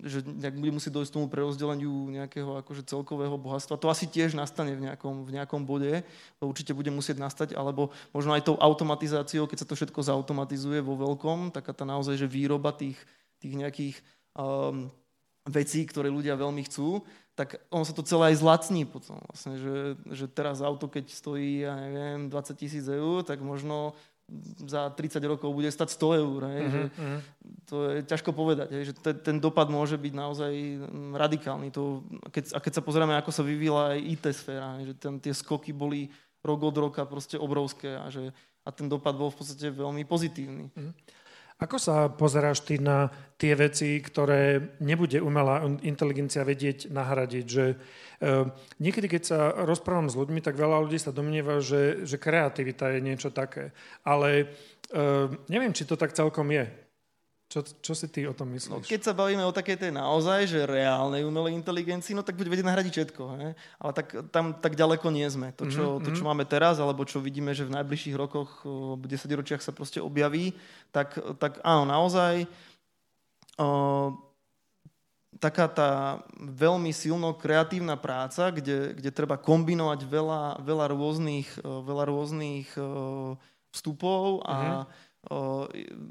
že 0.01 0.25
nejak 0.25 0.57
bude 0.57 0.73
musieť 0.73 0.97
dojsť 0.97 1.13
tomu 1.13 1.29
prerozdeleniu 1.29 2.09
nejakého 2.09 2.65
akože 2.65 2.81
celkového 2.89 3.37
bohatstva. 3.37 3.77
To 3.77 3.93
asi 3.93 4.09
tiež 4.09 4.33
nastane 4.33 4.73
v 4.73 4.89
nejakom, 4.89 5.21
v 5.21 5.37
nejakom 5.37 5.61
bode, 5.61 6.01
to 6.41 6.43
určite 6.49 6.73
bude 6.73 6.89
musieť 6.89 7.21
nastať, 7.21 7.53
alebo 7.53 7.93
možno 8.09 8.33
aj 8.33 8.41
tou 8.41 8.57
automatizáciou, 8.57 9.45
keď 9.45 9.57
sa 9.61 9.69
to 9.69 9.77
všetko 9.77 10.01
zautomatizuje 10.01 10.81
vo 10.81 10.97
veľkom, 10.97 11.53
taká 11.53 11.77
tá 11.77 11.85
naozaj, 11.85 12.17
že 12.17 12.25
výroba 12.25 12.73
tých, 12.73 12.97
tých 13.37 13.53
nejakých 13.53 13.95
um, 14.33 14.89
vecí, 15.45 15.85
ktoré 15.85 16.09
ľudia 16.09 16.33
veľmi 16.33 16.65
chcú, 16.65 17.05
tak 17.35 17.63
on 17.71 17.87
sa 17.87 17.95
to 17.95 18.03
celé 18.03 18.35
aj 18.35 18.43
zlacní 18.43 18.83
potom. 18.83 19.17
Vlastne, 19.31 19.55
že, 19.55 19.75
že 20.11 20.25
teraz 20.27 20.59
auto, 20.59 20.91
keď 20.91 21.09
stojí, 21.09 21.63
ja 21.63 21.73
neviem, 21.79 22.27
20 22.27 22.59
tisíc 22.59 22.85
eur, 22.85 23.23
tak 23.23 23.39
možno 23.39 23.95
za 24.63 24.87
30 24.89 25.19
rokov 25.27 25.51
bude 25.51 25.67
stať 25.67 25.95
100 25.95 26.21
eur. 26.23 26.39
Hej, 26.47 26.61
uh-huh, 26.61 26.71
že 26.71 26.81
mhm. 26.87 27.19
To 27.71 27.75
je 27.87 27.99
ťažko 28.03 28.31
povedať, 28.35 28.69
hej, 28.75 28.83
že 28.91 28.93
ten, 28.99 29.15
ten 29.19 29.37
dopad 29.39 29.71
môže 29.71 29.95
byť 29.95 30.13
naozaj 30.15 30.53
mm, 30.83 31.15
radikálny. 31.15 31.71
To, 31.71 32.03
keď, 32.27 32.55
a 32.55 32.59
keď 32.59 32.73
sa 32.79 32.83
pozrieme, 32.83 33.15
ako 33.15 33.31
sa 33.31 33.47
vyvíjala 33.47 33.95
aj 33.95 33.99
IT 34.11 34.25
sféra, 34.35 34.75
hej, 34.79 34.91
že 34.91 34.95
ten, 34.99 35.15
tie 35.23 35.31
skoky 35.31 35.71
boli 35.71 36.11
rok 36.43 36.59
od 36.67 36.75
roka 36.75 37.03
proste 37.07 37.39
obrovské 37.39 37.95
a, 37.95 38.11
že, 38.11 38.35
a 38.67 38.69
ten 38.75 38.91
dopad 38.91 39.15
bol 39.15 39.31
v 39.31 39.39
podstate 39.39 39.71
veľmi 39.71 40.03
pozitívny. 40.03 40.67
Uh-huh. 40.67 40.91
Ako 41.61 41.77
sa 41.77 42.09
pozeráš 42.09 42.65
ty 42.65 42.81
na 42.81 43.13
tie 43.37 43.53
veci, 43.53 44.01
ktoré 44.01 44.73
nebude 44.81 45.21
umelá 45.21 45.61
inteligencia 45.85 46.41
vedieť 46.41 46.89
nahradiť? 46.89 47.45
Že, 47.45 47.65
e, 47.69 47.75
niekedy, 48.81 49.05
keď 49.05 49.21
sa 49.21 49.39
rozprávam 49.61 50.09
s 50.09 50.17
ľuďmi, 50.17 50.41
tak 50.41 50.57
veľa 50.57 50.81
ľudí 50.81 50.97
sa 50.97 51.13
domnieva, 51.13 51.61
že, 51.61 52.01
že 52.01 52.17
kreativita 52.17 52.89
je 52.97 52.99
niečo 53.05 53.29
také. 53.29 53.77
Ale 54.01 54.29
e, 54.41 54.45
neviem, 55.53 55.69
či 55.69 55.85
to 55.85 55.93
tak 55.93 56.17
celkom 56.17 56.49
je. 56.49 56.65
Čo, 57.51 57.67
čo 57.83 57.91
si 57.91 58.07
ty 58.07 58.23
o 58.23 58.31
tom 58.31 58.47
myslíš? 58.55 58.71
No, 58.71 58.79
keď 58.79 59.01
sa 59.03 59.11
bavíme 59.11 59.43
o 59.43 59.51
takej 59.51 59.75
tej 59.75 59.91
naozaj, 59.91 60.47
že 60.47 60.63
reálnej 60.63 61.27
umelej 61.27 61.59
inteligencii, 61.59 62.15
no 62.15 62.23
tak 62.23 62.39
bude 62.39 62.47
vedieť 62.47 62.63
nahradiť 62.63 62.93
všetko. 62.95 63.23
He? 63.43 63.49
Ale 63.75 63.91
tak, 63.91 64.07
tam 64.31 64.55
tak 64.55 64.79
ďaleko 64.79 65.11
nie 65.11 65.27
sme. 65.27 65.51
To 65.59 65.67
čo, 65.67 65.99
mm-hmm. 65.99 66.03
to, 66.07 66.09
čo 66.15 66.23
mhm. 66.23 66.29
máme 66.31 66.47
teraz, 66.47 66.79
alebo 66.79 67.03
čo 67.03 67.19
vidíme, 67.19 67.51
že 67.51 67.67
v 67.67 67.75
najbližších 67.75 68.15
rokoch, 68.15 68.63
v 68.95 69.03
desaťročiach 69.03 69.59
sa 69.59 69.75
proste 69.75 69.99
objaví, 69.99 70.55
tak, 70.95 71.19
tak 71.43 71.59
áno, 71.67 71.83
naozaj 71.83 72.47
o, 73.59 74.15
taká 75.35 75.67
tá 75.67 75.91
veľmi 76.39 76.95
silno 76.95 77.35
kreatívna 77.35 77.99
práca, 77.99 78.47
kde, 78.47 78.95
kde 78.95 79.11
treba 79.11 79.35
kombinovať 79.35 80.07
veľa, 80.07 80.63
veľa 80.63 80.85
rôznych, 80.95 81.59
veľa 81.67 82.03
rôznych 82.07 82.71
vstupov 83.75 84.39
a 84.47 84.55
mm-hmm 84.55 85.09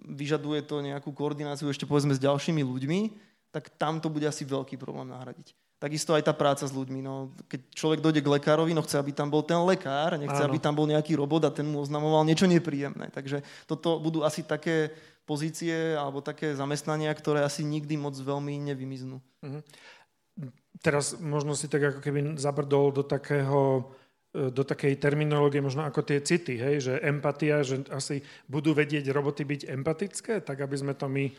vyžaduje 0.06 0.62
to 0.62 0.78
nejakú 0.84 1.10
koordináciu 1.10 1.66
ešte 1.66 1.88
povedzme 1.88 2.14
s 2.14 2.22
ďalšími 2.22 2.62
ľuďmi, 2.62 3.00
tak 3.50 3.74
tam 3.74 3.98
to 3.98 4.06
bude 4.06 4.22
asi 4.22 4.46
veľký 4.46 4.78
problém 4.78 5.10
nahradiť. 5.10 5.54
Takisto 5.80 6.12
aj 6.12 6.28
tá 6.28 6.36
práca 6.36 6.68
s 6.68 6.76
ľuďmi. 6.76 7.00
No, 7.00 7.32
keď 7.48 7.60
človek 7.72 8.04
dojde 8.04 8.20
k 8.20 8.32
lekárovi, 8.36 8.76
no 8.76 8.84
chce, 8.84 9.00
aby 9.00 9.16
tam 9.16 9.32
bol 9.32 9.40
ten 9.40 9.56
lekár, 9.64 10.20
nechce, 10.20 10.44
Áno. 10.44 10.52
aby 10.52 10.60
tam 10.60 10.76
bol 10.76 10.84
nejaký 10.84 11.16
robot 11.16 11.48
a 11.48 11.50
ten 11.50 11.64
mu 11.64 11.80
oznamoval 11.80 12.20
niečo 12.28 12.44
nepríjemné. 12.44 13.08
Takže 13.08 13.40
toto 13.64 13.96
budú 13.96 14.20
asi 14.20 14.44
také 14.44 14.92
pozície 15.24 15.96
alebo 15.96 16.20
také 16.20 16.52
zamestnania, 16.52 17.08
ktoré 17.16 17.40
asi 17.40 17.64
nikdy 17.64 17.96
moc 17.96 18.12
veľmi 18.12 18.60
nevymiznú. 18.60 19.24
Mhm. 19.40 19.60
Teraz 20.84 21.16
možno 21.16 21.52
si 21.56 21.68
tak 21.68 21.96
ako 21.96 22.00
keby 22.00 22.36
zabrdol 22.40 22.92
do 22.92 23.04
takého 23.04 23.92
do 24.30 24.62
takej 24.62 24.94
terminológie 25.02 25.58
možno 25.58 25.82
ako 25.82 26.06
tie 26.06 26.22
city, 26.22 26.54
hej, 26.54 26.76
že 26.86 26.94
empatia, 27.02 27.66
že 27.66 27.82
asi 27.90 28.22
budú 28.46 28.70
vedieť 28.70 29.10
roboty 29.10 29.42
byť 29.42 29.66
empatické, 29.66 30.38
tak 30.46 30.62
aby 30.62 30.76
sme 30.78 30.94
to 30.94 31.10
my 31.10 31.34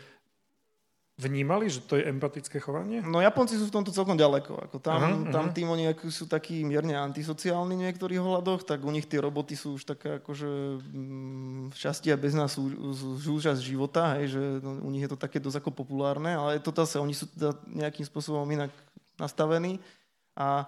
vnímali, 1.21 1.69
že 1.69 1.85
to 1.85 2.01
je 2.01 2.09
empatické 2.09 2.57
chovanie? 2.57 3.05
No 3.05 3.21
Japonci 3.21 3.53
sú 3.53 3.69
v 3.69 3.75
tomto 3.77 3.93
celkom 3.93 4.17
ďaleko. 4.17 4.57
Ako 4.67 4.81
tam, 4.81 4.99
uh-huh, 4.99 5.29
tam 5.29 5.53
tým 5.53 5.69
oni 5.69 5.93
sú 6.09 6.25
takí 6.25 6.65
mierne 6.65 6.97
antisociálni 6.97 7.77
v 7.77 7.85
niektorých 7.87 8.19
ohľadoch, 8.19 8.65
tak 8.65 8.81
u 8.81 8.89
nich 8.89 9.05
tie 9.05 9.21
roboty 9.21 9.53
sú 9.53 9.77
už 9.77 9.85
také 9.85 10.17
akože 10.17 10.81
mm, 10.81 11.77
šťastie 11.77 12.11
a 12.11 12.17
bez 12.17 12.33
nás 12.33 12.57
sú, 12.57 12.73
sú 13.21 13.37
života, 13.61 14.17
hej, 14.17 14.33
že 14.33 14.41
no, 14.65 14.81
u 14.81 14.89
nich 14.89 15.05
je 15.05 15.11
to 15.13 15.19
také 15.19 15.37
dosť 15.37 15.61
ako 15.61 15.71
populárne, 15.85 16.33
ale 16.33 16.57
to 16.57 16.73
zase, 16.73 16.97
oni 16.97 17.13
sú 17.13 17.29
teda 17.29 17.53
nejakým 17.69 18.03
spôsobom 18.07 18.47
inak 18.49 18.73
nastavení 19.21 19.77
a 20.33 20.65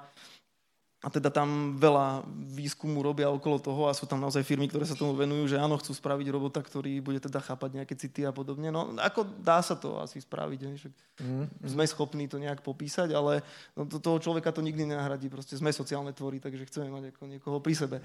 a 1.03 1.11
teda 1.11 1.27
tam 1.27 1.75
veľa 1.75 2.23
výskumu 2.31 3.03
robia 3.03 3.27
okolo 3.27 3.59
toho 3.59 3.91
a 3.91 3.93
sú 3.93 4.07
tam 4.07 4.23
naozaj 4.23 4.39
firmy, 4.47 4.71
ktoré 4.71 4.87
sa 4.87 4.95
tomu 4.95 5.11
venujú, 5.11 5.51
že 5.51 5.59
áno, 5.59 5.75
chcú 5.75 5.91
spraviť 5.91 6.31
robota, 6.31 6.63
ktorý 6.63 7.03
bude 7.03 7.19
teda 7.19 7.43
chápať 7.43 7.83
nejaké 7.83 7.99
city 7.99 8.23
a 8.23 8.31
podobne. 8.31 8.71
No 8.71 8.95
ako 8.95 9.27
dá 9.43 9.59
sa 9.59 9.75
to 9.75 9.99
asi 9.99 10.23
spraviť, 10.23 10.59
ne? 10.63 10.79
Však 10.79 10.93
mm, 11.19 11.45
sme 11.75 11.83
schopní 11.83 12.31
to 12.31 12.39
nejak 12.39 12.63
popísať, 12.63 13.11
ale 13.11 13.43
no, 13.75 13.83
to, 13.83 13.99
toho 13.99 14.15
človeka 14.23 14.55
to 14.55 14.63
nikdy 14.63 14.87
nenahradí. 14.87 15.27
Proste 15.27 15.59
sme 15.59 15.75
sociálne 15.75 16.15
tvory, 16.15 16.39
takže 16.39 16.71
chceme 16.71 16.87
mať 16.87 17.11
ako 17.11 17.23
niekoho 17.27 17.59
pri 17.59 17.75
sebe. 17.75 17.97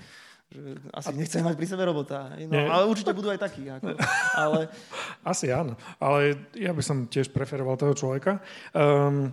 Že 0.50 0.82
asi 0.90 1.14
a... 1.14 1.18
nechceme 1.22 1.44
mať 1.46 1.54
pri 1.54 1.68
sebe 1.70 1.82
robota. 1.86 2.34
No, 2.50 2.66
ale 2.66 2.82
určite 2.90 3.14
budú 3.14 3.30
aj 3.30 3.38
takí. 3.38 3.70
Ako, 3.70 3.94
ale... 4.42 4.74
Asi 5.22 5.54
áno, 5.54 5.78
ale 6.02 6.50
ja 6.58 6.74
by 6.74 6.82
som 6.82 7.06
tiež 7.06 7.30
preferoval 7.30 7.78
toho 7.78 7.94
človeka. 7.94 8.42
Um, 8.74 9.30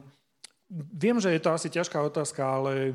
viem, 0.69 1.17
že 1.17 1.33
je 1.33 1.41
to 1.41 1.49
asi 1.49 1.73
ťažká 1.73 1.97
otázka, 1.97 2.45
ale 2.45 2.93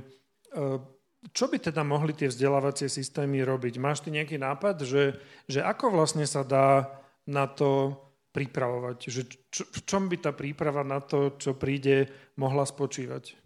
čo 1.30 1.44
by 1.52 1.58
teda 1.60 1.84
mohli 1.84 2.16
tie 2.16 2.32
vzdelávacie 2.32 2.88
systémy 2.88 3.44
robiť? 3.44 3.76
Máš 3.76 4.04
ty 4.04 4.08
nejaký 4.08 4.40
nápad, 4.40 4.82
že, 4.88 5.20
že 5.44 5.60
ako 5.60 5.92
vlastne 5.92 6.24
sa 6.24 6.40
dá 6.40 6.88
na 7.28 7.44
to 7.44 8.00
pripravovať? 8.32 8.98
Že 9.10 9.22
čo, 9.52 9.62
v 9.68 9.80
čom 9.84 10.08
by 10.08 10.16
tá 10.16 10.32
príprava 10.32 10.80
na 10.80 11.04
to, 11.04 11.36
čo 11.36 11.52
príde, 11.52 12.08
mohla 12.40 12.64
spočívať? 12.64 13.36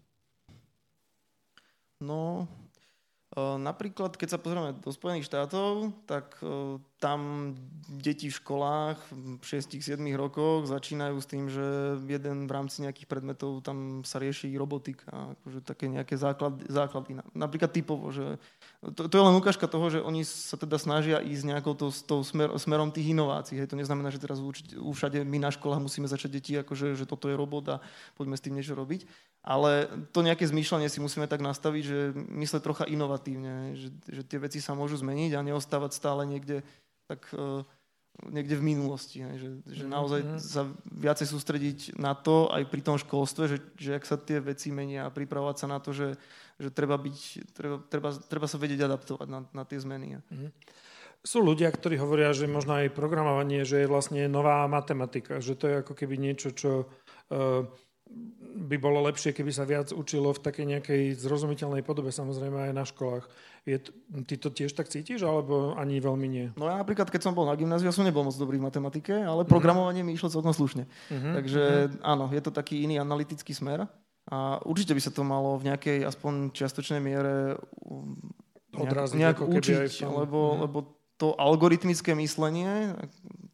No, 1.99 2.47
Napríklad, 3.35 4.15
keď 4.15 4.31
sa 4.31 4.39
pozrieme 4.39 4.71
do 4.79 4.87
Spojených 4.95 5.27
štátov, 5.27 5.91
tak 6.07 6.39
tam 7.03 7.51
deti 7.91 8.31
v 8.31 8.39
školách 8.39 8.95
v 9.11 9.43
6-7 9.43 9.99
rokoch 10.15 10.71
začínajú 10.71 11.19
s 11.19 11.27
tým, 11.27 11.51
že 11.51 11.99
jeden 12.07 12.47
v 12.47 12.51
rámci 12.55 12.87
nejakých 12.87 13.11
predmetov 13.11 13.59
tam 13.59 14.07
sa 14.07 14.23
rieši 14.23 14.55
robotika, 14.55 15.35
akože 15.35 15.59
také 15.67 15.91
nejaké 15.91 16.15
základy, 16.15 16.63
základy. 16.71 17.19
Napríklad 17.35 17.75
typovo, 17.75 18.07
že 18.15 18.39
to, 18.95 19.11
to 19.11 19.13
je 19.19 19.25
len 19.27 19.35
ukážka 19.35 19.67
toho, 19.67 19.91
že 19.91 19.99
oni 19.99 20.23
sa 20.23 20.55
teda 20.55 20.79
snažia 20.79 21.19
ísť 21.19 21.43
nejakou 21.43 21.75
to, 21.75 21.91
to 21.91 22.23
smer, 22.23 22.55
smerom 22.55 22.87
tých 22.95 23.11
inovácií. 23.11 23.59
Hej. 23.59 23.75
To 23.75 23.75
neznamená, 23.75 24.15
že 24.15 24.23
teraz 24.23 24.39
všade 24.79 25.27
my 25.27 25.43
na 25.43 25.51
školách 25.51 25.83
musíme 25.83 26.07
začať 26.07 26.39
deti, 26.39 26.55
akože, 26.55 26.95
že 26.95 27.03
toto 27.03 27.27
je 27.27 27.35
robot 27.35 27.67
a 27.67 27.77
poďme 28.15 28.39
s 28.39 28.43
tým 28.47 28.55
niečo 28.55 28.79
robiť 28.79 29.34
ale 29.45 29.85
to 30.09 30.25
nejaké 30.25 30.49
zmýšľanie 30.49 30.89
si 30.89 30.97
musíme 30.97 31.29
tak 31.29 31.45
nastaviť, 31.45 31.83
že 31.85 31.99
mysle 32.33 32.57
trocha 32.65 32.89
inovatívne, 32.89 33.77
že, 33.77 33.93
že 34.09 34.25
tie 34.25 34.41
veci 34.41 34.57
sa 34.57 34.73
môžu 34.73 34.97
zmeniť 34.97 35.37
a 35.37 35.45
neostávať 35.45 35.93
stále 35.93 36.25
niekde 36.25 36.65
tak 37.05 37.29
uh, 37.37 37.61
niekde 38.33 38.57
v 38.57 38.73
minulosti. 38.73 39.21
Hej, 39.21 39.37
že, 39.37 39.49
že 39.69 39.83
Mhm, 39.85 39.91
naozaj 39.91 40.21
mhm. 40.25 40.37
sa 40.41 40.61
viacej 40.89 41.27
sústrediť 41.29 41.79
na 42.01 42.17
to 42.17 42.49
aj 42.49 42.63
pri 42.65 42.81
tom 42.81 42.97
školstve, 42.97 43.43
že, 43.45 43.57
že 43.77 43.91
ak 43.93 44.03
sa 44.09 44.17
tie 44.17 44.41
veci 44.41 44.73
menia 44.73 45.05
a 45.05 45.13
pripravovať 45.13 45.55
sa 45.61 45.67
na 45.69 45.77
to, 45.77 45.93
že, 45.93 46.17
že 46.57 46.73
treba, 46.73 46.97
byť, 46.97 47.17
treba, 47.53 47.77
treba, 47.85 48.09
treba 48.17 48.47
sa 48.49 48.57
vedieť 48.57 48.89
adaptovať 48.89 49.27
na, 49.29 49.45
na 49.53 49.63
tie 49.67 49.77
zmeny. 49.77 50.17
Sú 51.25 51.41
ľudia, 51.41 51.73
ktorí 51.73 51.97
hovoria, 51.97 52.33
že 52.37 52.45
možno 52.45 52.77
aj 52.77 52.93
programovanie, 52.93 53.65
že 53.65 53.85
je 53.85 53.91
vlastne 53.91 54.29
nová 54.29 54.65
matematika, 54.69 55.41
že 55.41 55.57
to 55.57 55.65
je 55.69 55.75
ako 55.81 55.93
keby 55.97 56.21
niečo, 56.21 56.53
čo 56.53 56.85
eh, 57.33 57.65
by 58.55 58.77
bolo 58.79 59.03
lepšie, 59.05 59.35
keby 59.35 59.51
sa 59.51 59.67
viac 59.67 59.91
učilo 59.91 60.31
v 60.31 60.39
takej 60.39 60.65
nejakej 60.65 61.01
zrozumiteľnej 61.19 61.83
podobe, 61.83 62.09
samozrejme 62.09 62.71
aj 62.71 62.73
na 62.73 62.85
školách. 62.87 63.25
Je 63.65 63.81
ty 64.29 64.35
to 64.37 64.53
tiež 64.53 64.71
tak 64.77 64.87
cítiš, 64.87 65.25
alebo 65.25 65.73
ani 65.75 65.97
veľmi 65.99 66.27
nie? 66.29 66.45
No 66.55 66.69
ja 66.69 66.77
napríklad, 66.79 67.09
keď 67.09 67.21
som 67.29 67.33
bol 67.33 67.49
na 67.49 67.57
gymnáziu, 67.57 67.89
som 67.91 68.05
nebol 68.05 68.23
moc 68.23 68.37
dobrý 68.37 68.61
v 68.61 68.67
matematike, 68.69 69.11
ale 69.11 69.43
programovanie 69.43 70.05
mi 70.05 70.13
išlo 70.13 70.29
celkom 70.29 70.53
slušne. 70.53 70.85
Uh-huh. 70.85 71.33
Takže 71.41 71.63
áno, 72.05 72.29
je 72.29 72.41
to 72.41 72.53
taký 72.53 72.85
iný 72.85 73.01
analytický 73.01 73.51
smer. 73.51 73.89
A 74.25 74.57
určite 74.65 74.97
by 74.97 75.01
sa 75.01 75.13
to 75.13 75.21
malo 75.21 75.53
v 75.61 75.69
nejakej 75.69 76.01
aspoň 76.05 76.49
čiastočnej 76.49 76.97
miere 76.97 77.61
nejak, 78.73 78.89
Odraziť 78.89 79.17
nejak 79.21 79.39
učiť, 79.41 79.91
aj 80.01 80.13
lebo, 80.13 80.39
Mhm. 80.55 80.59
lebo 80.65 80.77
to 81.15 81.31
algoritmické 81.39 82.11
myslenie, 82.15 82.91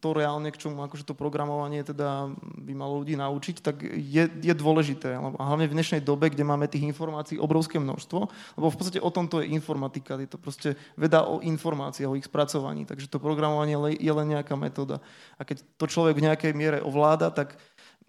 to 0.02 0.10
reálne, 0.10 0.50
k 0.50 0.58
čomu 0.58 0.82
akože 0.82 1.06
to 1.06 1.14
programovanie 1.14 1.86
teda 1.86 2.34
by 2.58 2.72
malo 2.74 2.98
ľudí 2.98 3.14
naučiť, 3.14 3.62
tak 3.62 3.86
je, 3.86 4.26
je 4.26 4.54
dôležité. 4.54 5.14
A 5.14 5.22
hlavne 5.22 5.70
v 5.70 5.78
dnešnej 5.78 6.02
dobe, 6.02 6.26
kde 6.26 6.42
máme 6.42 6.66
tých 6.66 6.82
informácií 6.82 7.38
obrovské 7.38 7.78
množstvo, 7.78 8.18
lebo 8.58 8.66
v 8.66 8.76
podstate 8.76 8.98
o 8.98 9.14
tomto 9.14 9.38
je 9.38 9.54
informatika, 9.54 10.18
je 10.18 10.26
to 10.26 10.42
proste 10.42 10.74
veda 10.98 11.22
o 11.22 11.38
informáciách, 11.38 12.10
o 12.10 12.18
ich 12.18 12.26
spracovaní, 12.26 12.82
takže 12.82 13.06
to 13.06 13.22
programovanie 13.22 13.78
je 13.94 14.10
len 14.10 14.26
nejaká 14.34 14.58
metóda. 14.58 14.98
A 15.38 15.46
keď 15.46 15.62
to 15.78 15.86
človek 15.86 16.18
v 16.18 16.26
nejakej 16.26 16.52
miere 16.58 16.82
ovláda, 16.82 17.30
tak 17.30 17.54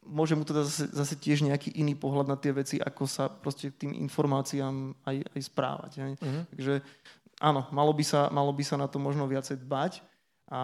môže 0.02 0.34
mu 0.34 0.44
teda 0.44 0.66
zase, 0.66 0.90
zase 0.92 1.16
tiež 1.16 1.46
nejaký 1.46 1.78
iný 1.78 1.94
pohľad 1.94 2.26
na 2.26 2.36
tie 2.42 2.52
veci, 2.52 2.82
ako 2.82 3.06
sa 3.06 3.30
proste 3.30 3.70
tým 3.70 3.94
informáciám 4.02 4.98
aj, 5.06 5.16
aj 5.30 5.42
správať. 5.46 5.92
Hej. 6.02 6.14
Uh-huh. 6.20 6.44
Takže 6.58 6.74
áno, 7.40 7.66
malo 7.70 7.90
by, 7.90 8.04
sa, 8.04 8.28
malo 8.28 8.50
by 8.50 8.62
sa 8.62 8.76
na 8.76 8.86
to 8.86 8.98
možno 8.98 9.26
viacej 9.26 9.58
dbať 9.60 10.02
a 10.48 10.62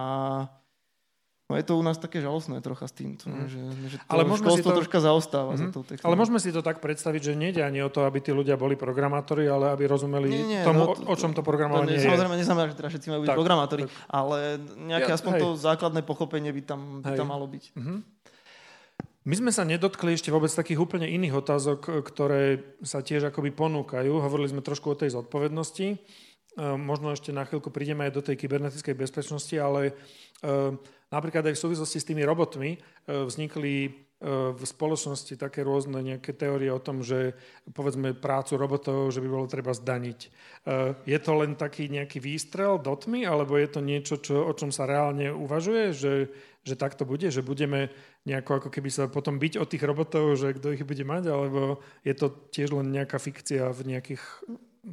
no 1.44 1.54
je 1.54 1.64
to 1.64 1.74
u 1.74 1.82
nás 1.82 1.96
také 1.96 2.18
žalostné 2.18 2.60
trocha 2.60 2.86
s 2.86 2.94
týmto, 2.94 3.26
mm. 3.26 3.50
že, 3.50 3.58
že 3.88 3.96
to 3.96 4.06
Ale 4.06 4.22
môžeme 4.22 4.50
si 4.52 4.62
to- 4.62 4.70
troška 4.70 4.98
zaostáva 4.98 5.58
za 5.58 5.66
Mhm. 5.66 5.72
tou 5.72 5.82
Ale 5.82 6.14
môžeme 6.14 6.38
si 6.38 6.48
to 6.48 6.60
tak 6.60 6.78
predstaviť, 6.78 7.20
že 7.20 7.32
nejde 7.34 7.58
ani 7.58 7.80
o 7.80 7.88
to, 7.88 8.06
aby 8.06 8.18
tí 8.18 8.30
ľudia 8.30 8.54
boli 8.54 8.78
programátori, 8.78 9.44
ale 9.44 9.66
aby 9.68 9.82
rozumeli 9.84 10.30
Nie, 10.30 10.46
nie, 10.46 10.62
tomu, 10.62 10.86
no 10.86 10.86
o, 10.86 10.94
to- 10.94 11.02
o 11.04 11.14
čom 11.18 11.34
to 11.34 11.42
To 11.42 11.48
programovanie 11.48 11.90
nie, 11.90 11.98
je. 11.98 12.06
samozrejme 12.06 12.36
neznamená, 12.36 12.66
že 12.66 12.76
teraz 12.76 12.90
všetci 12.92 13.08
majú 13.08 13.20
byť 13.20 13.28
Tak, 13.28 13.36
programátori, 13.36 13.82
tak. 13.82 13.92
ale 14.08 14.38
nejaké 14.78 15.10
Ja- 15.10 15.16
aspoň 15.16 15.32
hej. 15.32 15.40
to 15.40 15.48
základné 15.58 16.00
pochopenie 16.02 16.50
by 16.50 16.62
tam, 16.62 16.80
by 17.02 17.08
Hej. 17.08 17.18
tam 17.18 17.28
malo 17.28 17.50
byť. 17.50 17.64
Mhm. 17.74 17.96
My 19.20 19.36
sme 19.36 19.52
sa 19.52 19.68
nedotkli 19.68 20.16
ešte 20.16 20.32
vôbec 20.32 20.48
takých 20.48 20.80
úplne 20.80 21.04
iných 21.04 21.34
otázok, 21.36 22.00
ktoré 22.00 22.56
sa 22.80 23.04
tiež 23.04 23.28
akoby 23.28 23.52
ponúkajú. 23.52 24.16
Hovorili 24.16 24.48
sme 24.48 24.64
trošku 24.64 24.88
o 24.88 24.96
tej 24.96 25.12
zodpovednosti. 25.12 26.00
E, 26.58 26.76
Možno 26.76 27.14
ešte 27.14 27.30
na 27.30 27.46
chvíľku 27.46 27.70
prídeme 27.70 28.08
aj 28.08 28.12
do 28.16 28.22
tej 28.24 28.36
kybernetickej 28.40 28.94
bezpečnosti, 28.98 29.54
ale 29.54 29.90
e, 29.90 29.92
napríklad 31.12 31.46
aj 31.46 31.54
v 31.54 31.62
súvislosti 31.62 31.98
s 32.02 32.08
tými 32.08 32.26
robotmi 32.26 32.74
e, 32.74 32.78
vznikli 33.26 34.06
v 34.20 34.60
spoločnosti 34.60 35.32
také 35.40 35.64
rôzne 35.64 35.96
nejaké 35.96 36.36
teórie 36.36 36.68
o 36.68 36.76
tom, 36.76 37.00
že 37.00 37.32
povedzme 37.72 38.12
prácu 38.12 38.60
robotov, 38.60 39.16
že 39.16 39.24
by 39.24 39.28
bolo 39.32 39.48
treba 39.48 39.72
zdaniť. 39.72 40.28
Je 41.08 41.18
to 41.24 41.32
len 41.40 41.56
taký 41.56 41.88
nejaký 41.88 42.20
výstrel 42.20 42.76
do 42.76 42.92
tmy, 42.92 43.24
alebo 43.24 43.56
je 43.56 43.72
to 43.72 43.80
niečo, 43.80 44.20
čo, 44.20 44.44
o 44.44 44.52
čom 44.52 44.68
sa 44.76 44.84
reálne 44.84 45.32
uvažuje, 45.32 45.96
že, 45.96 46.28
že 46.60 46.76
tak 46.76 47.00
to 47.00 47.08
bude, 47.08 47.32
že 47.32 47.40
budeme 47.40 47.88
nejako 48.28 48.60
ako 48.60 48.68
keby 48.68 48.92
sa 48.92 49.08
potom 49.08 49.40
byť 49.40 49.56
od 49.56 49.72
tých 49.72 49.88
robotov, 49.88 50.36
že 50.36 50.52
kto 50.52 50.76
ich 50.76 50.84
bude 50.84 51.00
mať, 51.00 51.24
alebo 51.24 51.80
je 52.04 52.12
to 52.12 52.28
tiež 52.52 52.76
len 52.76 52.92
nejaká 52.92 53.16
fikcia 53.16 53.72
v 53.72 53.96
nejakých 53.96 54.20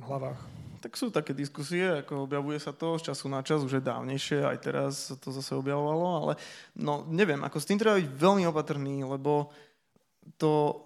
hlavách? 0.07 0.39
Tak 0.88 0.95
sú 0.95 1.11
také 1.11 1.35
diskusie, 1.35 1.99
ako 1.99 2.23
objavuje 2.23 2.55
sa 2.63 2.71
to 2.71 2.95
z 2.95 3.11
času 3.11 3.27
na 3.27 3.43
čas, 3.43 3.59
už 3.59 3.75
je 3.75 3.83
dávnejšie, 3.83 4.39
aj 4.39 4.57
teraz 4.63 5.11
to 5.19 5.35
zase 5.35 5.51
objavovalo, 5.51 6.07
ale 6.23 6.33
no 6.79 7.03
neviem, 7.11 7.43
ako 7.43 7.59
s 7.59 7.67
tým 7.67 7.75
treba 7.75 7.99
byť 7.99 8.07
veľmi 8.07 8.47
opatrný, 8.47 9.03
lebo 9.03 9.51
to, 10.39 10.79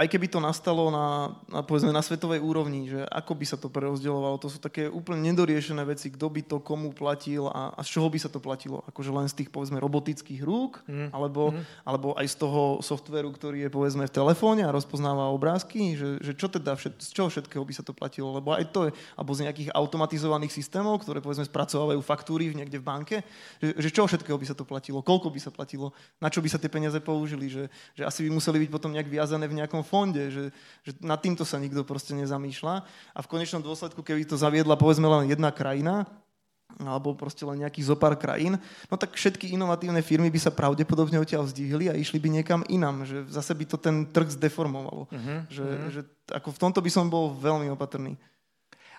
aj 0.00 0.08
keby 0.08 0.32
to 0.32 0.40
nastalo 0.40 0.88
na, 0.88 1.36
na, 1.52 1.60
povedzme, 1.60 1.92
na 1.92 2.00
svetovej 2.00 2.40
úrovni, 2.40 2.88
že 2.88 3.04
ako 3.12 3.36
by 3.36 3.44
sa 3.44 3.60
to 3.60 3.68
prerozdeľovalo, 3.68 4.40
to 4.40 4.48
sú 4.48 4.56
také 4.56 4.88
úplne 4.88 5.28
nedoriešené 5.28 5.84
veci, 5.84 6.08
kto 6.08 6.32
by 6.32 6.40
to 6.40 6.56
komu 6.64 6.96
platil 6.96 7.52
a, 7.52 7.76
a 7.76 7.80
z 7.84 8.00
čoho 8.00 8.08
by 8.08 8.16
sa 8.16 8.32
to 8.32 8.40
platilo. 8.40 8.80
Akože 8.88 9.12
len 9.12 9.28
z 9.28 9.44
tých, 9.44 9.52
povedzme, 9.52 9.76
robotických 9.76 10.40
rúk, 10.40 10.72
Mm. 10.88 11.10
alebo, 11.12 11.52
alebo 11.82 12.14
aj 12.14 12.26
z 12.30 12.36
toho 12.40 12.78
softveru, 12.80 13.30
ktorý 13.34 13.66
je, 13.66 13.70
povedzme, 13.70 14.06
v 14.06 14.14
telefóne 14.14 14.62
a 14.64 14.70
rozpoznáva 14.70 15.28
obrázky, 15.34 15.98
že, 15.98 16.22
že 16.22 16.32
čo 16.32 16.46
teda, 16.46 16.78
všet, 16.78 16.98
z 17.02 17.10
čoho 17.10 17.28
všetkého 17.28 17.62
by 17.62 17.74
sa 17.74 17.82
to 17.82 17.92
platilo, 17.92 18.32
lebo 18.32 18.54
aj 18.54 18.70
to 18.70 18.80
je, 18.88 18.90
alebo 19.18 19.30
z 19.34 19.50
nejakých 19.50 19.68
automatizovaných 19.74 20.54
systémov, 20.54 21.02
ktoré, 21.02 21.18
povedzme, 21.20 21.44
spracovávajú 21.46 22.00
faktúry 22.00 22.48
v 22.48 22.62
niekde 22.62 22.78
v 22.80 22.86
banke, 22.86 23.16
že, 23.58 23.76
že 23.76 23.88
čo 23.90 24.06
všetkého 24.06 24.38
by 24.38 24.46
sa 24.46 24.56
to 24.56 24.64
platilo, 24.64 25.02
koľko 25.04 25.28
by 25.30 25.40
sa 25.42 25.50
platilo, 25.52 25.92
na 26.22 26.30
čo 26.30 26.38
by 26.40 26.48
sa 26.48 26.58
tie 26.58 26.70
peniaze 26.70 26.96
použili, 27.02 27.50
že, 27.50 27.68
že 27.98 28.06
asi 28.06 28.24
by 28.26 28.30
museli 28.30 28.62
byť 28.66 28.70
potom 28.70 28.94
nejak 28.94 29.10
viazané 29.10 29.50
v 29.50 29.58
nejakom 29.60 29.82
fonde, 29.90 30.30
že, 30.30 30.44
že 30.86 30.94
nad 31.02 31.18
týmto 31.18 31.42
sa 31.42 31.58
nikto 31.58 31.82
proste 31.82 32.14
nezamýšľa 32.14 32.74
a 32.86 33.18
v 33.18 33.30
konečnom 33.30 33.58
dôsledku, 33.66 34.06
keby 34.06 34.22
to 34.22 34.38
zaviedla 34.38 34.78
povedzme 34.78 35.10
len 35.10 35.26
jedna 35.26 35.50
krajina, 35.50 36.06
alebo 36.78 37.18
proste 37.18 37.42
len 37.42 37.66
nejakých 37.66 37.90
zopár 37.90 38.14
krajín, 38.14 38.54
no 38.86 38.94
tak 38.94 39.18
všetky 39.18 39.50
inovatívne 39.50 39.98
firmy 40.06 40.30
by 40.30 40.38
sa 40.38 40.54
pravdepodobne 40.54 41.18
odtiaľ 41.18 41.50
vzdihli 41.50 41.90
a 41.90 41.98
išli 41.98 42.22
by 42.22 42.28
niekam 42.30 42.60
inam, 42.70 43.02
že 43.02 43.26
zase 43.26 43.50
by 43.58 43.64
to 43.66 43.76
ten 43.80 44.06
trh 44.06 44.30
zdeformovalo. 44.30 45.10
Uh-huh. 45.10 45.38
Že, 45.50 45.66
že 45.90 46.00
ako 46.30 46.54
v 46.54 46.60
tomto 46.62 46.78
by 46.78 46.90
som 46.92 47.10
bol 47.10 47.34
veľmi 47.34 47.66
opatrný. 47.74 48.14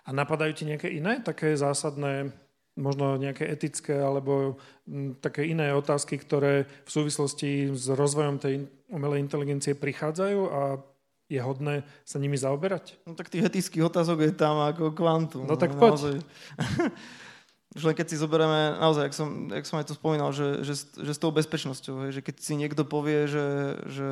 A 0.03 0.09
napadajú 0.11 0.51
ti 0.57 0.63
nejaké 0.65 0.89
iné, 0.91 1.21
také 1.21 1.53
zásadné, 1.53 2.33
možno 2.79 3.19
nejaké 3.19 3.47
etické 3.51 3.99
alebo 3.99 4.55
také 5.19 5.47
iné 5.47 5.75
otázky, 5.75 6.15
ktoré 6.15 6.69
v 6.87 6.91
súvislosti 6.91 7.75
s 7.75 7.91
rozvojom 7.91 8.39
tej 8.39 8.67
umelej 8.87 9.23
inteligencie 9.23 9.75
prichádzajú 9.75 10.39
a 10.47 10.61
je 11.31 11.39
hodné 11.39 11.87
sa 12.03 12.19
nimi 12.19 12.35
zaoberať? 12.35 12.99
No 13.07 13.15
tak 13.15 13.31
tých 13.31 13.47
etických 13.47 13.87
otázok 13.87 14.27
je 14.27 14.33
tam 14.35 14.59
ako 14.59 14.91
kvantum. 14.91 15.47
No 15.47 15.55
tak 15.55 15.79
poď. 15.79 16.19
Už 17.71 17.87
len 17.87 17.95
keď 17.95 18.07
si 18.11 18.19
zoberieme, 18.19 18.75
naozaj, 18.83 19.07
jak 19.07 19.15
som, 19.15 19.27
jak 19.47 19.63
som 19.63 19.79
aj 19.79 19.87
to 19.87 19.95
spomínal, 19.95 20.35
že, 20.35 20.59
že, 20.67 20.75
že 20.91 21.11
s 21.15 21.19
tou 21.23 21.31
bezpečnosťou, 21.31 22.03
hej, 22.03 22.19
že 22.19 22.21
keď 22.21 22.35
si 22.43 22.53
niekto 22.59 22.83
povie, 22.83 23.31
že, 23.31 23.79
že 23.87 24.07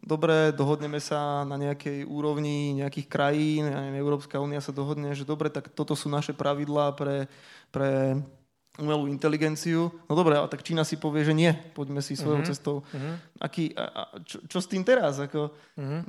dobre, 0.00 0.48
dohodneme 0.56 0.96
sa 0.96 1.44
na 1.44 1.60
nejakej 1.60 2.08
úrovni 2.08 2.72
nejakých 2.72 3.12
krajín, 3.12 3.68
ja 3.68 3.84
neviem, 3.84 4.00
Európska 4.00 4.40
únia 4.40 4.64
sa 4.64 4.72
dohodne, 4.72 5.12
že 5.12 5.28
dobre, 5.28 5.52
tak 5.52 5.68
toto 5.76 5.92
sú 5.92 6.08
naše 6.08 6.32
pravidlá 6.32 6.96
pre, 6.96 7.28
pre 7.68 8.16
umelú 8.80 9.04
inteligenciu. 9.04 9.92
No 10.08 10.16
dobre, 10.16 10.32
ale 10.32 10.48
tak 10.48 10.64
Čína 10.64 10.80
si 10.80 10.96
povie, 10.96 11.28
že 11.28 11.36
nie, 11.36 11.52
poďme 11.76 12.00
si 12.00 12.16
svojou 12.16 12.40
Mhm. 12.40 12.48
cestou. 12.48 12.80
Uh-huh. 12.80 13.20
Aký, 13.36 13.76
a, 13.76 13.84
a, 13.84 14.02
čo, 14.24 14.40
čo 14.48 14.58
s 14.64 14.70
tým 14.72 14.80
teraz? 14.88 15.20
Ako, 15.20 15.52
Uh-huh. 15.76 16.00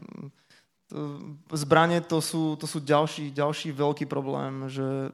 Zbranie 1.49 2.01
to 2.05 2.21
sú, 2.21 2.53
to 2.59 2.69
sú 2.69 2.77
ďalší, 2.77 3.33
ďalší 3.33 3.73
veľký 3.73 4.05
problém, 4.05 4.69
že 4.69 5.09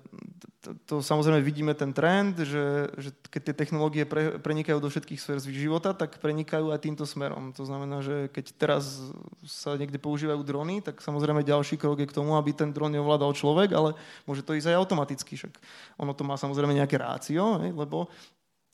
to, 0.60 0.76
to 0.84 0.96
samozrejme 1.00 1.40
vidíme 1.40 1.72
ten 1.72 1.96
trend, 1.96 2.36
že, 2.44 2.92
že 3.00 3.16
keď 3.32 3.42
tie 3.48 3.56
technológie 3.56 4.04
pre, 4.04 4.36
prenikajú 4.44 4.84
do 4.84 4.92
všetkých 4.92 5.20
sfér 5.20 5.40
života, 5.40 5.96
tak 5.96 6.20
prenikajú 6.20 6.76
aj 6.76 6.84
týmto 6.84 7.08
smerom. 7.08 7.56
To 7.56 7.64
znamená, 7.64 8.04
že 8.04 8.28
keď 8.28 8.46
teraz 8.60 9.00
sa 9.48 9.80
niekde 9.80 9.96
používajú 10.04 10.44
drony, 10.44 10.84
tak 10.84 11.00
samozrejme 11.00 11.48
ďalší 11.48 11.80
krok 11.80 12.04
je 12.04 12.10
k 12.12 12.18
tomu, 12.18 12.36
aby 12.36 12.52
ten 12.52 12.76
dron 12.76 12.92
neovládal 12.92 13.32
človek, 13.32 13.72
ale 13.72 13.96
môže 14.28 14.44
to 14.44 14.52
ísť 14.52 14.76
aj 14.76 14.80
automaticky. 14.84 15.40
Však 15.40 15.54
ono 15.96 16.12
to 16.12 16.28
má 16.28 16.36
samozrejme 16.36 16.76
nejaké 16.76 17.00
rácio, 17.00 17.56
lebo 17.72 18.12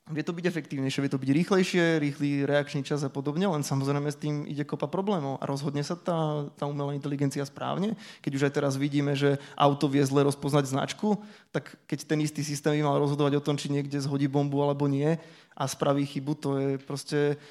vie 0.06 0.22
to 0.22 0.38
byť 0.38 0.46
efektívnejšie, 0.46 1.02
vie 1.02 1.10
to 1.10 1.18
byť 1.18 1.32
rýchlejšie, 1.34 1.98
rýchly 1.98 2.46
reakčný 2.46 2.86
čas 2.86 3.02
a 3.02 3.10
podobne, 3.10 3.50
len 3.50 3.66
samozrejme 3.66 4.06
s 4.06 4.22
tým 4.22 4.46
ide 4.46 4.62
kopa 4.62 4.86
problémov 4.86 5.42
a 5.42 5.50
rozhodne 5.50 5.82
sa 5.82 5.98
tá, 5.98 6.46
tá 6.54 6.70
umelá 6.70 6.94
inteligencia 6.94 7.42
správne. 7.42 7.98
Keď 8.22 8.32
už 8.38 8.46
aj 8.46 8.54
teraz 8.54 8.74
vidíme, 8.78 9.18
že 9.18 9.42
auto 9.58 9.90
vie 9.90 10.06
zle 10.06 10.22
rozpoznať 10.30 10.70
značku, 10.70 11.18
tak 11.50 11.74
keď 11.90 12.06
ten 12.06 12.22
istý 12.22 12.46
systém 12.46 12.78
by 12.78 12.86
mal 12.86 13.02
rozhodovať 13.02 13.42
o 13.42 13.46
tom, 13.46 13.58
či 13.58 13.74
niekde 13.74 13.98
zhodí 13.98 14.30
bombu 14.30 14.62
alebo 14.62 14.86
nie 14.86 15.18
a 15.58 15.64
spraví 15.66 16.06
chybu, 16.06 16.32
to 16.38 16.50
je 16.62 16.70
proste 16.78 17.42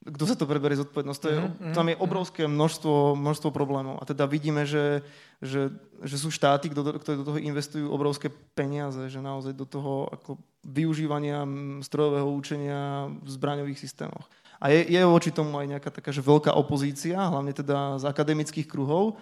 kto 0.00 0.24
sa 0.24 0.32
to 0.32 0.48
preberie 0.48 0.80
zodpovednosť. 0.80 1.20
To 1.20 1.28
je, 1.28 1.38
Mhm, 1.44 1.76
tam 1.76 1.86
je 1.92 2.00
obrovské 2.00 2.48
množstvo, 2.48 3.20
množstvo 3.20 3.52
problémov. 3.52 4.00
A 4.00 4.08
teda 4.08 4.24
vidíme, 4.24 4.64
že, 4.64 5.04
že, 5.44 5.68
že 6.00 6.16
sú 6.16 6.32
štáty, 6.32 6.72
kto 6.72 6.96
ktoré 6.96 7.20
do 7.20 7.28
toho 7.28 7.36
investujú 7.36 7.92
obrovské 7.92 8.32
peniaze, 8.56 9.12
že 9.12 9.20
naozaj 9.20 9.52
do 9.52 9.68
toho 9.68 10.08
ako 10.08 10.40
využívania 10.64 11.44
strojového 11.80 12.28
učenia 12.28 13.08
v 13.20 13.28
zbraňových 13.28 13.80
systémoch. 13.80 14.28
A 14.60 14.68
je, 14.68 14.92
je 14.92 15.00
voči 15.08 15.32
tomu 15.32 15.56
aj 15.56 15.66
nejaká 15.72 15.88
taká 15.88 16.12
že 16.12 16.20
veľká 16.20 16.52
opozícia, 16.52 17.16
hlavne 17.16 17.56
teda 17.56 17.96
z 17.96 18.04
akademických 18.04 18.68
kruhov. 18.68 19.16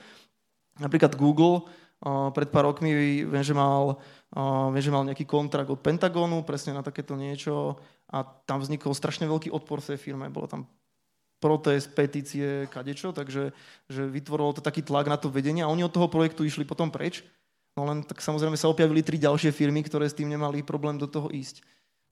Napríklad 0.82 1.14
Google 1.14 1.62
pred 2.34 2.50
pár 2.50 2.70
rokmi 2.70 3.22
viem, 3.26 3.44
že 3.46 3.54
mal, 3.54 3.98
viem, 4.74 4.82
že 4.82 4.94
mal 4.94 5.06
nejaký 5.06 5.26
kontrakt 5.26 5.70
od 5.70 5.82
Pentagonu 5.82 6.42
presne 6.46 6.74
na 6.74 6.82
takéto 6.82 7.18
niečo 7.18 7.78
a 8.10 8.22
tam 8.22 8.62
vznikol 8.62 8.94
strašne 8.94 9.26
veľký 9.26 9.50
odpor 9.50 9.82
v 9.82 9.94
tej 9.94 9.98
firme. 9.98 10.30
Bolo 10.30 10.46
tam 10.46 10.66
protest, 11.38 11.94
petície, 11.94 12.66
kadečo, 12.66 13.14
takže 13.14 13.54
že 13.86 14.02
vytvorilo 14.10 14.58
to 14.58 14.62
taký 14.62 14.82
tlak 14.82 15.06
na 15.06 15.18
to 15.18 15.30
vedenie 15.30 15.62
a 15.62 15.70
oni 15.70 15.86
od 15.86 15.94
toho 15.94 16.10
projektu 16.10 16.42
išli 16.42 16.66
potom 16.66 16.90
preč. 16.90 17.22
No 17.78 17.86
len 17.86 18.02
tak 18.02 18.18
samozrejme 18.18 18.58
sa 18.58 18.66
objavili 18.66 19.06
tri 19.06 19.22
ďalšie 19.22 19.54
firmy, 19.54 19.86
ktoré 19.86 20.10
s 20.10 20.18
tým 20.18 20.26
nemali 20.26 20.66
problém 20.66 20.98
do 20.98 21.06
toho 21.06 21.30
ísť. 21.30 21.62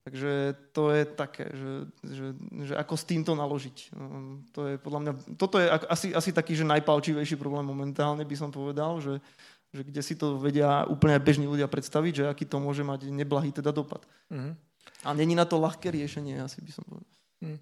Takže 0.06 0.54
to 0.70 0.94
je 0.94 1.02
také, 1.02 1.50
že, 1.50 1.72
že, 2.06 2.26
že 2.70 2.74
ako 2.78 2.94
s 2.94 3.04
týmto 3.10 3.34
naložiť. 3.34 3.90
No, 3.98 4.38
to 4.54 4.70
je 4.70 4.74
podľa 4.78 5.00
mňa, 5.02 5.12
toto 5.34 5.58
je 5.58 5.66
asi, 5.66 6.14
asi 6.14 6.30
taký, 6.30 6.54
že 6.54 6.62
najpalčivejší 6.62 7.34
problém 7.34 7.66
momentálne 7.66 8.22
by 8.22 8.36
som 8.38 8.54
povedal, 8.54 9.02
že, 9.02 9.18
že 9.74 9.82
kde 9.82 10.02
si 10.06 10.14
to 10.14 10.38
vedia 10.38 10.86
úplne 10.86 11.18
bežní 11.18 11.50
ľudia 11.50 11.66
predstaviť, 11.66 12.12
že 12.22 12.24
aký 12.30 12.46
to 12.46 12.62
môže 12.62 12.86
mať 12.86 13.10
neblahý 13.10 13.50
teda 13.50 13.74
dopad. 13.74 14.06
Mm-hmm. 14.30 14.54
A 15.02 15.08
není 15.10 15.34
na 15.34 15.42
to 15.42 15.58
ľahké 15.58 15.90
riešenie, 15.90 16.38
asi 16.38 16.62
by 16.62 16.70
som 16.70 16.86
povedal. 16.86 17.14
Mm. 17.42 17.58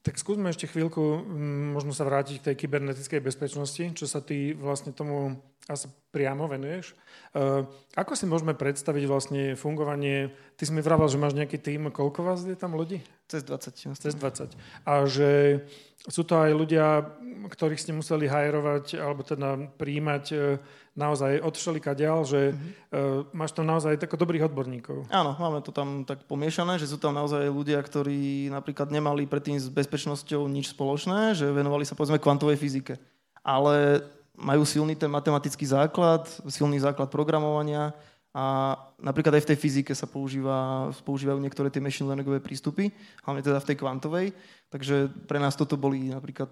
Tak 0.00 0.16
skúsme 0.16 0.48
ešte 0.48 0.64
chvíľku 0.64 1.02
mm, 1.20 1.76
možno 1.76 1.92
sa 1.92 2.08
vrátiť 2.08 2.40
k 2.40 2.46
tej 2.48 2.56
kybernetickej 2.64 3.20
bezpečnosti, 3.20 3.84
čo 3.92 4.08
sa 4.08 4.24
ty 4.24 4.56
vlastne 4.56 4.96
tomu 4.96 5.36
asi 5.68 5.90
priamo 6.10 6.48
venuješ. 6.50 6.96
Uh, 7.30 7.62
ako 7.94 8.18
si 8.18 8.26
môžeme 8.26 8.56
predstaviť 8.56 9.04
vlastne 9.06 9.42
fungovanie, 9.54 10.34
ty 10.58 10.66
si 10.66 10.72
mi 10.74 10.82
vravel, 10.82 11.06
že 11.06 11.20
máš 11.20 11.38
nejaký 11.38 11.60
tým, 11.60 11.92
koľko 11.94 12.26
vás 12.26 12.42
je 12.42 12.58
tam 12.58 12.74
ľudí? 12.74 13.02
Cez 13.30 13.46
20. 13.46 13.94
Cez 13.94 14.14
20. 14.18 14.50
A 14.88 15.06
že 15.06 15.62
sú 16.10 16.26
to 16.26 16.34
aj 16.40 16.50
ľudia, 16.50 17.06
ktorých 17.46 17.78
ste 17.78 17.94
museli 17.94 18.26
hajerovať, 18.26 18.98
alebo 18.98 19.22
teda 19.22 19.70
príjmať 19.78 20.24
uh, 20.34 20.58
naozaj 20.98 21.38
od 21.40 21.54
všelika 21.54 21.94
ďal, 21.94 22.26
že 22.26 22.52
mm-hmm. 22.52 23.32
máš 23.32 23.54
tam 23.54 23.64
naozaj 23.64 23.96
tako 24.02 24.18
dobrých 24.20 24.50
odborníkov. 24.50 25.06
Áno, 25.08 25.38
máme 25.38 25.62
to 25.62 25.70
tam 25.70 26.02
tak 26.02 26.26
pomiešané, 26.26 26.76
že 26.82 26.90
sú 26.90 26.98
tam 26.98 27.14
naozaj 27.14 27.46
ľudia, 27.46 27.78
ktorí 27.78 28.50
napríklad 28.50 28.90
nemali 28.90 29.24
predtým 29.30 29.56
s 29.56 29.70
bezpečnosťou 29.70 30.50
nič 30.50 30.74
spoločné, 30.74 31.38
že 31.38 31.48
venovali 31.48 31.86
sa 31.86 31.94
povedzme 31.94 32.18
kvantovej 32.18 32.58
fyzike. 32.58 32.98
Ale 33.40 34.04
majú 34.40 34.64
silný 34.64 34.96
ten 34.96 35.12
matematický 35.12 35.68
základ, 35.68 36.24
silný 36.48 36.80
základ 36.80 37.12
programovania 37.12 37.92
a 38.30 38.78
napríklad 39.02 39.36
aj 39.36 39.42
v 39.42 39.50
tej 39.52 39.58
fyzike 39.58 39.92
sa 39.92 40.06
používa, 40.06 40.88
používajú 41.02 41.42
niektoré 41.42 41.66
tie 41.66 41.82
machine 41.82 42.06
learningové 42.06 42.38
prístupy, 42.38 42.94
hlavne 43.26 43.42
teda 43.42 43.58
v 43.58 43.68
tej 43.68 43.76
kvantovej. 43.76 44.26
Takže 44.70 45.10
pre 45.26 45.42
nás 45.42 45.58
toto 45.58 45.74
boli 45.74 46.14
napríklad 46.14 46.48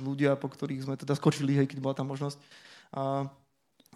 ľudia, 0.00 0.32
po 0.40 0.48
ktorých 0.48 0.88
sme 0.88 0.96
teda 0.96 1.12
skočili, 1.12 1.60
hej, 1.60 1.68
keď 1.68 1.78
bola 1.84 1.92
tá 1.92 2.00
možnosť. 2.02 2.40
A 2.96 3.28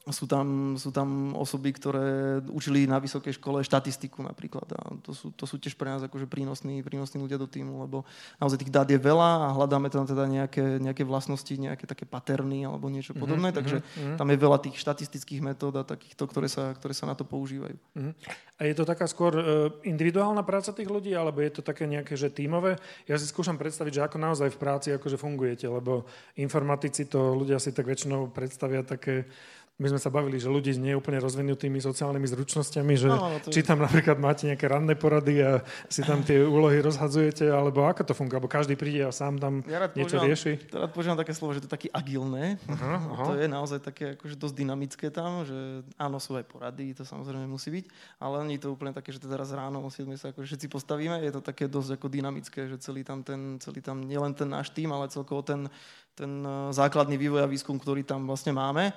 sú 0.07 0.31
tam, 0.31 0.79
sú 0.79 0.95
tam 0.95 1.35
osoby, 1.35 1.75
ktoré 1.75 2.39
učili 2.49 2.87
na 2.87 3.03
vysokej 3.03 3.37
škole 3.37 3.61
štatistiku 3.67 4.23
napríklad. 4.23 4.67
A 4.79 4.81
to 5.03 5.11
sú, 5.11 5.35
to 5.35 5.45
sú 5.45 5.59
tiež 5.59 5.75
pre 5.75 5.91
nás 5.91 6.05
akože 6.05 6.31
prínosní, 6.31 6.81
prínosní 6.87 7.19
ľudia 7.19 7.37
do 7.37 7.51
týmu, 7.51 7.83
lebo 7.83 8.07
naozaj 8.39 8.63
tých 8.63 8.75
dát 8.75 8.89
je 8.89 8.97
veľa 8.97 9.51
a 9.51 9.55
hľadáme 9.55 9.91
tam 9.91 10.07
teda 10.07 10.25
nejaké, 10.31 10.79
nejaké 10.79 11.03
vlastnosti, 11.03 11.51
nejaké 11.51 11.85
také 11.85 12.07
paterny 12.07 12.65
alebo 12.65 12.87
niečo 12.89 13.13
mm-hmm, 13.13 13.23
podobné, 13.23 13.49
takže 13.51 13.83
mm-hmm. 13.83 14.17
tam 14.17 14.29
je 14.31 14.39
veľa 14.39 14.59
tých 14.63 14.77
štatistických 14.79 15.41
metód 15.43 15.75
a 15.81 15.83
takýchto, 15.83 16.25
ktoré 16.29 16.49
sa, 16.49 16.73
ktoré 16.77 16.95
sa 16.95 17.09
na 17.09 17.19
to 17.19 17.27
používajú. 17.27 17.77
Mm-hmm. 17.97 18.15
A 18.59 18.67
je 18.67 18.75
to 18.75 18.83
taká 18.83 19.07
skôr 19.07 19.33
uh, 19.39 19.45
individuálna 19.87 20.43
práca 20.43 20.75
tých 20.75 20.91
ľudí, 20.91 21.15
alebo 21.15 21.39
je 21.39 21.55
to 21.55 21.63
také 21.63 21.87
nejaké, 21.87 22.19
že 22.19 22.35
tímové? 22.35 22.75
Ja 23.07 23.15
si 23.15 23.31
skúšam 23.31 23.55
predstaviť, 23.55 24.03
že 24.03 24.05
ako 24.11 24.19
naozaj 24.19 24.51
v 24.51 24.59
práci 24.59 24.89
akože 24.91 25.15
fungujete, 25.15 25.71
lebo 25.71 26.11
informatici 26.35 27.07
to 27.07 27.39
ľudia 27.39 27.63
si 27.63 27.71
tak 27.71 27.87
väčšinou 27.87 28.35
predstavia 28.35 28.83
také 28.83 29.31
my 29.79 29.87
sme 29.95 30.01
sa 30.03 30.11
bavili, 30.11 30.43
že 30.43 30.51
ľudí 30.51 30.75
s 30.75 30.83
neúplne 30.83 31.23
rozvinutými 31.23 31.79
sociálnymi 31.79 32.27
zručnosťami, 32.27 32.95
že 32.99 33.15
no, 33.15 33.39
či 33.47 33.63
tam 33.63 33.79
napríklad 33.79 34.19
máte 34.19 34.51
nejaké 34.51 34.67
ranné 34.67 34.99
porady 34.99 35.39
a 35.39 35.63
si 35.87 36.03
tam 36.03 36.27
tie 36.27 36.43
úlohy 36.43 36.83
rozhadzujete, 36.83 37.47
alebo 37.47 37.87
ako 37.87 38.11
to 38.11 38.15
funguje, 38.19 38.43
alebo 38.43 38.51
každý 38.51 38.75
príde 38.75 39.07
a 39.07 39.15
sám 39.15 39.39
tam 39.39 39.63
ja 39.71 39.87
niečo 39.95 40.19
používam, 40.19 40.27
rieši. 40.27 40.53
Ja 40.75 40.83
rád 40.83 40.91
používam 40.91 41.15
také 41.15 41.31
slovo, 41.31 41.55
že 41.55 41.63
to 41.63 41.71
je 41.71 41.75
taký 41.79 41.89
agilné. 41.95 42.59
Aha, 42.67 42.95
aha. 43.15 43.25
To 43.31 43.33
je 43.39 43.47
naozaj 43.47 43.79
také 43.79 44.19
akože 44.19 44.35
dosť 44.35 44.55
dynamické 44.59 45.07
tam, 45.15 45.47
že 45.47 45.87
áno, 45.95 46.19
sú 46.19 46.35
aj 46.35 46.51
porady, 46.51 46.99
to 46.99 47.07
samozrejme 47.07 47.47
musí 47.47 47.71
byť, 47.71 47.87
ale 48.19 48.43
nie 48.51 48.59
je 48.59 48.67
to 48.67 48.75
úplne 48.75 48.91
také, 48.91 49.15
že 49.15 49.23
teraz 49.23 49.55
ráno 49.55 49.79
o 49.79 49.91
7 49.95 50.11
sa 50.19 50.35
akože 50.35 50.59
všetci 50.59 50.67
postavíme, 50.75 51.23
je 51.23 51.31
to 51.31 51.39
také 51.39 51.71
dosť 51.71 52.03
ako 52.03 52.11
dynamické, 52.11 52.67
že 52.67 52.83
celý 52.83 53.07
tam 53.07 53.23
ten, 53.23 53.63
celý 53.63 53.79
tam 53.79 54.03
nielen 54.03 54.35
ten 54.35 54.51
náš 54.51 54.75
tým, 54.75 54.91
ale 54.91 55.07
celkovo 55.07 55.47
ten, 55.47 55.71
ten 56.19 56.43
eh, 56.43 56.75
základný 56.75 57.15
vývoj 57.15 57.47
a 57.47 57.49
výskum, 57.51 57.79
ktorý 57.79 58.03
tam 58.03 58.27
vlastne 58.27 58.51
máme 58.51 58.91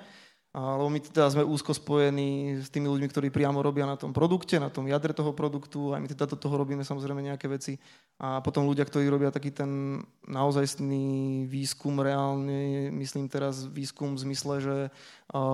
lebo 0.52 0.92
my 0.92 1.00
teda 1.00 1.32
sme 1.32 1.48
úzko 1.48 1.72
spojení 1.72 2.60
s 2.60 2.68
tými 2.68 2.84
ľuďmi, 2.84 3.08
ktorí 3.08 3.28
priamo 3.32 3.64
robia 3.64 3.88
na 3.88 3.96
tom 3.96 4.12
produkte, 4.12 4.60
na 4.60 4.68
tom 4.68 4.84
jadre 4.84 5.16
toho 5.16 5.32
produktu, 5.32 5.96
aj 5.96 6.04
my 6.04 6.08
teda 6.12 6.28
do 6.28 6.36
toho 6.36 6.60
robíme 6.60 6.84
samozrejme 6.84 7.24
nejaké 7.24 7.48
veci. 7.48 7.80
A 8.20 8.44
potom 8.44 8.68
ľudia, 8.68 8.84
ktorí 8.84 9.08
robia 9.08 9.32
taký 9.32 9.48
ten 9.48 10.04
naozajstný 10.28 11.48
výskum, 11.48 11.96
reálne, 12.04 12.92
myslím 12.92 13.32
teraz 13.32 13.64
výskum 13.64 14.12
v 14.12 14.28
zmysle, 14.28 14.54
že 14.60 14.76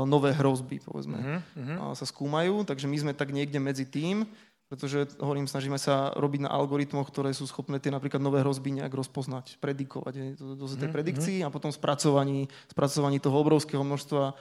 nové 0.03 0.35
hrozby, 0.35 0.83
povedzme, 0.83 1.47
uh-huh, 1.47 1.95
sa 1.95 2.03
skúmajú, 2.03 2.67
takže 2.67 2.91
my 2.91 2.99
sme 2.99 3.13
tak 3.15 3.31
niekde 3.31 3.63
medzi 3.63 3.87
tým, 3.87 4.27
pretože, 4.69 5.09
hovorím, 5.17 5.49
snažíme 5.49 5.81
sa 5.81 6.13
robiť 6.13 6.45
na 6.45 6.53
algoritmoch, 6.53 7.09
ktoré 7.09 7.33
sú 7.33 7.49
schopné 7.49 7.81
tie 7.81 7.89
napríklad 7.89 8.21
nové 8.21 8.45
hrozby 8.45 8.77
nejak 8.77 8.93
rozpoznať, 8.93 9.57
predikovať, 9.65 10.13
je 10.13 10.37
to 10.37 10.67
tej 10.77 10.91
predikcii 10.93 11.39
a 11.41 11.49
potom 11.49 11.73
spracovaní, 11.73 12.51
spracovaní 12.69 13.17
toho 13.17 13.41
obrovského 13.41 13.81
množstva 13.81 14.37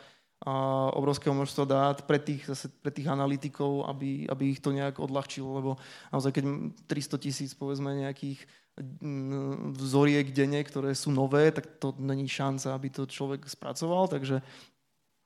a 0.45 0.53
obrovského 0.93 1.33
množstva 1.33 1.63
dát 1.65 1.97
pre 2.05 2.21
tých, 2.21 2.45
zase 2.45 2.69
pre 2.69 2.93
tých 2.93 3.09
analytikov, 3.09 3.89
aby, 3.89 4.29
aby 4.29 4.53
ich 4.53 4.61
to 4.61 4.69
nejak 4.69 5.01
odľahčilo, 5.01 5.49
lebo 5.57 5.71
naozaj 6.13 6.29
keď 6.29 6.43
300 6.85 7.17
tisíc 7.25 7.51
povedzme 7.57 7.89
nejakých 8.05 8.45
mm, 8.77 9.73
vzoriek 9.81 10.29
denne, 10.29 10.61
ktoré 10.61 10.93
sú 10.93 11.09
nové, 11.09 11.49
tak 11.49 11.81
to 11.81 11.97
není 11.97 12.29
šanca, 12.29 12.77
aby 12.77 12.87
to 12.93 13.09
človek 13.09 13.49
spracoval, 13.49 14.05
takže 14.05 14.45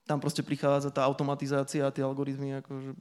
tam 0.08 0.18
proste 0.18 0.40
prichádza 0.40 0.88
tá 0.88 1.04
automatizácia 1.04 1.84
a 1.84 1.94
tie 1.94 2.02
algoritmy 2.02 2.64
akože 2.64 2.96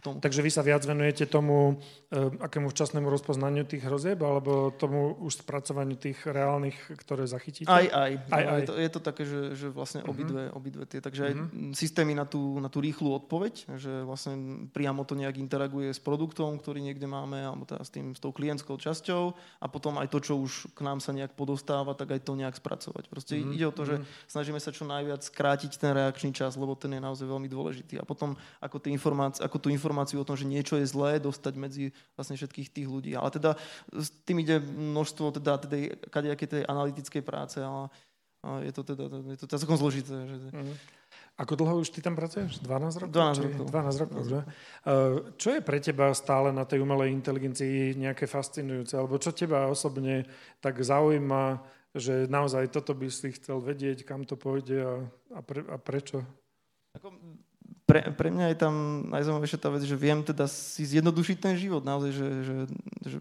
tomu. 0.00 0.16
Takže 0.18 0.40
vy 0.40 0.50
sa 0.50 0.64
viac 0.64 0.82
venujete 0.82 1.28
tomu 1.28 1.76
uh, 1.76 2.30
akému 2.40 2.72
včasnému 2.72 3.06
rozpoznaniu 3.06 3.68
tých 3.68 3.84
hrozieb, 3.84 4.18
alebo 4.24 4.72
tomu 4.72 5.14
už 5.20 5.44
spracovaniu 5.44 6.00
tých 6.00 6.24
reálnych, 6.24 6.96
ktoré 7.04 7.28
zachytíte? 7.28 7.68
Aj, 7.68 7.84
aj. 7.86 8.12
aj, 8.32 8.44
aj. 8.44 8.60
Je, 8.60 8.66
to, 8.66 8.74
je 8.80 8.90
to 8.90 9.00
také, 9.00 9.22
že, 9.28 9.40
že 9.54 9.66
vlastne 9.68 10.00
uh-huh. 10.02 10.12
obidve, 10.12 10.42
obidve 10.56 10.84
tie. 10.88 10.98
Takže 11.04 11.22
uh-huh. 11.22 11.30
aj 11.30 11.34
mhm. 11.36 11.72
systémy 11.76 12.12
na 12.16 12.24
tú, 12.24 12.58
na 12.58 12.72
tú 12.72 12.80
rýchlu 12.82 13.12
odpoveď, 13.20 13.76
že 13.76 13.92
vlastne 14.02 14.66
priamo 14.72 15.04
to 15.04 15.14
nejak 15.14 15.36
interaguje 15.36 15.92
s 15.92 16.00
produktom, 16.00 16.56
ktorý 16.56 16.80
niekde 16.80 17.06
máme, 17.06 17.44
alebo 17.44 17.68
teda 17.68 17.84
s, 17.84 17.92
tým, 17.92 18.16
s 18.16 18.20
tou 18.20 18.32
klientskou 18.32 18.80
časťou 18.80 19.36
a 19.60 19.66
potom 19.68 20.00
aj 20.00 20.08
to, 20.08 20.18
čo 20.24 20.34
už 20.40 20.72
k 20.72 20.80
nám 20.82 20.98
sa 21.04 21.12
nejak 21.12 21.36
podostáva, 21.36 21.92
tak 21.92 22.16
aj 22.16 22.24
to 22.24 22.32
nejak 22.34 22.56
spracovať. 22.56 23.06
Proste 23.06 23.38
uh-huh. 23.38 23.54
ide 23.54 23.66
o 23.68 23.74
to, 23.76 23.84
že 23.84 24.00
uh-huh. 24.00 24.26
snažíme 24.26 24.58
sa 24.58 24.72
čo 24.72 24.88
najviac 24.88 25.20
skrátiť 25.20 25.76
ten 25.76 25.92
reakčný 25.92 26.32
čas, 26.32 26.56
lebo 26.56 26.72
ten 26.74 26.96
je 26.96 27.00
naozaj 27.02 27.28
veľmi 27.28 27.46
dôležitý. 27.46 28.00
A 28.00 28.04
potom, 28.08 28.34
ako, 28.58 28.80
tie 28.80 28.90
informácie, 28.90 29.44
ako 29.44 29.58
tú 29.60 29.68
informáciu 29.68 29.89
informáciu 29.90 30.22
o 30.22 30.28
tom, 30.28 30.38
že 30.38 30.46
niečo 30.46 30.78
je 30.78 30.86
zlé, 30.86 31.18
dostať 31.18 31.54
medzi 31.58 31.84
vlastne 32.14 32.38
všetkých 32.38 32.70
tých 32.70 32.86
ľudí. 32.86 33.18
Ale 33.18 33.34
teda 33.34 33.58
s 33.90 34.14
tým 34.22 34.46
ide 34.46 34.62
množstvo 34.62 35.34
teda, 35.42 35.58
teda 35.66 35.98
kadejaké 36.06 36.46
tej 36.46 36.62
analytickej 36.62 37.22
práce, 37.26 37.58
ale 37.58 37.90
je 38.62 38.72
to 38.72 38.86
teda, 38.86 39.04
je 39.34 39.38
to 39.42 39.50
teda 39.50 39.58
celkom 39.58 39.82
zložité. 39.82 40.14
Že... 40.14 40.36
Mm. 40.54 40.74
Ako 41.42 41.58
dlho 41.58 41.82
už 41.82 41.90
ty 41.90 41.98
tam 41.98 42.14
pracuješ? 42.14 42.62
12 42.62 43.02
rokov? 43.02 43.12
12 43.12 43.46
rokov. 43.50 43.64
12 43.66 44.02
rokov, 44.06 44.20
že? 44.28 44.40
Čo 45.40 45.48
je 45.58 45.60
pre 45.64 45.82
teba 45.82 46.14
stále 46.14 46.54
na 46.54 46.62
tej 46.62 46.84
umelej 46.84 47.10
inteligencii 47.16 47.98
nejaké 47.98 48.30
fascinujúce? 48.30 48.94
Alebo 48.94 49.18
čo 49.18 49.34
teba 49.34 49.66
osobne 49.66 50.28
tak 50.62 50.78
zaujíma, 50.78 51.58
že 51.96 52.30
naozaj 52.30 52.70
toto 52.70 52.94
by 52.94 53.10
si 53.10 53.34
chcel 53.34 53.58
vedieť, 53.58 54.06
kam 54.06 54.22
to 54.22 54.38
pôjde 54.38 54.78
a, 54.78 54.94
a, 55.34 55.40
pre, 55.42 55.66
a 55.66 55.76
prečo? 55.80 56.22
Ako, 56.94 57.10
pre, 57.90 58.06
pre 58.14 58.28
mňa 58.30 58.54
je 58.54 58.58
tam 58.62 58.74
najzaujímavejšia 59.10 59.58
tá 59.58 59.66
vec, 59.66 59.82
že 59.82 59.98
viem 59.98 60.22
teda 60.22 60.46
si 60.46 60.86
zjednodušiť 60.86 61.36
ten 61.42 61.58
život. 61.58 61.82
Naozaj, 61.82 62.10
že, 62.14 62.28
že, 62.46 62.56
že 63.02 63.18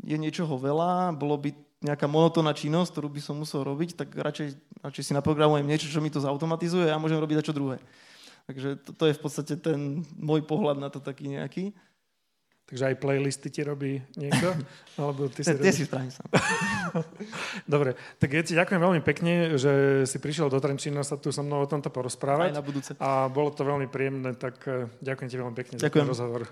je 0.00 0.16
niečoho 0.16 0.56
veľa, 0.56 1.12
bolo 1.12 1.36
by 1.36 1.52
nejaká 1.84 2.08
monotónna 2.08 2.56
činnosť, 2.56 2.96
ktorú 2.96 3.12
by 3.12 3.20
som 3.20 3.36
musel 3.36 3.60
robiť, 3.60 4.00
tak 4.00 4.08
radšej, 4.16 4.56
radšej 4.80 5.04
si 5.04 5.12
naprogramujem 5.12 5.68
niečo, 5.68 5.92
čo 5.92 6.00
mi 6.00 6.08
to 6.08 6.24
zautomatizuje 6.24 6.88
a 6.88 6.96
môžem 6.96 7.20
robiť 7.20 7.44
čo 7.44 7.52
druhé. 7.52 7.76
Takže 8.48 8.80
to, 8.88 8.90
to 8.96 9.04
je 9.12 9.16
v 9.16 9.20
podstate 9.20 9.54
ten 9.60 10.00
môj 10.16 10.48
pohľad 10.48 10.80
na 10.80 10.88
to 10.88 10.96
taký 10.96 11.28
nejaký. 11.28 11.76
Takže 12.70 12.86
aj 12.86 12.96
playlisty 13.02 13.50
ti 13.50 13.66
robí 13.66 13.98
niekto? 14.14 14.54
Alebo 15.00 15.26
ty 15.26 15.42
si, 15.42 15.50
ty 15.58 15.74
si 15.74 15.90
spravím 15.90 16.14
sám. 16.14 16.22
Dobre, 17.74 17.98
tak 18.22 18.30
ja 18.30 18.46
ti 18.46 18.54
ďakujem 18.54 18.78
veľmi 18.78 19.02
pekne, 19.02 19.58
že 19.58 20.06
si 20.06 20.22
prišiel 20.22 20.46
do 20.46 20.62
Trenčína 20.62 21.02
sa 21.02 21.18
tu 21.18 21.34
so 21.34 21.42
mnou 21.42 21.66
o 21.66 21.66
tomto 21.66 21.90
porozprávať. 21.90 22.54
Aj 22.54 22.58
na 22.58 22.62
budúce. 22.62 22.94
A 23.02 23.26
bolo 23.26 23.50
to 23.50 23.66
veľmi 23.66 23.90
príjemné, 23.90 24.38
tak 24.38 24.62
eh, 24.70 24.86
ďakujem 25.02 25.28
ti 25.28 25.36
veľmi 25.42 25.56
pekne 25.58 25.74
ďakujem. 25.82 25.90
za 25.90 25.98
ten 25.98 26.10
rozhovor. 26.14 26.46